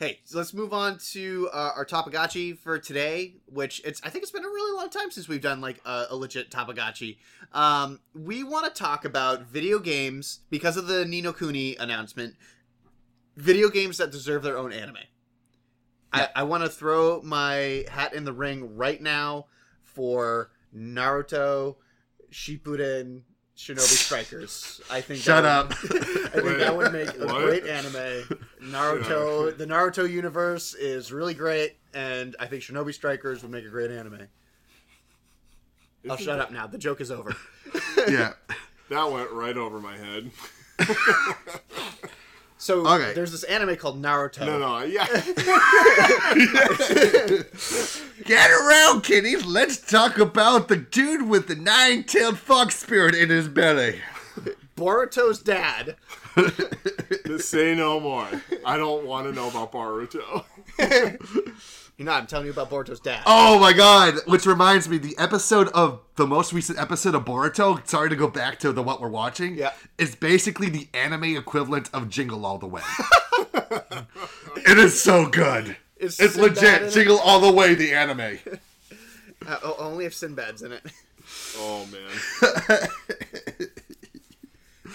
[0.00, 4.22] Hey, so let's move on to uh, our Topagachi for today, which it's I think
[4.22, 7.16] it's been a really long time since we've done like a, a legit Topagachi.
[7.52, 12.36] Um, we want to talk about video games because of the Ni no Kuni announcement.
[13.34, 14.98] Video games that deserve their own anime.
[16.12, 19.46] I, I want to throw my hat in the ring right now
[19.82, 21.74] for Naruto,
[22.30, 23.22] Shippuden,
[23.58, 24.80] Shinobi Strikers.
[24.88, 25.68] I think Shut that up.
[25.82, 25.92] would-
[26.34, 27.44] I think that would make a What?
[27.44, 28.38] great anime.
[28.62, 33.68] Naruto, the Naruto universe is really great, and I think Shinobi Strikers would make a
[33.68, 34.14] great anime.
[34.14, 36.66] I'll Isn't oh, shut that- up now.
[36.68, 37.34] The joke is over.
[38.08, 38.32] Yeah.
[38.90, 40.30] That went right over my head.
[42.60, 43.12] So Okay.
[43.14, 44.44] there's this anime called Naruto.
[44.44, 45.06] No, no, yeah.
[48.24, 49.44] Get around, kiddies.
[49.46, 54.00] Let's talk about the dude with the nine-tailed fox spirit in his belly.
[54.76, 55.96] Boruto's dad.
[57.26, 58.26] Just say no more.
[58.64, 60.44] I don't want to know about Boruto.
[61.98, 63.24] You know, I'm telling you about Boruto's dad.
[63.26, 64.14] Oh my god!
[64.26, 67.84] Which reminds me, the episode of the most recent episode of Boruto.
[67.88, 69.56] Sorry to go back to the what we're watching.
[69.56, 69.72] Yeah.
[69.98, 72.82] is basically the anime equivalent of Jingle All the Way.
[74.58, 75.76] it is so good.
[75.96, 76.82] Is it's Sinbad in legit.
[76.82, 76.90] it?
[76.92, 78.38] Jingle All the Way, the anime.
[79.44, 80.82] Uh, only if Sinbad's in it.
[81.58, 82.88] Oh man.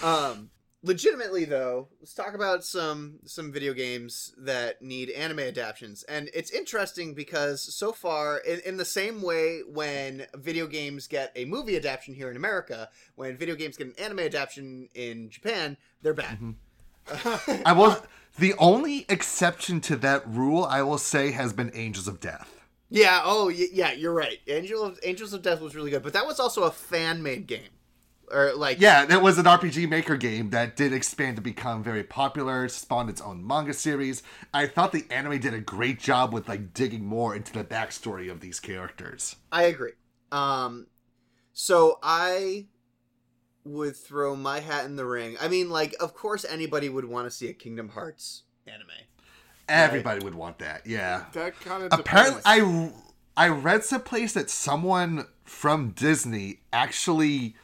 [0.02, 0.50] Um,
[0.84, 6.04] legitimately though, let's talk about some some video games that need anime adaptations.
[6.04, 11.32] And it's interesting because so far, in, in the same way when video games get
[11.34, 15.76] a movie adaptation here in America, when video games get an anime adaptation in Japan,
[16.02, 16.38] they're bad.
[16.38, 17.62] Mm-hmm.
[17.66, 17.96] I will.
[18.38, 22.62] The only exception to that rule, I will say, has been Angels of Death.
[22.90, 23.22] Yeah.
[23.24, 23.92] Oh, y- yeah.
[23.92, 24.38] You're right.
[24.46, 27.46] Angel of Angels of Death was really good, but that was also a fan made
[27.46, 27.70] game,
[28.30, 32.04] or like Yeah, that was an RPG Maker game that did expand to become very
[32.04, 34.22] popular, spawned its own manga series.
[34.52, 38.30] I thought the anime did a great job with like digging more into the backstory
[38.30, 39.36] of these characters.
[39.50, 39.92] I agree.
[40.32, 40.86] Um,
[41.52, 42.66] so I
[43.64, 45.36] would throw my hat in the ring.
[45.40, 48.88] I mean, like, of course, anybody would want to see a Kingdom Hearts anime.
[49.68, 50.86] Everybody would want that.
[50.86, 51.24] Yeah.
[51.32, 52.90] That kind of Apparently, I
[53.36, 57.56] I read someplace that someone from Disney actually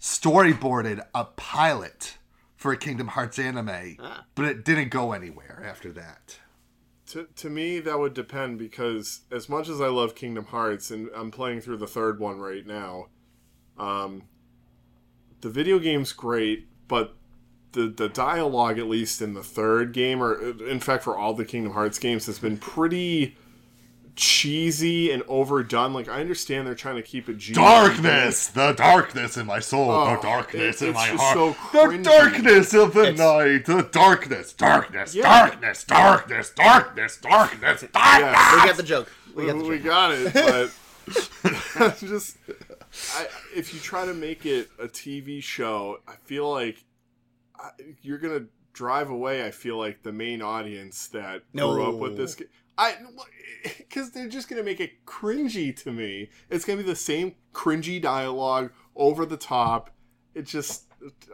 [0.00, 2.16] storyboarded a pilot
[2.56, 4.24] for a Kingdom Hearts anime, Ah.
[4.34, 6.38] but it didn't go anywhere after that.
[7.06, 11.10] to, to me that would depend because as much as I love Kingdom Hearts and
[11.14, 13.06] I'm playing through the third one right now,
[13.78, 14.22] um,
[15.40, 17.16] the video game's great, but
[17.72, 21.44] the the dialogue at least in the third game, or in fact for all the
[21.44, 23.36] Kingdom Hearts games, has been pretty
[24.20, 25.94] cheesy and overdone.
[25.94, 27.54] Like I understand they're trying to keep it G.
[27.54, 31.34] Darkness, the darkness in my soul, Oh, the darkness it- in my heart,
[31.72, 35.22] so the darkness of the It's- night, the darkness, darkness, Yeah.
[35.22, 38.54] darkness, darkness, darkness, darkness, darkness.
[38.54, 39.08] We get the joke.
[39.34, 40.70] We get the we got it, but
[42.00, 42.36] just
[43.14, 43.26] I,
[43.56, 46.84] if you try to make it a TV show, I feel like
[47.58, 47.70] I,
[48.02, 48.44] you're gonna
[48.74, 49.46] drive away.
[49.46, 52.36] I feel like the main audience that grew up with this.
[52.80, 52.96] I
[53.78, 56.30] because they're just gonna make it cringy to me.
[56.48, 59.90] It's gonna be the same cringy dialogue over the top.
[60.34, 60.84] It just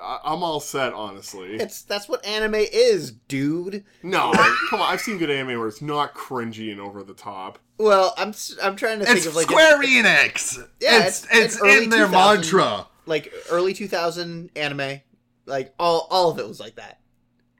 [0.02, 1.54] I'm all set, honestly.
[1.56, 3.84] It's that's what anime is, dude.
[4.02, 4.32] no,
[4.70, 4.92] come on.
[4.92, 7.58] I've seen good anime where it's not cringy and over the top.
[7.78, 8.32] Well, I'm
[8.62, 10.56] I'm trying to think It's of like Square Enix.
[10.80, 12.86] Yeah, it's it's- it's, in their mantra.
[13.06, 15.00] like early 2000 anime.
[15.46, 17.00] Like all all of it was like that.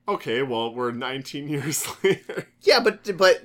[0.08, 2.46] Okay, well, we're 19 years later.
[2.62, 3.42] Yeah, but but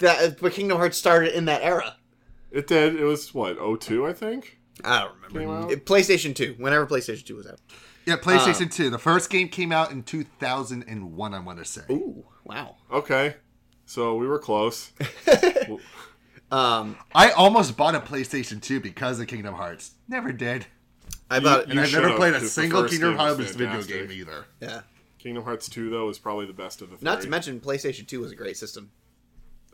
[0.00, 1.96] that but Kingdom Hearts started in that era.
[2.50, 2.96] It did.
[2.96, 4.58] It was what 02, I think.
[4.84, 5.72] I don't remember.
[5.72, 7.60] It- PlayStation 2, whenever PlayStation 2 was out.
[8.06, 8.90] Yeah, PlayStation 2.
[8.90, 11.82] The first game came out in 2001, I want to say.
[11.90, 12.76] Ooh, wow.
[12.90, 13.36] Okay,
[13.86, 14.92] so we were close.
[16.52, 19.92] Um, I almost bought a PlayStation 2 because of Kingdom Hearts.
[20.08, 20.66] Never did.
[21.30, 24.46] I bought And I've never played a single Kingdom game was Hearts video game either.
[24.60, 24.80] yeah.
[25.18, 27.04] Kingdom Hearts 2 though is probably the best of the three.
[27.04, 28.90] Not to mention PlayStation 2 was a great system.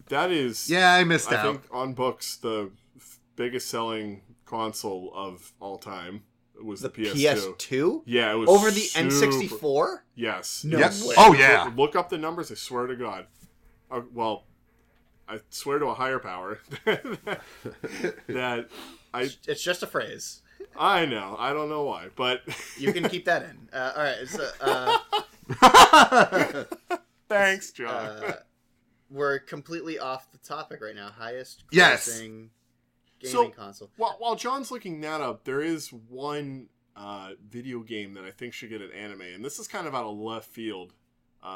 [0.08, 0.68] That is.
[0.70, 1.42] Yeah, I missed I out.
[1.44, 6.22] think on books the f- biggest selling console of all time
[6.62, 7.56] was the, The PS2.
[7.58, 9.98] PS2 Yeah, it was over the super- N64.
[10.14, 10.64] Yes.
[10.64, 10.92] No Yep.
[11.04, 11.14] way.
[11.18, 11.70] Oh, yeah.
[11.76, 12.50] Look up the numbers.
[12.50, 13.26] I swear to God.
[13.90, 14.44] Uh, well,
[15.28, 18.68] I swear to a higher power that
[19.12, 20.40] I It's just a phrase.
[20.78, 21.36] I know.
[21.38, 22.42] I don't know why, but
[22.78, 23.68] You can keep that in.
[23.72, 24.28] Uh, all right.
[24.28, 24.98] So, uh,
[27.28, 28.34] thanks, John.
[29.10, 31.08] We're completely off the topic right now.
[31.10, 32.08] Highest Yes.
[32.08, 32.48] grossing
[33.20, 33.90] gaming So- console.
[33.96, 38.54] While, while John's looking that up, there is one uh, video game that I think
[38.54, 40.94] should get an anime, and this is kind of out of left field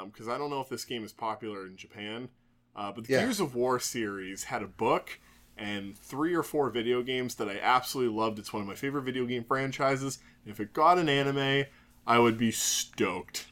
[0.04, 2.28] because I don't know if this game is popular in Japan.
[2.76, 3.20] Uh, but the Yeah.
[3.22, 5.18] Gears of War series had a book
[5.56, 8.38] and three or four video games that I absolutely loved.
[8.38, 10.18] It's one of my favorite video game franchises.
[10.46, 11.64] If it got an anime,
[12.06, 13.46] I would be stoked.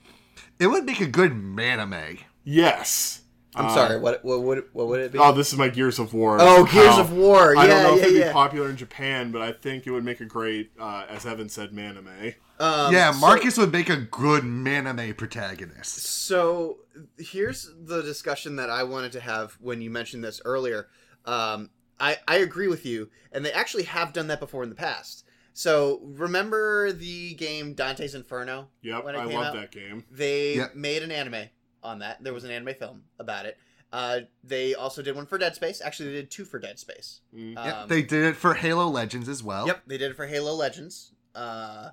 [0.61, 2.21] It would make a good manime.
[2.45, 3.23] Yes.
[3.55, 3.99] I'm Uh, sorry.
[3.99, 5.19] What what would what would it be?
[5.19, 6.37] Oh, this is my Gears of War.
[6.41, 7.57] Oh, Gears How- of War.
[7.57, 8.27] I don't Yeah, know if it'd yeah.
[8.29, 11.49] be popular in Japan, but I think it would make a great, uh, as Evan
[11.49, 12.35] said, manime.
[12.61, 15.99] Um, yeah, so- Marcus would make a good manime protagonist.
[16.05, 16.81] So
[17.17, 20.89] here's the discussion that I wanted to have when you mentioned this earlier.
[21.25, 24.75] Um, I I agree with you, and they actually have done that before in the
[24.75, 25.25] past.
[25.55, 28.69] So remember the game Dante's Inferno?
[28.83, 29.55] Yep, when it I came love out?
[29.55, 30.05] that game.
[30.11, 30.77] They Yep.
[30.77, 31.49] made an anime
[31.83, 32.23] on that.
[32.23, 33.57] There was an anime film about it.
[33.93, 35.81] Uh, they also did one for Dead Space.
[35.81, 37.21] Actually, they did two for Dead Space.
[37.35, 37.57] Mm.
[37.57, 39.67] Um, Yep, they did it for Halo Legends as well.
[39.67, 41.13] Yep, they did it for Halo Legends.
[41.35, 41.91] Uh,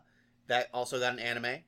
[0.48, 1.60] that also got an anime.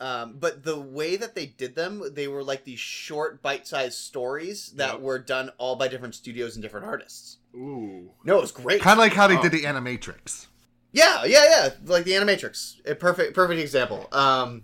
[0.00, 4.70] Um, but the way that they did them, they were like these short, bite-sized stories
[4.76, 5.00] that Yep.
[5.00, 7.38] were done all by different studios and different artists.
[7.54, 8.10] Ooh.
[8.24, 8.80] No, it was great.
[8.80, 9.42] Kind of like how they Oh.
[9.42, 10.46] did the Animatrix.
[10.92, 12.76] yeah, yeah, yeah, like the Animatrix.
[12.88, 14.08] A perfect, perfect example.
[14.12, 14.62] Um,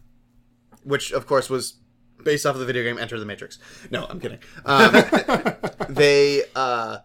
[0.85, 1.75] which of course was
[2.25, 3.59] based off of the video game Enter the Matrix.
[3.91, 4.39] No, I'm kidding.
[4.65, 4.93] Um,
[5.89, 6.99] they uh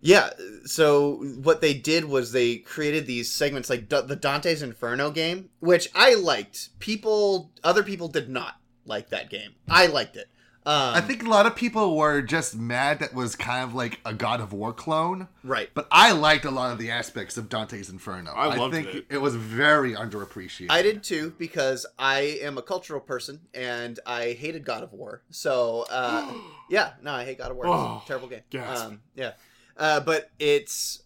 [0.00, 0.30] yeah
[0.64, 5.50] so what they did was they created these segments like D- the dante's inferno game
[5.60, 8.54] which i liked people other people did not
[8.86, 10.28] like that game i liked it
[10.66, 13.98] um, I think a lot of people were just mad that was kind of like
[14.04, 15.26] a God of War clone.
[15.42, 18.32] right But I liked a lot of the aspects of Dante's Inferno.
[18.32, 19.18] I loved think it.
[19.18, 20.66] was very underappreciated.
[20.70, 25.22] i did too because i am a cultural person and i hated god of war
[25.30, 26.30] so uh
[26.70, 28.84] yeah no i hate god of war it's Oh, a terrible game gasp.
[28.86, 29.32] um yeah
[29.78, 31.02] uh but it's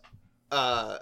[0.50, 0.98] uh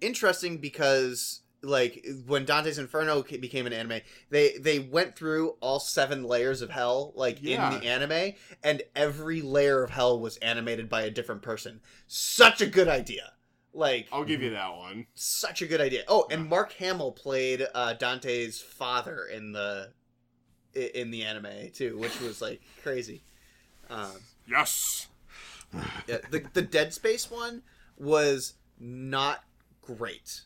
[0.00, 6.24] interesting because like when Dante's Inferno became an anime, they they went through all seven
[6.24, 7.72] layers of hell like Yeah.
[7.74, 11.80] in the anime, and every layer of hell was animated by a different person.
[12.06, 13.32] Such a good idea.
[13.72, 15.06] Like I'll give you that one.
[15.14, 16.04] such a good idea.
[16.08, 19.92] Oh, and Mark Hamill played uh, Dante's father in the
[20.74, 23.22] in the anime too, which was like crazy.
[23.90, 24.12] Um,
[24.48, 25.08] Yes.
[26.06, 27.62] yeah, the the Dead Space one
[27.98, 29.44] was not
[29.82, 30.42] great.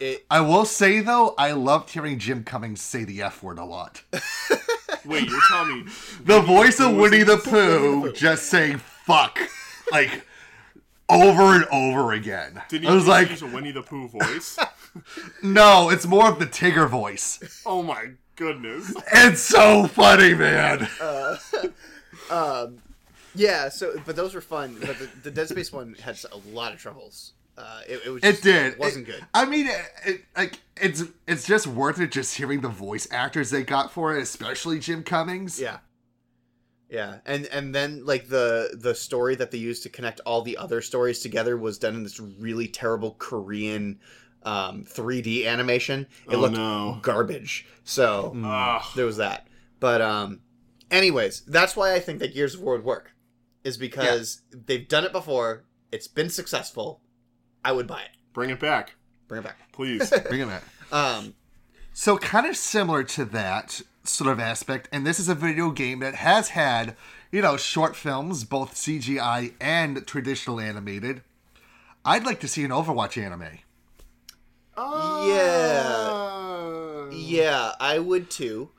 [0.00, 3.64] It I will say though, I loved hearing Jim Cummings say the F word a
[3.64, 4.02] lot.
[5.04, 5.92] Wait, you're telling me
[6.24, 7.26] The voice of Who was Winnie it?
[7.26, 9.38] the Pooh just saying fuck
[9.92, 10.26] like
[11.08, 12.62] over and over again.
[12.68, 14.58] did he I was like, use a Winnie the Pooh voice?
[15.42, 17.62] no, it's more of the Tigger voice.
[17.66, 18.94] oh my goodness.
[19.12, 20.88] It's so funny, man.
[22.30, 22.78] um
[23.34, 24.76] yeah, so but those were fun.
[24.80, 27.32] But the, the Dead Space one had a lot of troubles.
[27.60, 28.72] Uh, it, it was It just, did.
[28.72, 29.26] It wasn't It- good.
[29.34, 33.50] I mean, it, it, like it's it's just worth it just hearing the voice actors
[33.50, 35.60] they got for it, especially Jim Cummings.
[35.60, 35.78] Yeah.
[36.88, 40.56] Yeah, and and then like the the story that they used to connect all the
[40.56, 44.00] other stories together was done in this really terrible Korean
[44.42, 46.08] um 3D animation.
[46.28, 46.98] It Oh, looked no.
[47.02, 47.66] garbage.
[47.84, 48.82] So Ugh.
[48.96, 49.46] there was that.
[49.78, 50.40] But um
[50.90, 53.12] anyways, that's why I think that Gears of War would work.
[53.62, 57.02] Is because they've done it before, it's been successful.
[57.64, 58.10] I would buy it.
[58.32, 58.94] Bring it back,
[59.28, 59.72] Bring it back.
[59.72, 60.10] please.
[60.28, 60.62] Bring it back.
[60.92, 61.34] Um
[61.92, 65.98] So kind of similar to that sort of aspect, and this is a video game
[66.00, 66.96] that has had,
[67.30, 71.22] you know, short films, both CGI and traditional animated.
[72.04, 73.58] I'd like to see an Overwatch anime.
[74.76, 75.28] Oh.
[77.10, 77.16] Yeah.
[77.16, 78.70] Yeah, I would too.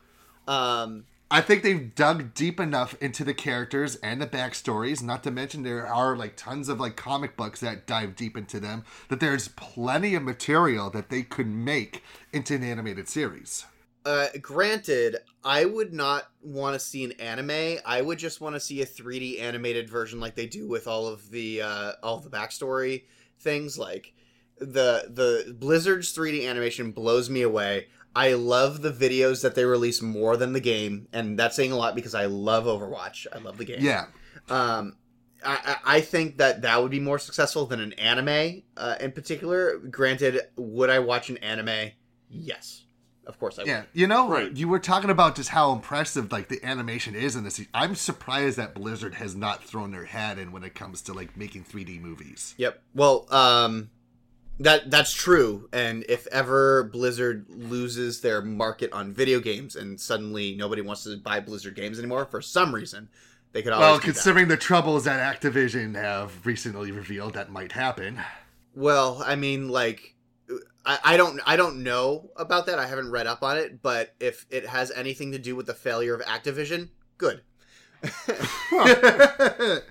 [0.47, 5.31] Um I think they've dug deep enough into the characters and the backstories, not to
[5.31, 9.21] mention there are like tons of like comic books that dive deep into them, that
[9.21, 12.03] there's plenty of material that they could make
[12.33, 13.65] into an animated series.
[14.05, 17.77] uh, granted, I would not want to see an anime.
[17.85, 21.07] I would just want to see a 3D animated version like they do with all
[21.07, 23.03] of the uh, all the backstory
[23.39, 23.77] things.
[23.77, 24.13] Like
[24.57, 27.87] the the Blizzard's 3D animation blows me away.
[28.15, 31.77] I love the videos that they release more than the game, and that's saying a
[31.77, 33.25] lot because I love Overwatch.
[33.33, 33.77] I love the game.
[33.81, 34.05] Yeah.
[34.49, 34.97] Um,
[35.45, 39.11] I, I I think that that would be more successful than an anime uh, in
[39.11, 39.77] particular.
[39.77, 41.91] Granted, would I watch an anime?
[42.29, 42.83] Yes,
[43.25, 43.67] of course I would.
[43.69, 44.55] Yeah, you know, Right.
[44.55, 47.61] you were talking about just how impressive like the animation is in this.
[47.73, 51.35] I'm surprised that Blizzard has not thrown their hat in when it comes to like
[51.37, 52.53] making 3D movies.
[52.57, 52.81] Yep.
[52.93, 53.89] Well, um,
[54.63, 55.69] that that's true.
[55.71, 61.17] And if ever Blizzard loses their market on video games, and suddenly nobody wants to
[61.17, 63.09] buy Blizzard games anymore for some reason,
[63.51, 63.89] they could always.
[63.89, 68.19] Well, considering the troubles that Activision have recently revealed that might happen.
[68.73, 70.15] Well, I mean, like,
[70.85, 72.79] I, I don't I don't know about that.
[72.79, 75.73] I haven't read up on it, but if it has anything to do with the
[75.73, 77.41] failure of Activision, good.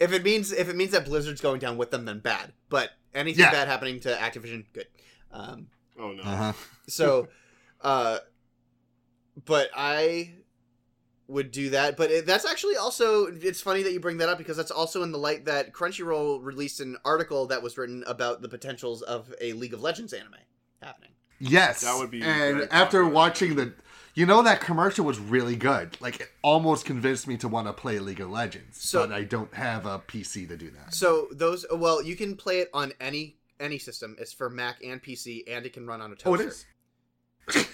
[0.00, 2.52] If it means if it means that Blizzard's going down with them, then bad.
[2.68, 3.50] But anything Yeah.
[3.52, 4.86] bad happening to Activision, good.
[5.32, 5.68] Um,
[5.98, 6.22] Oh no.
[6.22, 6.52] Uh-huh.
[6.88, 7.28] so,
[7.80, 8.18] uh,
[9.44, 10.34] but I
[11.26, 11.96] would do that.
[11.96, 15.02] But it, that's actually also it's funny that you bring that up because that's also
[15.02, 19.34] in the light that Crunchyroll released an article that was written about the potentials of
[19.40, 20.34] a League of Legends anime
[20.82, 21.10] happening.
[21.40, 23.08] Yes, That would be And after popular.
[23.08, 23.72] watching the,
[24.18, 25.96] you know, that commercial was really good.
[26.00, 28.82] Like, it almost convinced me to want to play League of Legends.
[28.82, 30.92] So- but I don't have a PC to do that.
[30.92, 34.16] So those well, you can play it on any any system.
[34.18, 36.30] It's for Mac and PC, and it can run on a toaster.
[36.30, 37.66] Oh, it is.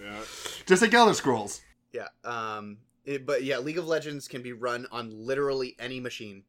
[0.00, 0.20] Yeah.
[0.66, 1.60] Just like Elder Scrolls.
[1.92, 2.06] Yeah.
[2.24, 2.78] Um.
[3.04, 6.44] it- but yeah, League of Legends can be run on literally any machine,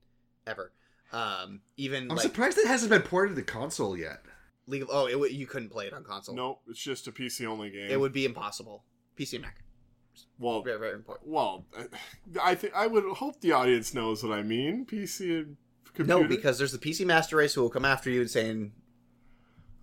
[0.45, 0.72] ever.
[1.11, 1.61] Um.
[1.77, 4.22] Even I'm like surprised it hasn't been ported to console yet.
[4.68, 6.36] League of oh, it, would- you couldn't play it on console.
[6.36, 6.61] Nope.
[6.68, 7.90] It's just a PC only game.
[7.90, 8.84] It would be impossible.
[9.19, 9.57] PC and Mac.
[10.37, 11.29] Well, Very very important.
[11.29, 11.65] well,
[12.41, 14.85] I think I would hope the audience knows what I mean.
[14.85, 15.57] PC and
[15.93, 16.21] computer.
[16.21, 18.71] No, because there's the PC master race who will come after you and saying,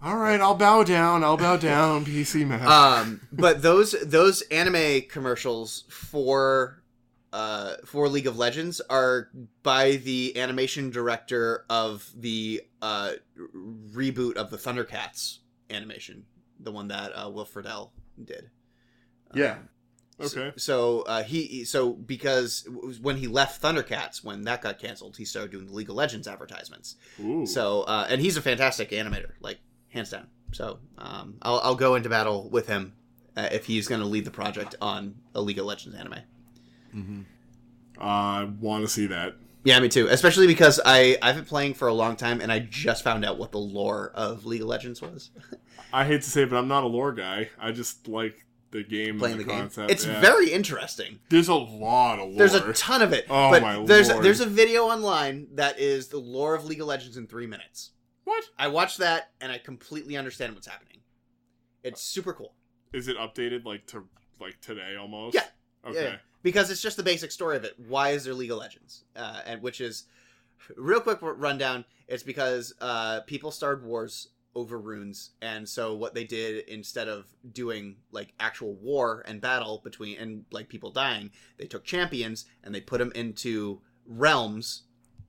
[0.03, 1.25] all right, I'll bow down.
[1.25, 2.05] I'll bow down.
[2.05, 2.67] PC man.
[2.67, 3.21] um.
[3.33, 6.83] But those those anime commercials for.
[7.33, 9.29] Uh, for League of Legends are
[9.63, 16.25] by the animation director of the uh, reboot of the Thundercats animation,
[16.59, 17.91] the one that uh, Will Friedle
[18.25, 18.49] did.
[19.35, 19.57] Yeah.
[20.21, 20.53] okay.
[20.57, 22.67] So uh, he so because
[23.01, 26.27] when he left Thundercats, when that got canceled, he started doing the League of Legends
[26.27, 26.97] advertisements.
[27.21, 27.47] Ooh.
[27.47, 29.59] So uh, and he's a fantastic animator, like
[29.89, 30.29] hands down.
[30.53, 32.95] So um, I'll I'll go into battle with him
[33.37, 36.21] uh, if he's going to lead the project on a League of Legends anime.
[36.95, 37.21] Mm-hmm.
[38.01, 39.37] I want to see that.
[39.65, 40.07] Yeah, me too.
[40.09, 43.37] Especially because I I've been playing for a long time and I just found out
[43.37, 45.31] what the lore of League of Legends was.
[45.93, 47.51] I hate to say it, but I'm not a lore guy.
[47.59, 48.46] I just like
[48.77, 49.91] the game, Playing the the, game, concept.
[49.91, 50.21] it's yeah.
[50.21, 51.19] very interesting.
[51.29, 52.39] There's a lot of lore.
[52.39, 53.27] There's a ton of it.
[53.29, 54.25] Oh but my there's lord.
[54.25, 57.91] there's a video online that is the lore of League of Legends in three minutes.
[58.25, 61.01] What I watched that and I completely understand what's happening.
[61.83, 62.55] It's super cool.
[62.93, 64.05] is it updated like to
[64.41, 65.35] like today almost?
[65.35, 65.45] Yeah.
[65.87, 66.03] Okay.
[66.05, 67.75] Yeah, because it's just the basic story of it.
[67.89, 69.05] Why is there League of Legends?
[69.15, 70.05] Uh, and which is
[70.77, 71.85] real quick rundown.
[72.09, 77.27] It's because uh, people started wars over runes, and so what they did instead of
[77.53, 82.75] doing like actual war and battle between and like people dying, they took champions and
[82.75, 84.85] they put them into realms,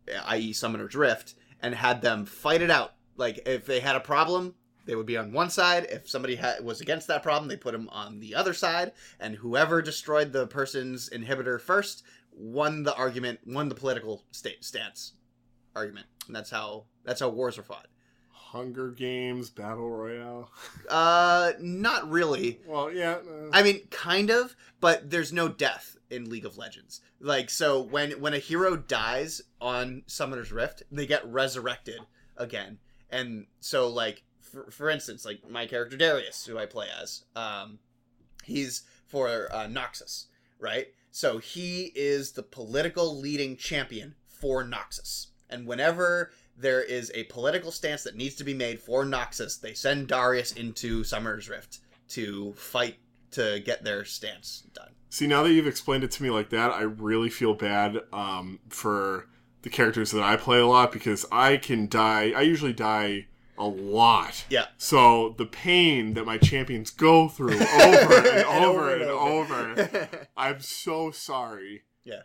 [0.09, 2.93] uh, i.e., Summoner's Rift, and had them fight it out.
[3.17, 4.55] Like if they had a problem,
[4.85, 5.87] they would be on one side.
[5.89, 9.35] If somebody ha- was against that problem, they put them on the other side, and
[9.35, 15.13] whoever destroyed the person's inhibitor first won the argument, won the political state stance
[15.75, 16.07] argument.
[16.27, 17.87] And that's how that's how wars were fought.
[18.51, 20.49] Hunger Games Battle Royale.
[20.89, 22.61] Uh, not really.
[22.65, 23.17] Well, yeah.
[23.17, 27.01] uh, I mean, kind of, but there's no death in League of Legends.
[27.19, 31.99] Like, so when when a hero dies on Summoner's Rift, they get resurrected
[32.37, 32.79] again.
[33.09, 37.79] And so, like, for, for instance, like my character Darius, who I play as, um,
[38.43, 40.87] he's for uh, Noxus, right?
[41.11, 45.27] So he is the political leading champion for Noxus.
[45.49, 49.73] And whenever there is a political stance that needs to be made for Noxus, they
[49.73, 51.79] send Darius into Summoner's Rift
[52.09, 52.97] to fight
[53.31, 54.89] to get their stance done.
[55.09, 58.59] See, now that you've explained it to me like that, I really feel bad um,
[58.69, 59.27] for
[59.61, 62.31] the characters that I play a lot because I can die.
[62.35, 63.27] I usually die
[63.57, 64.45] a lot.
[64.49, 64.65] Yeah.
[64.77, 71.11] So the pain that my champions go through over and over and over, I'm so
[71.11, 71.83] sorry.
[72.03, 72.21] Yeah.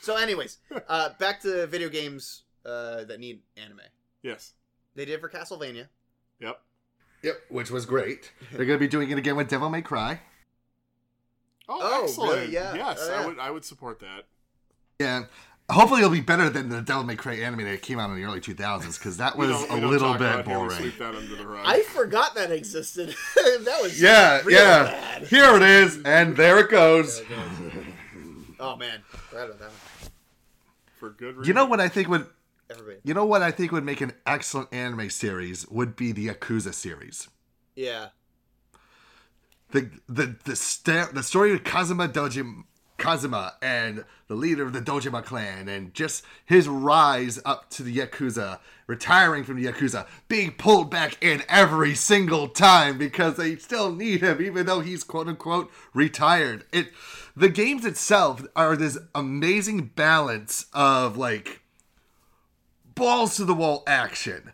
[0.00, 3.80] So, anyways, uh, back to video games uh, that need anime.
[4.22, 4.52] Yes.
[4.94, 5.86] They did it for Castlevania.
[6.40, 6.60] Yep.
[7.22, 8.32] Yep, which was great.
[8.52, 10.20] They're going to be doing it again with Devil May Cry.
[11.68, 12.32] Oh, Oh, excellent.
[12.40, 12.52] really?
[12.52, 12.74] Yeah.
[12.74, 13.22] Yes, Oh, yeah.
[13.22, 13.38] I would.
[13.38, 14.24] I would support that.
[15.00, 15.24] Yeah.
[15.70, 18.24] Hopefully it'll be better than the Devil May Cry anime that came out in the
[18.24, 20.78] early 2000s because that was a little bit about here, we boring.
[20.78, 21.62] Sweep that under the rug.
[21.66, 23.14] I forgot that existed.
[23.36, 24.82] that was Yeah, real yeah.
[24.84, 25.26] bad.
[25.26, 27.20] Here it is, and there it goes.
[28.58, 30.10] Oh man, forgot about that one.
[30.98, 31.44] for good reason.
[31.44, 32.26] You know what I think would
[32.70, 32.98] Everybody.
[33.02, 36.74] you know what I think would make an excellent anime series would be the Yakuza
[36.74, 37.28] series.
[37.74, 38.08] Yeah.
[39.70, 42.64] The the the sta- the story of Kazuma Dojima
[42.98, 47.96] Kazuma and the leader of the Dojima clan and just his rise up to the
[47.96, 48.58] Yakuza,
[48.88, 54.20] retiring from the Yakuza, being pulled back in every single time because they still need
[54.20, 56.64] him even though he's quote unquote retired.
[56.72, 56.88] It
[57.36, 61.60] the games itself are this amazing balance of like
[62.98, 64.52] balls to the wall action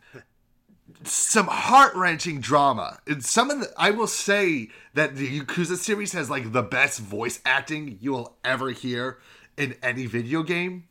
[1.05, 2.99] some heart wrenching drama.
[3.07, 7.01] And some of the, I will say that the Yakuza series has like the best
[7.01, 9.19] voice acting you will ever hear
[9.57, 10.85] in any video game.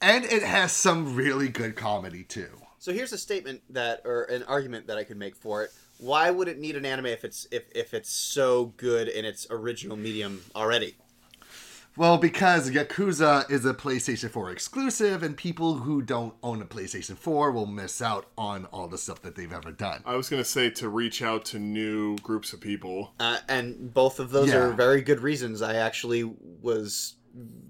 [0.00, 2.50] and it has some really good comedy too.
[2.78, 5.70] So here's a statement that, or an argument that I could make for it.
[5.98, 9.48] Why would it need an anime if it's if, if it's so good in its
[9.50, 10.96] original medium already?
[11.98, 17.16] Well, because Yakuza is a PlayStation 4 exclusive, and people who don't own a PlayStation
[17.18, 20.02] 4 will miss out on all the stuff that they've ever done.
[20.06, 23.14] I was gonna say to reach out to new groups of people.
[23.18, 24.58] Uh, and both of those Yeah.
[24.58, 25.60] are very good reasons.
[25.60, 27.16] I actually was,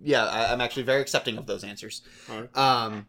[0.05, 2.03] yeah, I, I'm actually very accepting of those answers.
[2.31, 2.55] Alright.
[2.55, 3.07] Um,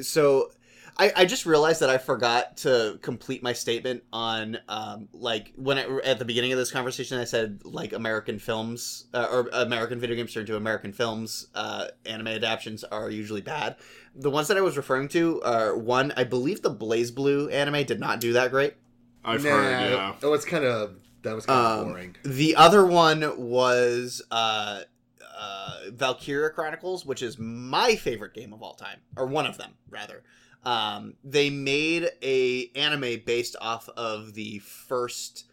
[0.00, 0.52] so
[1.00, 5.78] I, I just realized that I forgot to complete my statement on um, like when
[5.78, 10.00] I, at the beginning of this conversation I said like American films uh, or American
[10.00, 13.76] video games turned to American films uh, anime adaptations are usually bad.
[14.16, 18.00] The ones that I was referring to are one I believe the BlazBlue anime did
[18.00, 18.74] not do that great.
[19.24, 20.14] I've heard, yeah.
[20.22, 22.16] Oh, it's kind of that was kind of Um, boring.
[22.24, 24.80] The other one was uh,
[25.38, 29.72] uh, Valkyria Chronicles, which is my favorite game of all time, or one of them
[29.90, 30.22] rather.
[30.64, 35.46] Um, they made a anime based off of the first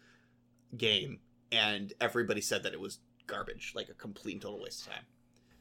[0.76, 1.20] game,
[1.50, 5.04] and everybody said that it was garbage, like a complete and total waste of time.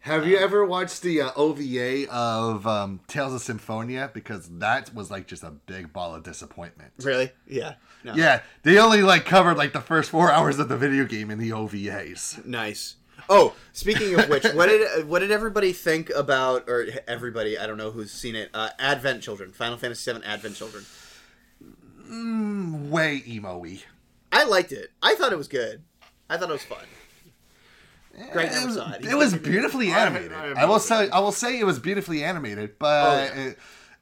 [0.05, 4.11] Have you ever watched the uh, OVA of um, Tales of Symphonia?
[4.13, 6.91] Because that was like just a big ball of disappointment.
[7.01, 7.31] Really?
[7.47, 7.73] Yeah.
[8.03, 8.13] No.
[8.13, 11.39] Yeah, they only like covered like the first four hours of the video game in
[11.39, 12.45] the OVAs.
[12.45, 12.97] Nice.
[13.29, 17.57] Oh, speaking of which, what did what did everybody think about, or everybody?
[17.57, 18.49] I don't know who's seen it.
[18.53, 20.85] Uh, Advent Children, Final Fantasy VII Advent Children.
[22.07, 23.79] Mm, way emo-y.
[24.31, 24.91] I liked it.
[25.01, 25.81] I thought it was good.
[26.29, 26.77] I thought it was fun.
[28.31, 29.03] Greg It never was, saw it.
[29.03, 30.31] He it was beautifully I- animated.
[30.33, 33.43] I I, have will say, I will say, it was beautifully animated, but Oh, yeah.
[33.47, 33.57] it,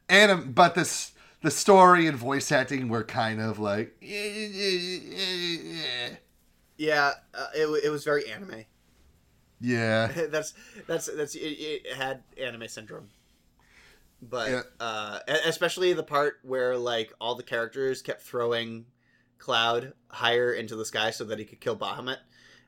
[0.10, 3.96] anim, but this the story and voice acting were kind of like.
[6.78, 8.66] Yeah, uh, it, it was very anime.
[9.64, 10.08] Yeah.
[10.30, 10.54] that's
[10.88, 13.08] that's that's it, it had anime syndrome.
[14.22, 14.62] But Yeah.
[14.80, 18.86] uh, especially the part where like all the characters kept throwing
[19.38, 22.18] Cloud higher into the sky so that he could kill Bahamut,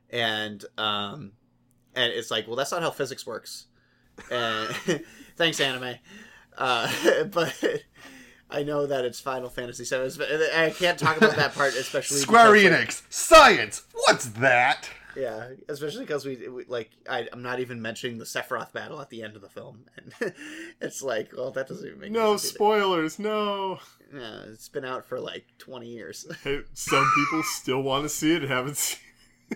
[0.10, 1.32] and um,
[1.96, 3.68] and it's like, well, that's not how physics works.
[4.30, 4.70] And
[5.38, 5.96] thanks, anime.
[6.58, 6.92] Uh,
[7.32, 7.54] but
[8.50, 10.22] I know that it's Final Fantasy VII.
[10.54, 13.84] I can't talk about that part, especially Square because, like, Enix science.
[13.94, 14.90] What's that?
[15.16, 19.10] Yeah, especially because we, we like I, I'm not even mentioning the Sephiroth battle at
[19.10, 20.34] the end of the film, and
[20.82, 22.54] it's like, well, that doesn't even make No sense.
[22.54, 23.80] spoilers, no.
[24.14, 26.26] Yeah, it's been out for like 20 years.
[26.44, 29.00] Hey, some people still want to see it and haven't seen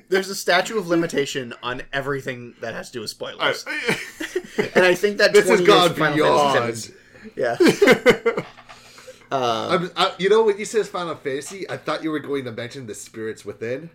[0.10, 4.72] There's a statute of limitation on everything that has to do with spoilers, it.
[4.76, 7.34] and I think that This 20 has years gone Final Fantasy beyond.
[7.36, 8.44] VII Yeah,
[9.32, 12.46] uh, I'm, I, you know, when you said Final Fantasy, I thought you were going
[12.46, 13.90] to mention the spirits within.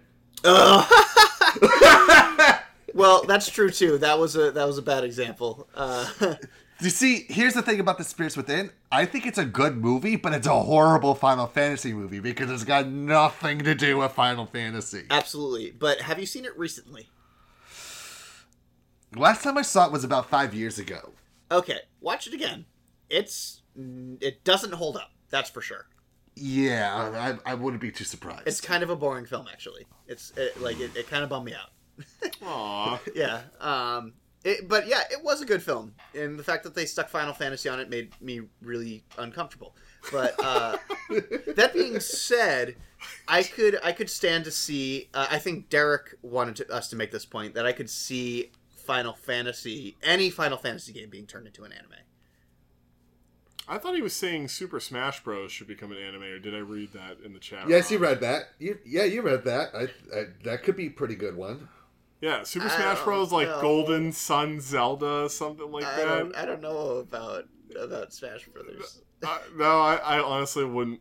[2.95, 3.99] well, that's true too.
[3.99, 5.69] That was a that was a bad example.
[5.75, 6.09] Uh,
[6.81, 8.71] You see, here's the thing about the spirits within.
[8.91, 12.65] I think it's a good movie, but it's a horrible Final Fantasy movie because it's
[12.65, 15.05] got nothing to do with Final Fantasy.
[15.09, 17.09] absolutely, but have you seen it recently?
[19.15, 21.13] Last time I saw it was about five years ago.
[21.51, 22.67] Okay, watch it again.
[23.09, 23.63] It's
[24.21, 25.13] it doesn't hold up.
[25.31, 25.87] That's for sure.
[26.37, 28.43] Yeah, I, I wouldn't be too surprised.
[28.47, 29.87] It's kind of a boring film, actually.
[30.07, 31.71] It's it, like it, it kind of bummed me out.
[32.43, 33.01] Aw.
[33.15, 33.43] yeah.
[33.61, 34.15] Um.
[34.45, 37.33] It, but yeah, it was a good film, and the fact that they stuck Final
[37.33, 39.75] Fantasy on it made me really uncomfortable.
[40.13, 40.77] But uh,
[41.57, 42.77] that being said,
[43.27, 45.09] I could I could stand to see.
[45.15, 48.53] Uh, I think Derek wanted to, us to make this point that I could see
[48.77, 51.93] Final Fantasy, any Final Fantasy game, being turned into an anime.
[53.67, 55.51] I thought he was saying Super Smash Bros.
[55.53, 57.69] should become an anime, or did I read that in the chat?
[57.69, 58.11] yes, you wrong?
[58.13, 58.43] read that.
[58.59, 59.75] You, yeah, you read that.
[59.75, 59.83] I,
[60.17, 61.69] I, that could be a pretty good one.
[62.21, 63.33] Yeah, Super I Smash Bros.
[63.33, 63.61] like know.
[63.61, 66.05] Golden Sun Zelda, something like I that.
[66.07, 67.45] don't I don't know about
[67.79, 69.03] about Smash Brothers.
[69.23, 71.01] Uh, no, I, I honestly wouldn't.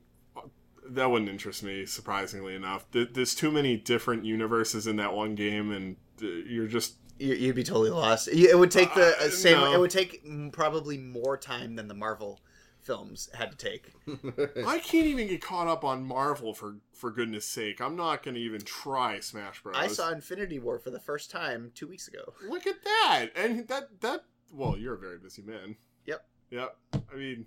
[0.89, 1.85] That wouldn't interest me.
[1.85, 6.95] Surprisingly enough, there's too many different universes in that one game, and uh, you're just
[7.19, 8.27] You- You'd be totally lost.
[8.27, 9.57] It would take the uh, Uh, same.
[9.59, 9.73] no.
[9.73, 12.41] It would take probably more time than the Marvel
[12.83, 13.91] films had to take.
[14.67, 17.81] I can't even get caught up on Marvel for for goodness sake.
[17.81, 19.75] I'm not going to even try Smash Bros.
[19.77, 22.33] I saw Infinity War for the first time two weeks ago.
[22.47, 24.25] Look at that, and that that.
[24.51, 25.75] Well, you're a very busy man.
[26.05, 26.77] Yep, Yep.
[27.11, 27.45] I mean,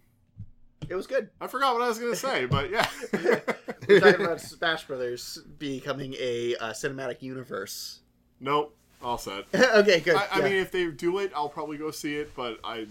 [0.88, 1.30] it was good.
[1.40, 2.88] I forgot what I was going to say, but yeah.
[3.88, 8.00] We're talking about Smash Brothers becoming a uh, cinematic universe.
[8.40, 8.76] nope.
[9.02, 9.44] All set.
[9.54, 10.16] okay, good.
[10.16, 10.44] I, I yeah.
[10.44, 12.86] mean, if they do it, I'll probably go see it, but I,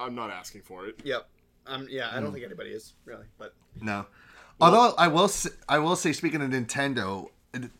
[0.00, 0.98] I'm not asking for it.
[1.04, 1.28] yep.
[1.66, 4.06] Um, yeah, I don't think anybody is really, but No.
[4.60, 5.30] Although I will,
[5.68, 7.70] I will say, speaking of Nintendo, it-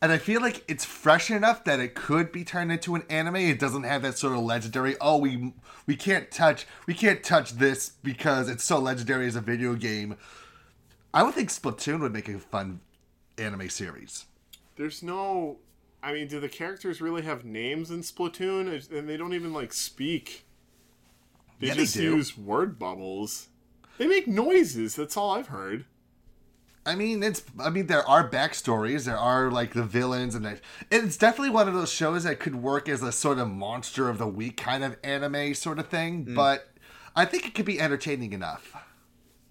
[0.00, 3.34] and I feel like it's fresh enough that it could be turned into an anime.
[3.36, 4.94] It doesn't have that sort of legendary.
[5.00, 5.54] Oh, we
[5.86, 10.16] we can't touch we can't touch this because it's so legendary as a video game.
[11.12, 12.80] I would think Splatoon would make a fun
[13.36, 14.26] anime series.
[14.76, 15.58] There's no.
[16.00, 18.88] I mean, do the characters really have names in Splatoon?
[18.96, 20.44] And they don't even like speak.
[21.58, 22.02] They Yeah, they just do.
[22.16, 23.48] use word bubbles.
[23.98, 24.94] They make noises.
[24.96, 25.84] That's all I've heard.
[26.86, 27.42] I mean, it's.
[27.58, 29.04] I mean, there are backstories.
[29.04, 30.60] There are like the villains, and that
[30.90, 34.16] it's definitely one of those shows that could work as a sort of monster of
[34.18, 36.24] the week kind of anime sort of thing.
[36.24, 36.34] Mm.
[36.34, 36.70] But
[37.14, 38.74] I think it could be entertaining enough.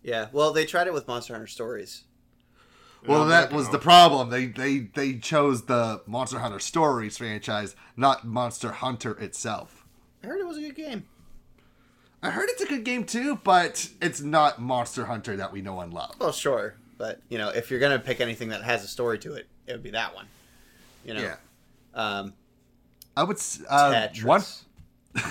[0.02, 2.06] Yeah, well, they tried it with Monster Hunter Stories.
[3.06, 4.30] Well, I'm that was gonna- the problem.
[4.30, 9.86] They they they chose the Monster Hunter Stories franchise, not Monster Hunter itself.
[10.24, 11.06] I heard it was a good game.
[12.28, 15.80] I heard it's a good game too, but it's not Monster Hunter that we know
[15.80, 16.16] and love.
[16.20, 19.34] Well, sure, but you know, if you're gonna pick anything that has a story to
[19.36, 20.26] it, it would be that one.
[21.06, 21.36] You know, Yeah.
[21.94, 22.34] um,
[23.16, 23.38] I would
[23.70, 24.24] uh, Tetris.
[24.26, 24.41] one.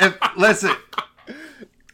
[0.00, 0.74] if, listen,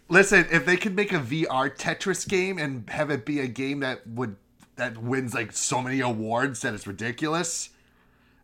[0.08, 0.46] listen.
[0.50, 4.06] If they could make a VR Tetris game and have it be a game that
[4.06, 4.36] would
[4.76, 7.70] that wins like so many awards that it's ridiculous,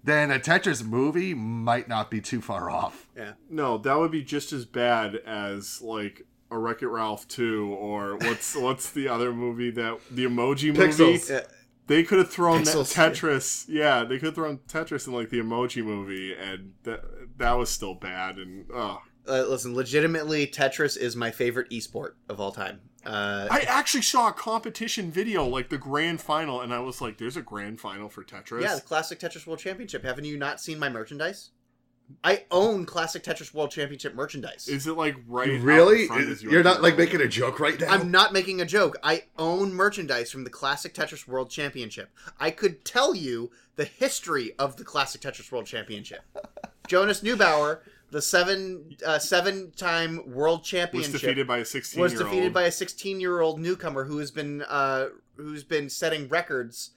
[0.06, 3.08] then a Tetris movie might not be too far off.
[3.16, 3.32] Yeah.
[3.50, 8.16] No, that would be just as bad as like a Wreck It Ralph 2 or
[8.16, 11.20] what's what's the other movie that the emoji movie?
[11.28, 11.40] Yeah.
[11.88, 12.94] They could have thrown Pixels.
[12.94, 13.66] Tetris.
[13.68, 17.02] Yeah, they could have thrown Tetris in like the emoji movie and that
[17.38, 19.00] that was still bad and oh.
[19.28, 22.78] Uh, listen, legitimately, Tetris is my favorite esport of all time.
[23.06, 27.18] Uh, I actually saw a competition video, like the grand final, and I was like,
[27.18, 30.04] "There's a grand final for Tetris." yeah, the Classic Tetris World Championship.
[30.04, 31.50] Haven't you not seen my merchandise?
[32.22, 34.68] I own Classic Tetris World Championship merchandise.
[34.68, 35.50] Is it like right?
[35.50, 36.06] out Really?
[36.06, 37.88] front as you You're not like making a joke right now.
[37.88, 38.96] I'm not making a joke.
[39.02, 42.10] I own merchandise from the Classic Tetris World Championship.
[42.38, 46.22] I could tell you the history of the Classic Tetris World Championship.
[46.86, 47.80] Jonas Neubauer,
[48.10, 50.60] the seven uh, seven time world
[50.92, 54.30] was defeated by a 16 was defeated by a 16 year old newcomer who has
[54.30, 56.90] been uh, who's been setting records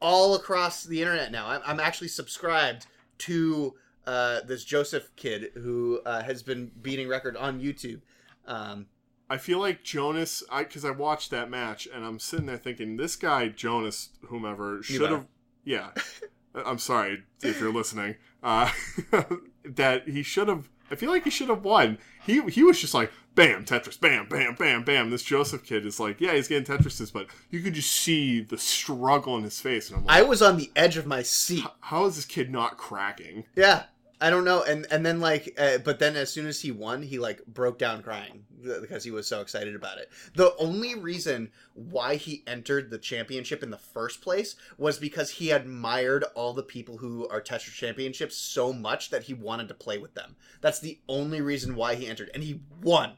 [0.00, 1.48] all across the internet now.
[1.48, 2.86] I'm, I'm actually subscribed
[3.18, 3.74] to
[4.06, 8.02] uh, this Joseph kid who uh, has been beating record on YouTube.
[8.46, 8.86] Um,
[9.30, 12.96] I feel like Jonas, I because I watched that match and I'm sitting there thinking
[12.96, 15.26] this guy Jonas, whomever, should have.
[15.64, 15.90] Yeah,
[16.54, 18.16] I'm sorry if you're listening.
[19.64, 20.68] That he should have.
[20.90, 21.98] I feel like he should have won.
[22.24, 25.10] He he was just like bam Tetris, bam bam bam bam.
[25.10, 28.58] This Joseph kid is like, yeah, he's getting Tetrises, but you could just see the
[28.58, 31.64] struggle in his face, and I'm like, I was on the edge of my seat.
[31.80, 33.44] how is this kid not cracking?
[33.56, 33.84] Yeah,
[34.20, 34.62] I don't know.
[34.62, 37.78] And and then like, uh, but then as soon as he won, he like broke
[37.78, 38.44] down crying
[38.80, 40.10] because he was so excited about it.
[40.34, 45.50] The only reason why he entered the championship in the first place was because he
[45.50, 49.98] admired all the people who are Tetris championships so much that he wanted to play
[49.98, 50.36] with them.
[50.60, 53.12] That's the only reason why he entered, and he won.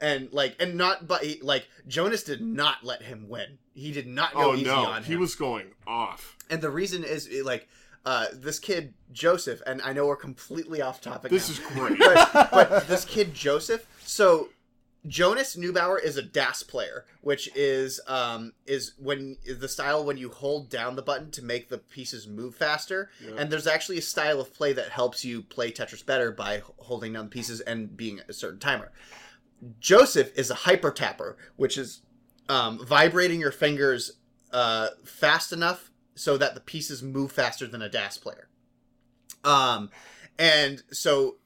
[0.00, 3.58] And like, and not but he- like Jonas did not let him win.
[3.72, 6.36] He did not go Oh easy no, on he was going off.
[6.50, 7.68] And the reason is like
[8.04, 11.30] uh, this kid Joseph, and I know we're completely off topic.
[11.30, 11.98] This now, is great.
[11.98, 13.86] but, but this kid Joseph.
[14.04, 14.48] So
[15.06, 20.16] Jonas Neubauer is a DAS player, which is um, is when is the style when
[20.16, 23.10] you hold down the button to make the pieces move faster.
[23.36, 27.12] And there's actually a style of play that helps you play Tetris better by holding
[27.12, 28.90] down the pieces and being a certain timer.
[29.78, 32.02] Joseph is a hyper tapper, which is
[32.48, 34.12] um, vibrating your fingers
[34.52, 35.91] uh, fast enough
[36.22, 38.48] so that the pieces move faster than a DAS player.
[39.42, 39.90] Um,
[40.38, 41.38] and so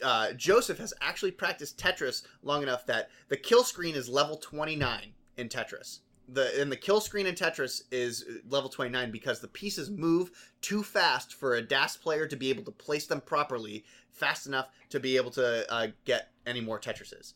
[0.00, 5.12] uh, Joseph has actually practiced Tetris long enough that the kill screen is level 29
[5.38, 6.00] in Tetris.
[6.28, 10.30] The and the kill screen in Tetris is level 29 because the pieces move
[10.60, 14.68] too fast for a DAS player to be able to place them properly fast enough
[14.90, 17.34] to be able to uh, get any more Tetrises.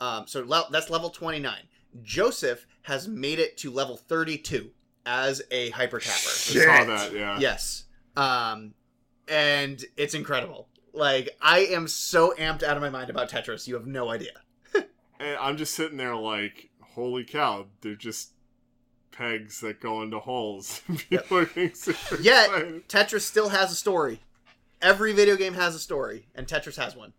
[0.00, 1.54] Um, so le- that's level 29.
[2.02, 4.72] Joseph has made it to level 32
[5.06, 6.14] as a hyper tapper.
[6.14, 7.12] I saw that.
[7.12, 7.38] Yeah.
[7.38, 7.84] Yes.
[8.16, 8.74] Um,
[9.28, 10.68] and it's incredible.
[10.92, 13.66] Like I am so amped out of my mind about Tetris.
[13.66, 14.32] You have no idea.
[15.20, 18.34] And I'm just sitting there like, holy cow, they're just
[19.10, 20.80] pegs that go into holes.
[21.10, 21.72] People are Yet
[22.50, 22.88] excited.
[22.88, 24.20] Tetris still has a story.
[24.80, 27.12] Every video game has a story, and Tetris has one.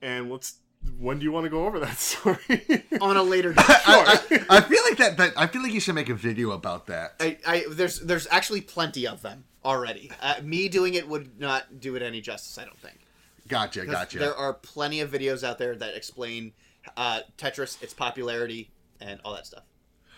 [0.00, 0.60] And let's.
[0.98, 2.84] When do you want to go over that story?
[3.00, 3.64] On a later date.
[3.68, 5.32] I, I, I feel like that, that.
[5.36, 7.14] I feel like you should make a video about that.
[7.20, 10.10] I, I there's there's actually plenty of them already.
[10.20, 12.58] Uh, me doing it would not do it any justice.
[12.58, 13.00] I don't think.
[13.48, 13.84] Gotcha.
[13.84, 14.18] gotcha.
[14.18, 16.52] There are plenty of videos out there that explain
[16.96, 19.64] uh, Tetris, its popularity, and all that stuff.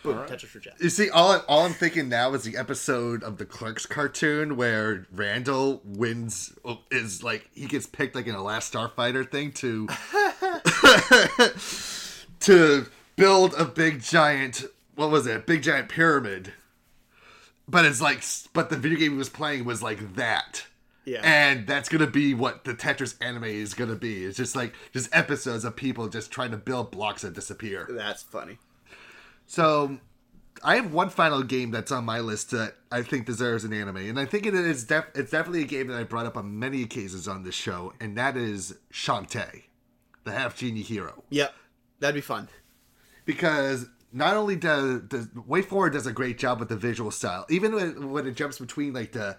[0.05, 0.75] Boom, Tetris for Jeff.
[0.83, 5.07] You see, all all I'm thinking now is the episode of the Clerks cartoon where
[5.11, 6.53] Randall wins
[6.91, 9.89] is like he gets picked like in a Last Starfighter thing to
[12.41, 12.87] to
[13.17, 14.65] build a big giant
[14.95, 15.47] what was it?
[15.47, 16.53] Big giant pyramid.
[17.67, 18.23] But it's like
[18.53, 20.67] but the video game he was playing was like that.
[21.07, 21.21] Yeah.
[21.23, 24.25] And that's gonna be what the Tetris anime is gonna be.
[24.25, 27.89] It's just like just episodes of people just trying to build blocks that disappear.
[27.91, 28.59] That's funny.
[29.47, 29.99] So,
[30.63, 33.97] I have one final game that's on my list that I think deserves an anime,
[33.99, 36.59] and I think it is def- it's definitely a game that I brought up on
[36.59, 39.65] many occasions on this show, and that is Shantae,
[40.25, 41.23] the half genie hero.
[41.29, 41.55] Yep,
[42.01, 42.49] that'd be fun.
[43.27, 47.75] Because not only does, does WayForward does a great job with the visual style, even
[47.75, 49.37] when, when it jumps between like the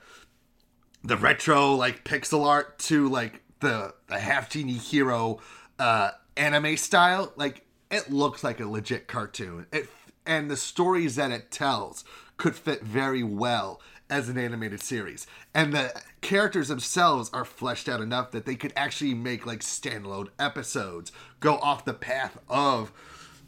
[1.04, 5.40] the retro like pixel art to like the the half genie hero
[5.78, 9.68] uh anime style like it looks like a legit cartoon.
[9.72, 9.90] It
[10.26, 12.04] and the stories that it tells
[12.38, 13.80] could fit very well
[14.10, 15.26] as an animated series.
[15.54, 20.30] And the characters themselves are fleshed out enough that they could actually make like standalone
[20.38, 22.92] episodes go off the path of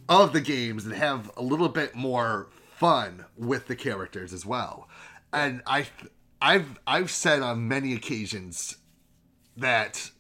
[0.10, 4.88] of the games and have a little bit more fun with the characters as well.
[5.34, 5.88] And i
[6.42, 8.78] I've I've said on many occasions
[9.58, 10.12] that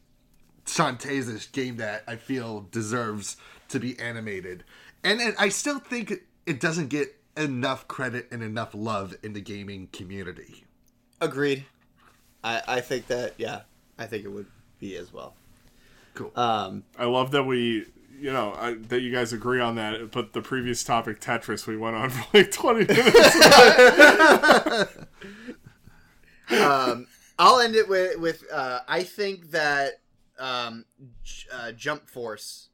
[0.65, 3.37] Shantae is a game that I feel deserves
[3.69, 4.63] to be animated,
[5.03, 6.13] and, and I still think
[6.45, 10.65] it doesn't get enough credit and enough love in the gaming community.
[11.21, 11.65] Agreed.
[12.43, 13.61] I I think that yeah,
[13.97, 14.47] I think it would
[14.79, 15.35] be as well.
[16.13, 16.31] Cool.
[16.35, 17.85] Um, I love that we,
[18.19, 20.11] you know, I, that you guys agree on that.
[20.11, 23.37] But the previous topic, Tetris, we went on for like twenty minutes.
[26.51, 27.07] um,
[27.39, 30.01] I'll end it with with uh, I think that
[30.39, 30.85] um,
[31.23, 32.69] J- uh, Jump Force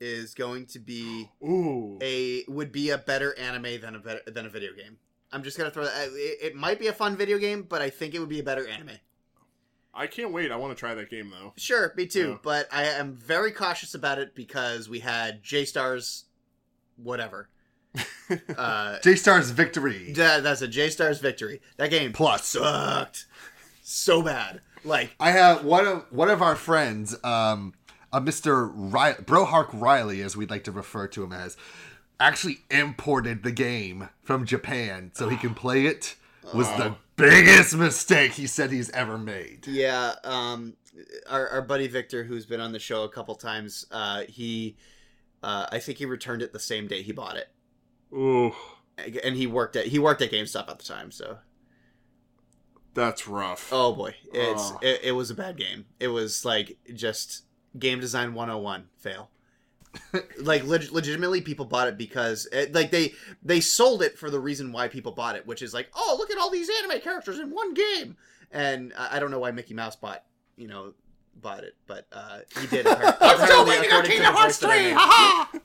[0.00, 1.98] is going to be Ooh.
[2.02, 4.98] a would be a better anime than a better, than a video game.
[5.32, 6.08] I'm just gonna throw that.
[6.12, 8.44] It, it might be a fun video game, but I think it would be a
[8.44, 8.98] better anime.
[9.92, 10.50] I can't wait.
[10.50, 11.52] I want to try that game though.
[11.56, 12.30] Sure, me too.
[12.30, 12.36] Yeah.
[12.42, 16.24] But I am very cautious about it because we had J Stars,
[16.96, 17.48] whatever.
[18.56, 20.12] uh, J Star's victory.
[20.14, 21.60] that- that's a J Stars victory.
[21.76, 22.44] That game Plus.
[22.44, 23.26] sucked
[23.82, 24.60] so bad.
[24.84, 27.72] Like I have one of one of our friends, um,
[28.14, 31.56] a Mister Ry- Brohark Riley, as we'd like to refer to him as,
[32.20, 36.16] actually imported the game from Japan so he can play it.
[36.54, 39.66] Was the biggest mistake he said he's ever made.
[39.66, 40.74] Yeah, um,
[41.28, 44.76] our, our buddy Victor, who's been on the show a couple times, uh, he,
[45.42, 47.48] uh, I think he returned it the same day he bought it,
[48.12, 48.52] Ooh,
[49.24, 51.10] and he worked at he worked at GameStop at the time.
[51.10, 51.38] So,
[52.92, 53.70] that's rough.
[53.72, 54.78] oh boy, it's Oh.
[54.82, 55.86] it, it was a bad game.
[55.98, 57.43] It was like just
[57.78, 59.30] game design 101 fail.
[60.40, 64.40] like leg- legitimately people bought it because it, like they they sold it for the
[64.40, 67.38] reason why people bought it which is like oh look at all these anime characters
[67.38, 68.16] in one game
[68.50, 70.24] and i, I don't know why mickey mouse bought
[70.56, 70.94] you know
[71.36, 75.60] bought it but uh he did apparently, according to the voice that I made.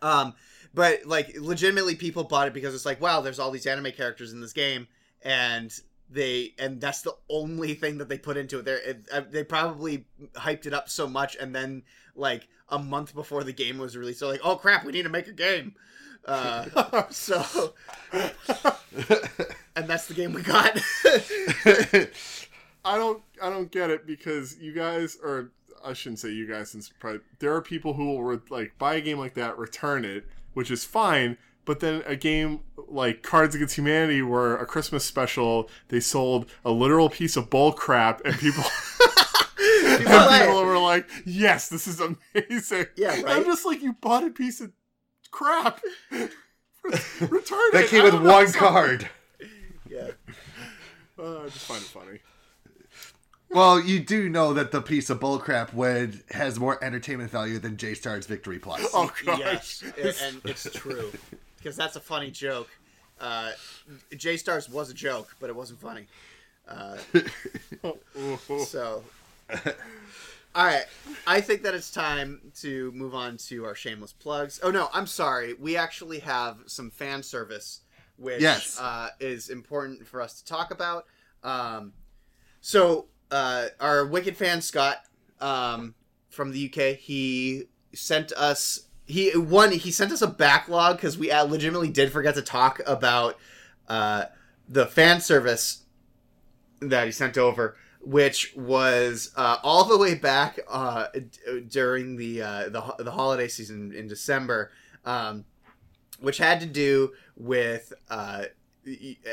[0.00, 0.34] um
[0.72, 4.32] but like legitimately people bought it because it's like wow there's all these anime characters
[4.32, 4.86] in this game
[5.22, 5.76] and
[6.12, 10.04] they and that's the only thing that they put into it it, uh, they probably
[10.34, 11.82] hyped it up so much and then
[12.14, 15.08] like a month before the game was released they're like oh crap we need to
[15.08, 15.74] make a game
[16.26, 17.74] uh so
[18.12, 20.78] and that's the game we got
[22.84, 25.50] I don't I don't get it because you guys or
[25.84, 28.94] I shouldn't say you guys since probably, there are people who will re- like buy
[28.94, 31.38] a game like that, return it, which is fine.
[31.64, 36.70] But then a game like Cards Against Humanity, where a Christmas special, they sold a
[36.72, 38.64] literal piece of bull crap, and people
[39.60, 40.46] and play it.
[40.46, 43.36] people were like, "Yes, this is amazing." Yeah, right?
[43.36, 44.72] I'm just like, you bought a piece of
[45.30, 45.80] crap.
[46.10, 49.08] Return That came with know, one so- card.
[49.88, 50.08] yeah
[51.18, 52.18] Uh, I just find it funny.
[53.50, 57.76] Well, you do know that the piece of bullcrap would has more entertainment value than
[57.76, 58.84] J Star's Victory Plus.
[58.94, 59.82] Oh gosh.
[59.96, 61.12] yes and it's true
[61.62, 62.68] because that's a funny joke.
[63.20, 63.52] Uh
[64.16, 66.06] j stars was a joke but it wasn't funny.
[66.66, 66.96] Uh
[68.64, 69.02] so
[70.54, 70.84] all right
[71.26, 74.60] i think that it's time to move on to our shameless plugs.
[74.62, 75.54] Oh no i'm sorry.
[75.54, 77.80] We actually have some fan service
[78.18, 78.78] which Yes.
[78.80, 81.06] uh, is important for us to talk about.
[81.42, 81.92] Um,
[82.60, 84.98] so uh, our wicked fan scott
[85.40, 85.94] um,
[86.30, 87.64] from the uk he
[87.94, 92.34] sent us he one he sent us a backlog because we uh, legitimately did forget
[92.34, 93.38] to talk about
[93.88, 94.24] uh,
[94.68, 95.84] the fan service
[96.80, 102.42] that he sent over which was uh, all the way back uh, d- during the
[102.42, 104.70] uh, the the holiday season in December,
[105.04, 105.44] um,
[106.20, 108.44] which had to do with uh,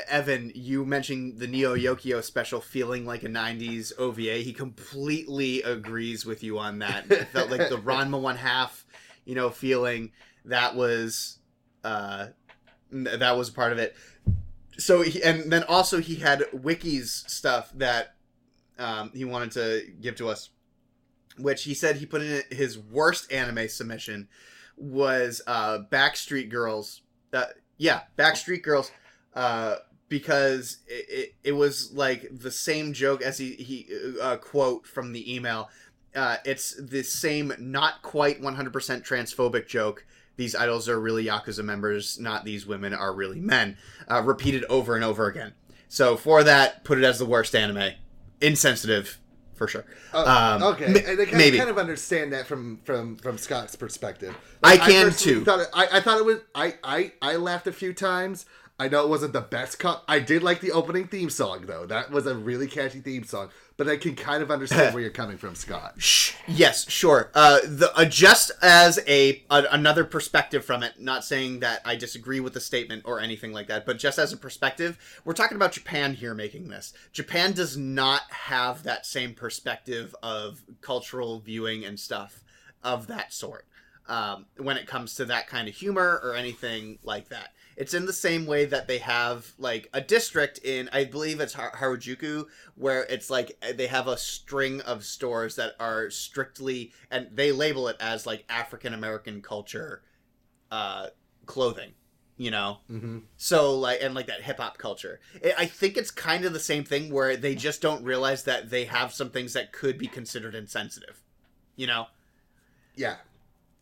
[0.08, 0.52] Evan.
[0.54, 4.38] You mentioned the Neo Yokio special feeling like a '90s OVA.
[4.38, 7.10] He completely agrees with you on that.
[7.12, 8.86] It felt like the Ranma one half,
[9.30, 10.12] you know, feeling
[10.44, 11.38] that was
[11.84, 12.30] uh,
[12.92, 13.96] that was part of it.
[14.80, 18.16] So he, and then also he had wikis stuff that
[18.80, 20.50] um, he wanted to give to us,
[21.38, 24.30] which he said he put in his worst anime submission
[24.76, 27.02] was uh, Backstreet Girls.
[27.32, 27.46] Uh,
[27.78, 28.92] yeah, Backstreet Girls,
[29.36, 29.76] uh,
[30.08, 33.88] because it, it, it was like the same joke as he he
[34.20, 35.70] uh, quote from the email.
[36.16, 40.06] Uh, it's the same, not quite 100% transphobic joke.
[40.38, 43.78] These idols are really Yakuza members, not these women are really men.
[44.10, 45.54] Uh, repeated over and over again.
[45.88, 47.92] So for that, put it as the worst anime.
[48.42, 49.20] Insensitive,
[49.54, 49.86] for sure.
[50.14, 51.58] Oh, Um, okay, m- and I kind, maybe.
[51.58, 54.36] kind of understand that from from from Scott's perspective.
[54.64, 55.46] I can personally too.
[55.46, 56.40] Thought it, I, I thought it was.
[56.56, 58.46] I, I I laughed a few times.
[58.80, 60.04] I know it wasn't the best cut.
[60.08, 61.86] I did like the opening theme song though.
[61.86, 63.50] That was a really catchy theme song.
[63.76, 66.02] But I can kind of understand where you're coming from, Scott.
[66.48, 67.30] Yes, sure.
[67.34, 71.00] Uh, the uh, just as a, a another perspective from it.
[71.00, 74.32] Not saying that I disagree with the statement or anything like that, but just as
[74.32, 76.94] a perspective, we're talking about Japan here making this.
[77.12, 82.44] Japan does not have that same perspective of cultural viewing and stuff
[82.82, 83.66] of that sort
[84.08, 87.54] um, when it comes to that kind of humor or anything like that.
[87.80, 91.54] It's in the same way that they have like a district in, I believe it's
[91.54, 92.46] Har- Harajuku,
[92.76, 97.88] where it's like they have a string of stores that are strictly, and they label
[97.88, 100.02] it as like African American culture
[100.70, 101.08] uh,
[101.46, 101.94] clothing,
[102.36, 102.80] you know?
[102.92, 103.20] Mm-hmm.
[103.38, 105.22] So like and like that hip hop culture.
[105.42, 108.70] I I think it's kind of the same thing where they just don't realize that
[108.70, 111.24] they have some things that could be considered insensitive.
[111.78, 112.08] You know?
[112.94, 113.16] Yeah.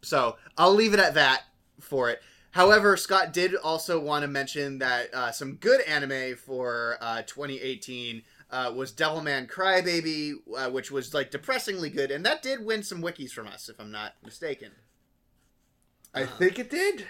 [0.03, 1.41] So I'll leave it at that
[1.79, 2.21] for it.
[2.57, 8.23] However, Scott did also want to mention that uh, some good anime for uh, 2018
[8.49, 12.99] uh, was Devilman Crybaby, uh, which was like depressingly good, and that did win some
[13.03, 14.71] wikis from us, if I'm not mistaken.
[16.15, 17.05] I think it did.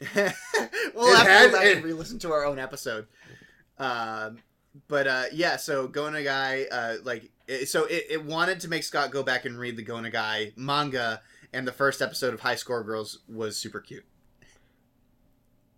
[0.16, 3.06] we'll It have to had- go back and re-listen to our own episode.
[3.78, 4.38] Um,
[4.88, 8.82] but uh, yeah, so Gona Guy, uh, like, it, so it, it wanted to make
[8.82, 11.22] Scott go back and read the Gona Guy manga,
[11.52, 14.04] and the first episode of High Score Girls was super cute.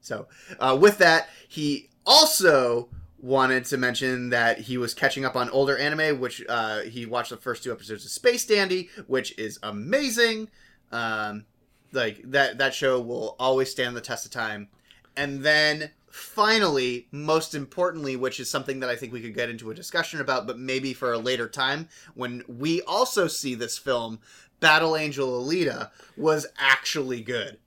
[0.02, 0.28] So
[0.60, 2.88] uh, with that, he also
[3.18, 7.30] wanted to mention that he was catching up on older anime, which uh, he watched
[7.30, 10.50] the first two episodes of Space Dandy, which is amazing.
[10.90, 11.46] Um,
[11.92, 14.68] like that that show will always stand the test of time.
[15.16, 19.70] And then finally, most importantly, which is something that I think we could get into
[19.70, 24.20] a discussion about, but maybe for a later time, when we also see this film,
[24.60, 27.58] Battle Angel Alita was actually good.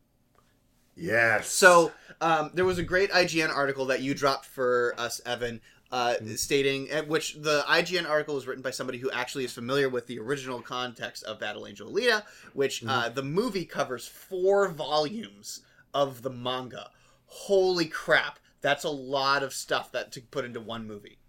[0.96, 1.50] Yes.
[1.50, 1.92] So
[2.22, 5.62] um, there was a great IGN article that you dropped for us, Evan,
[5.92, 10.08] uh, stating which the IGN article was written by somebody who actually is familiar with
[10.08, 12.24] the original context of Battle Angel Alita,
[12.54, 15.62] which uh, the movie covers four volumes
[15.94, 16.90] of the manga.
[17.28, 18.40] Holy crap!
[18.62, 21.20] That's a lot of stuff that to put into one movie.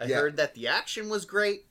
[0.00, 0.16] I Yeah.
[0.20, 1.66] heard that the action was great.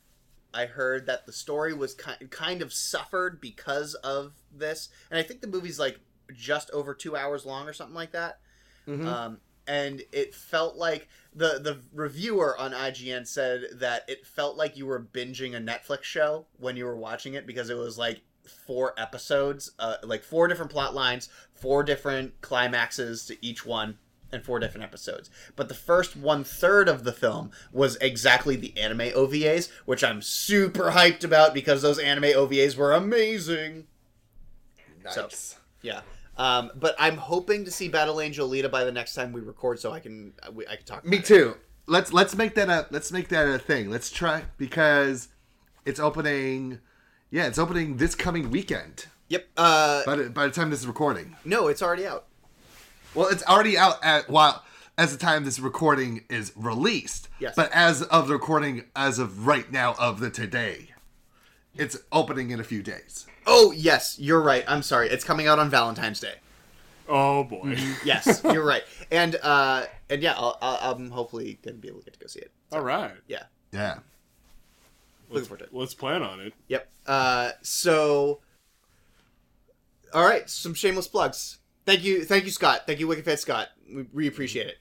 [0.54, 5.24] I heard that the story was ki- kind of suffered because of this, and I
[5.24, 6.00] think the movie's like
[6.34, 8.40] just over two hours long or something like that.
[9.08, 9.38] Um,
[9.68, 14.86] and it felt like the the reviewer on IGN said that it felt like you
[14.86, 18.22] were binging a Netflix show when you were watching it because it was like
[18.66, 23.98] four episodes, uh, like four different plot lines, four different climaxes to each one,
[24.32, 25.30] and four different episodes.
[25.56, 30.22] But the first one third of the film was exactly the anime OVAs, which I'm
[30.22, 33.88] super hyped about because those anime OVAs were amazing.
[35.04, 35.58] nice.
[35.82, 36.02] Yeah.
[36.38, 39.80] Um, but I'm hoping to see Battle Angel Alita by the next time we record,
[39.80, 41.04] so I can we, I can talk.
[41.06, 41.28] Me about it.
[41.28, 41.56] too.
[41.88, 43.90] Let's let's make that a let's make that a thing.
[43.90, 45.30] Let's try because
[45.86, 46.80] it's opening.
[47.32, 49.08] Yeah, it's opening this coming weekend.
[49.30, 49.48] Yep.
[49.58, 52.28] Uh, By the, by the time this is recording, no, it's already out.
[53.14, 54.64] well, it's already out at while
[54.98, 57.28] as the time this recording is released.
[57.40, 57.54] Yes.
[57.56, 60.92] But as of the recording, as of right now of the today,
[61.76, 63.27] it's opening in a few days.
[63.48, 64.64] Oh yes, you're right.
[64.68, 65.10] I'm sorry.
[65.10, 66.36] It's coming out on Valentine's Day.
[67.08, 67.76] Oh boy.
[67.76, 67.94] Mm-hmm.
[68.08, 68.84] Yes, you're right.
[69.12, 72.28] And uh, and yeah, I'll, I'll, I'm hopefully gonna be able to get to go
[72.28, 72.52] see it.
[72.72, 73.12] All right.
[73.28, 74.00] Yeah, Yeah.
[75.30, 75.74] looking forward to it.
[75.74, 76.54] Let's plan on it.
[76.68, 76.90] Yep.
[77.06, 78.42] Uh, so,
[80.14, 81.60] all right, some shameless plugs.
[81.86, 82.82] Thank you, thank you, Scott.
[82.86, 83.70] Thank you, WickedFed Scott.
[83.90, 84.76] We, we appreciate it.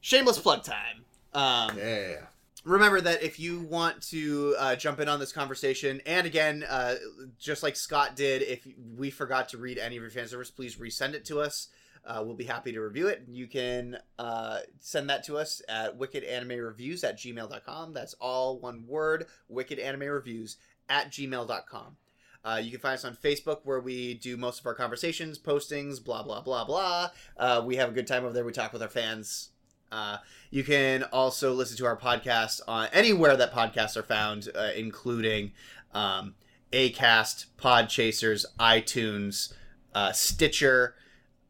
[0.00, 1.04] Shameless plug time.
[1.34, 2.26] Um, Yeah.
[2.66, 6.96] Remember that if you want to uh, jump in on this conversation, and again, uh,
[7.38, 8.66] just like Scott did, if
[8.96, 11.68] we forgot to read any of your fan service, please resend it to us.
[12.06, 13.24] uh, we'll be happy to review it.
[13.28, 17.92] You can uh, send that to us at wickedanimereviews at gmail.com.
[17.92, 20.56] That's all one word, wickedanimereviews
[20.88, 21.96] at gmail.com.
[22.44, 26.02] Uh, you can find us on Facebook where we do most of our conversations, postings,
[26.02, 27.10] blah, blah, blah, blah.
[27.36, 28.44] Uh, we have a good time over there.
[28.44, 29.50] We talk with our fans.
[29.90, 30.18] Uh,
[30.50, 35.52] you can also listen to our podcast on anywhere that podcasts are found, uh, including
[35.94, 36.34] um,
[36.72, 39.52] Acast, Podchasers, iTunes,
[39.94, 40.94] uh, Stitcher,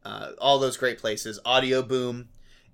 [0.04, 1.40] uh, all those great places.
[1.44, 2.28] Audio Boom.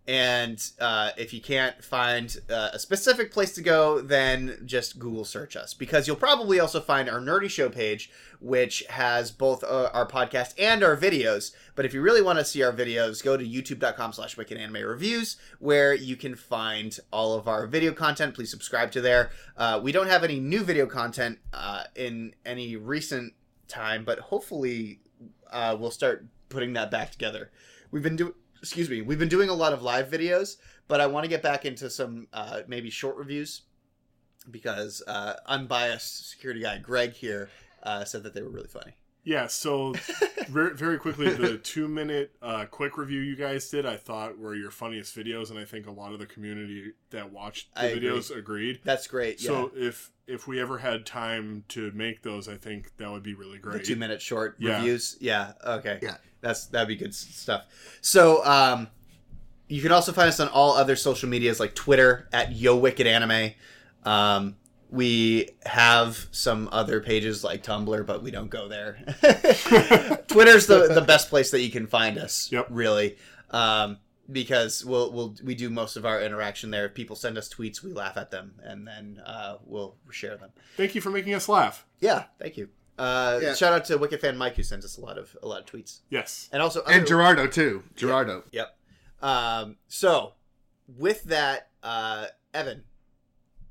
[0.09, 5.25] And uh, if you can't find uh, a specific place to go, then just Google
[5.25, 8.11] search us because you'll probably also find our Nerdy Show page,
[8.41, 11.53] which has both uh, our podcast and our videos.
[11.77, 14.83] But if you really want to see our videos, go to youtube.com slash wicked anime
[14.83, 18.35] reviews, where you can find all of our video content.
[18.35, 19.31] Please subscribe to there.
[19.57, 23.35] Uh, we don't have any new video content uh, in any recent
[23.69, 24.99] time, but hopefully
[25.53, 27.53] uh, we'll start putting that back together.
[27.93, 30.57] We've been doing excuse me, we've been doing a lot of live videos,
[30.89, 33.63] but I want to get back into some uh, maybe short reviews
[34.51, 37.49] because uh, unbiased security guy Greg here
[37.83, 38.93] uh, said that they were really funny.
[39.25, 39.95] Yeah, so
[40.49, 44.57] very, very quickly, the two minute uh, quick review you guys did, I thought were
[44.57, 47.85] your funniest videos, and I think a lot of the community that watched the I
[47.87, 48.09] agree.
[48.09, 48.81] videos agreed.
[48.83, 49.41] That's great.
[49.41, 49.47] Yeah.
[49.49, 53.35] So if if we ever had time to make those, I think that would be
[53.35, 53.85] really the great.
[53.85, 54.79] two minute short Yeah.
[54.79, 55.17] reviews.
[55.21, 55.53] Yeah.
[55.65, 56.01] Okay.
[56.03, 56.17] Yeah.
[56.43, 57.65] That's that'd be good stuff.
[58.03, 58.89] So um,
[59.69, 63.07] you can also find us on all other social medias like Twitter at Yo Wicked
[63.07, 63.53] Anime.
[64.05, 64.57] Um,
[64.91, 68.99] we have some other pages like Tumblr, but we don't go there.
[70.29, 72.53] Twitter's the the best place that you can find us.
[72.53, 72.67] Yep.
[72.69, 73.17] Really.
[73.51, 73.99] Um,
[74.31, 76.87] because we'll we'll we do most of our interaction there.
[76.87, 80.51] If people send us tweets, we laugh at them and then uh, we'll share them.
[80.77, 81.87] Thank you for making us laugh.
[82.01, 82.69] Yeah, thank you.
[83.03, 83.55] Uh, Yeah.
[83.55, 85.67] Shout out to Wicked Fan Mike who sends us a lot of a lot of
[85.67, 86.49] tweets, Yes.
[86.53, 87.83] and also And Gerardo too.
[87.97, 88.45] Gerardo.
[88.53, 88.77] Yep.
[89.21, 90.35] Um, so,
[90.87, 92.85] with that, uh, Evan,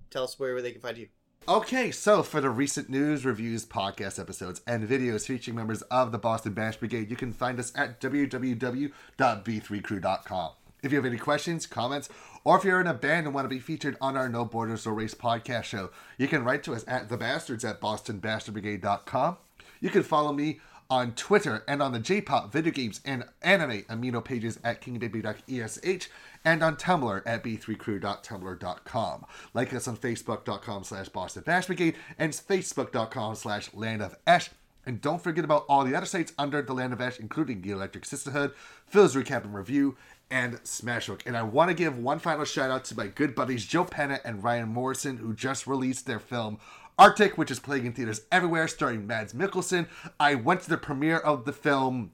[0.09, 1.07] tell us where they can find you.
[1.47, 6.17] Okay, so for the recent news, reviews, podcast episodes, and videos featuring members of the
[6.19, 10.51] Boston Bash Brigade, you can find us at www.b3crew.com.
[10.83, 12.09] If you have any questions, comments,
[12.43, 14.85] or if you're in a band and want to be featured on our No Borders
[14.85, 19.37] or Race podcast show, you can write to us at thebastards at bostonbastardbrigade.com.
[19.79, 20.59] You can follow me
[20.91, 26.09] on Twitter and on the J-pop video games and anime amino pages at kingbaby.esh
[26.43, 29.25] and on Tumblr at b3crew.tumblr.com.
[29.53, 34.49] Like us on facebook.com slash Boston Bash Brigade and facebook.com slash Land of Ash.
[34.85, 37.71] And don't forget about all the other sites under the Land of Ash, including the
[37.71, 38.53] Electric Sisterhood,
[38.87, 39.95] Phil's Recap and Review,
[40.31, 41.21] and Smashbook.
[41.27, 44.19] And I want to give one final shout out to my good buddies Joe Penna
[44.25, 46.57] and Ryan Morrison, who just released their film
[46.97, 49.87] Arctic, which is playing in theaters everywhere, starring Mads Mikkelsen.
[50.19, 52.11] I went to the premiere of the film,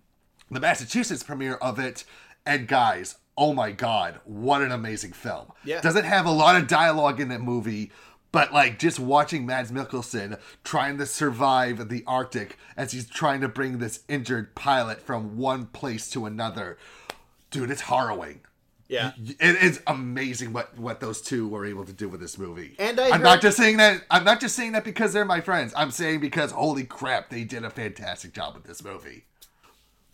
[0.50, 2.04] the Massachusetts premiere of it,
[2.46, 5.52] and guys, oh my god, what an amazing film.
[5.64, 5.82] Yeah.
[5.82, 7.92] Doesn't have a lot of dialogue in that movie,
[8.32, 13.48] but like just watching Mads Mikkelsen trying to survive the Arctic as he's trying to
[13.48, 16.78] bring this injured pilot from one place to another.
[17.52, 18.42] Dude, it's harrowing.
[18.88, 19.12] Yeah.
[19.18, 22.76] It is amazing what what those two were able to do with this movie.
[22.80, 24.04] And I am heard- not just saying that.
[24.10, 25.74] I'm not just saying that because they're my friends.
[25.76, 29.26] I'm saying because holy crap, they did a fantastic job with this movie.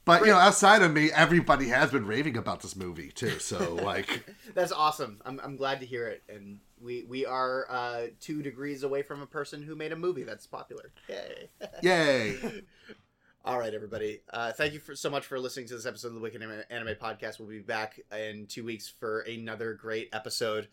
[0.05, 3.39] But you know, outside of me, everybody has been raving about this movie too.
[3.39, 5.21] So like, That's awesome.
[5.25, 6.23] I'm, I'm glad to hear it.
[6.27, 10.23] And we we are uh, two degrees away from a person who made a movie
[10.23, 10.91] that's popular.
[11.07, 11.49] Yay!
[11.81, 12.63] yay!
[13.45, 14.21] All right, everybody.
[14.31, 16.61] Uh, thank you for, so much for listening to this episode of the Wicked Anime,
[16.69, 17.39] Anime Podcast.
[17.39, 20.69] We'll be back in two weeks for another great episode.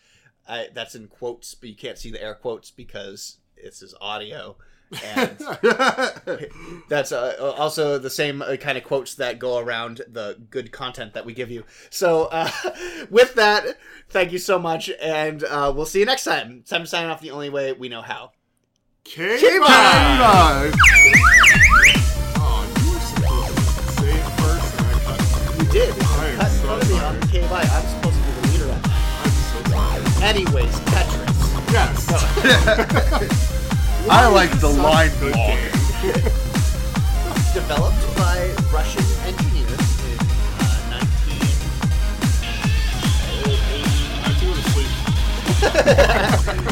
[0.47, 3.95] Uh, that's in quotes, but you can't see the air quotes because it's this is
[4.01, 4.57] audio.
[5.05, 5.37] And
[6.89, 11.15] that's uh, also the same uh, kind of quotes that go around the good content
[11.15, 11.65] that we give you.
[11.91, 12.51] So, uh,
[13.11, 13.79] with that,
[14.11, 16.63] thank you so much, and uh, we'll see you next time.
[16.69, 18.31] Time to sign off the only way we know how.
[19.03, 20.71] K-Bye!
[20.73, 21.37] Oh,
[27.51, 27.59] me sorry.
[27.59, 27.63] on okay, bye.
[27.63, 28.77] I'm supposed to be the leader of it.
[29.23, 30.03] I'm so sorry.
[30.23, 31.73] Anyways, Tetris.
[31.73, 32.09] Yes.
[34.11, 35.73] I like the line good game.
[37.55, 40.19] Developed by Russian engineers in
[40.59, 41.01] uh, 19...
[44.15, 44.93] I have to to sleep.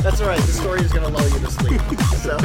[0.02, 1.80] That's alright, the story is going to lull you to sleep.
[2.18, 2.36] So,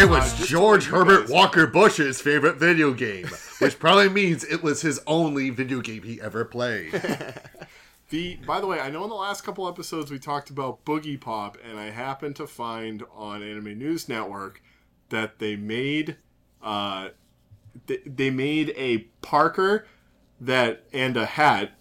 [0.00, 3.26] It was George Herbert Walker Bush's favorite video game,
[3.58, 7.00] which probably means it was his only video game he ever played.
[8.08, 11.54] The by the way, I know in the last couple episodes we talked about Boogiepop,
[11.64, 14.60] and I happened to find on Anime News Network
[15.10, 16.16] that they made
[16.60, 17.10] uh,
[17.86, 19.86] they, they made a Parker
[20.40, 21.74] that and a hat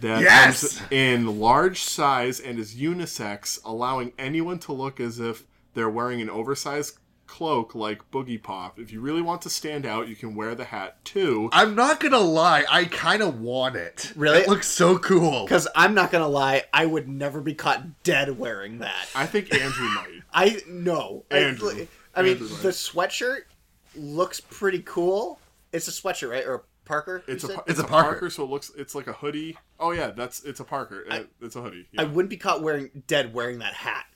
[0.00, 0.78] that Yes!
[0.78, 5.44] comes in large size and is unisex, allowing anyone to look as if
[5.74, 6.96] they're wearing an oversized
[7.34, 8.78] cloak like Boogiepop.
[8.78, 11.48] If you really want to stand out, you can wear the hat too.
[11.52, 14.12] I'm not gonna lie, I kind of want it.
[14.14, 14.38] Really?
[14.38, 15.42] It looks so cool.
[15.42, 19.08] Because I'm not gonna lie, I would never be caught dead wearing that.
[19.16, 20.20] I think Andrew might.
[20.32, 21.24] I no.
[21.28, 21.70] I- Andrew.
[22.14, 22.62] I, mean, Andrew might.
[22.62, 23.40] the sweatshirt
[23.96, 25.40] looks pretty cool.
[25.72, 26.46] It's a sweatshirt, right?
[26.46, 27.24] Or a Parker?
[27.26, 27.58] It's a said?
[27.66, 28.30] it's, a, Parker.
[28.30, 29.58] so it looks it's like a hoodie.
[29.80, 31.04] Oh yeah, that's it's a Parker.
[31.10, 31.88] Uh, it's a hoodie.
[31.90, 32.02] Yeah.
[32.02, 34.06] I wouldn't be caught wearing dead wearing that hat.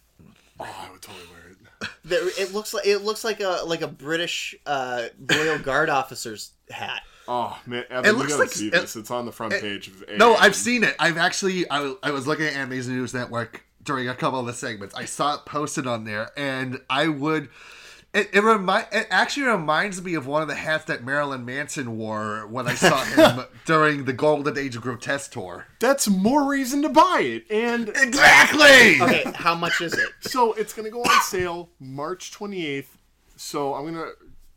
[0.61, 1.48] oh, I would totally wear it.
[2.05, 6.53] There- It looks like it looks like a like a British uh, Royal Guard officer's
[6.71, 7.03] hat.
[7.27, 8.97] Oh man, Evan, It you looks gotta like- see it- this.
[8.97, 10.05] It's on the front page of.
[10.17, 10.97] No, I've seen it.
[10.99, 14.53] I've actually I, I was looking at Anime News Network during a couple of the
[14.55, 14.95] segments.
[14.95, 17.49] I saw it posted on there, and I would.
[18.19, 21.97] It it, remi- it actually reminds me of one of the hats that Marilyn Manson
[21.99, 25.67] wore when I saw him during the Golden Age of Grotesque tour.
[25.79, 27.51] That's more reason to buy it.
[27.51, 29.01] And Exactly.
[29.01, 30.09] Okay, how much is it?
[30.21, 32.87] so it's gonna go on sale March 28th.
[33.37, 34.11] So I'm gonna.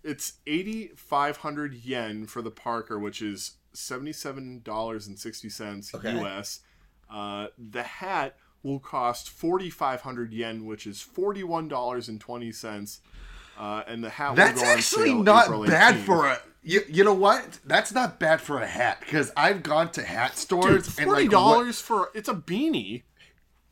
[0.03, 6.19] It's 8,500 yen for the Parker, which is seventy-seven dollars and sixty cents Okay.
[6.19, 6.61] US.
[7.09, 13.01] Uh, the hat will cost 4,500 yen, which is forty-one dollars and twenty cents.
[13.61, 16.05] Uh, and the hat That's will go on actually sale not April bad 18th.
[16.05, 16.39] for a.
[16.63, 17.59] You, you know what?
[17.65, 21.23] That's not bad for a hat because I've gone to hat stores Dude, and forty
[21.23, 23.03] like what- dollars for it's a beanie.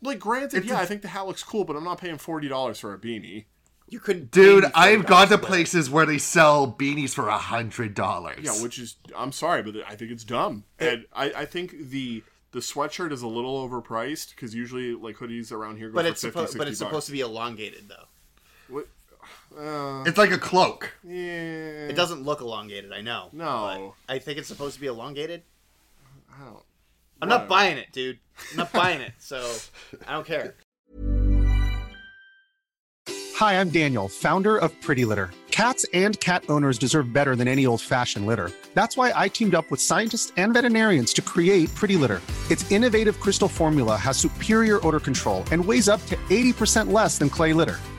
[0.02, 2.18] Like, granted, It's yeah, a- I think the hat looks cool, but I'm not paying
[2.18, 3.46] forty dollars for a beanie.
[3.88, 7.96] You couldn't, Dude, I've gone to for places where they sell beanies for a hundred
[7.96, 8.40] dollars.
[8.44, 12.24] Yeah, which is I'm sorry, but I think it's dumb, and I, I think the
[12.52, 16.12] the sweatshirt is a little overpriced because usually like hoodies around here go But for
[16.12, 16.90] it's 50, supposed 60 but it's bucks.
[16.90, 18.06] supposed to be elongated though.
[19.50, 19.62] What?
[19.64, 20.94] Uh, it's like a cloak.
[21.04, 23.30] yeah, It doesn't look elongated, I know.
[23.34, 23.94] No.
[24.08, 25.44] but I think it's supposed to be elongated.
[26.34, 26.64] I don't-
[27.22, 28.18] I'm not buying it, dude.
[28.52, 29.38] I'm not buying it, so
[30.08, 30.56] I don't care.
[33.36, 35.30] Hi, I'm Daniel, founder of Pretty Litter.
[35.52, 38.52] Cats and cat owners deserve better than any old fashioned litter.
[38.74, 42.22] That's why I teamed up with scientists and veterinarians to create Pretty Litter.
[42.50, 47.30] Its innovative crystal formula has superior odor control and weighs up to 80% less than
[47.30, 47.78] clay litter.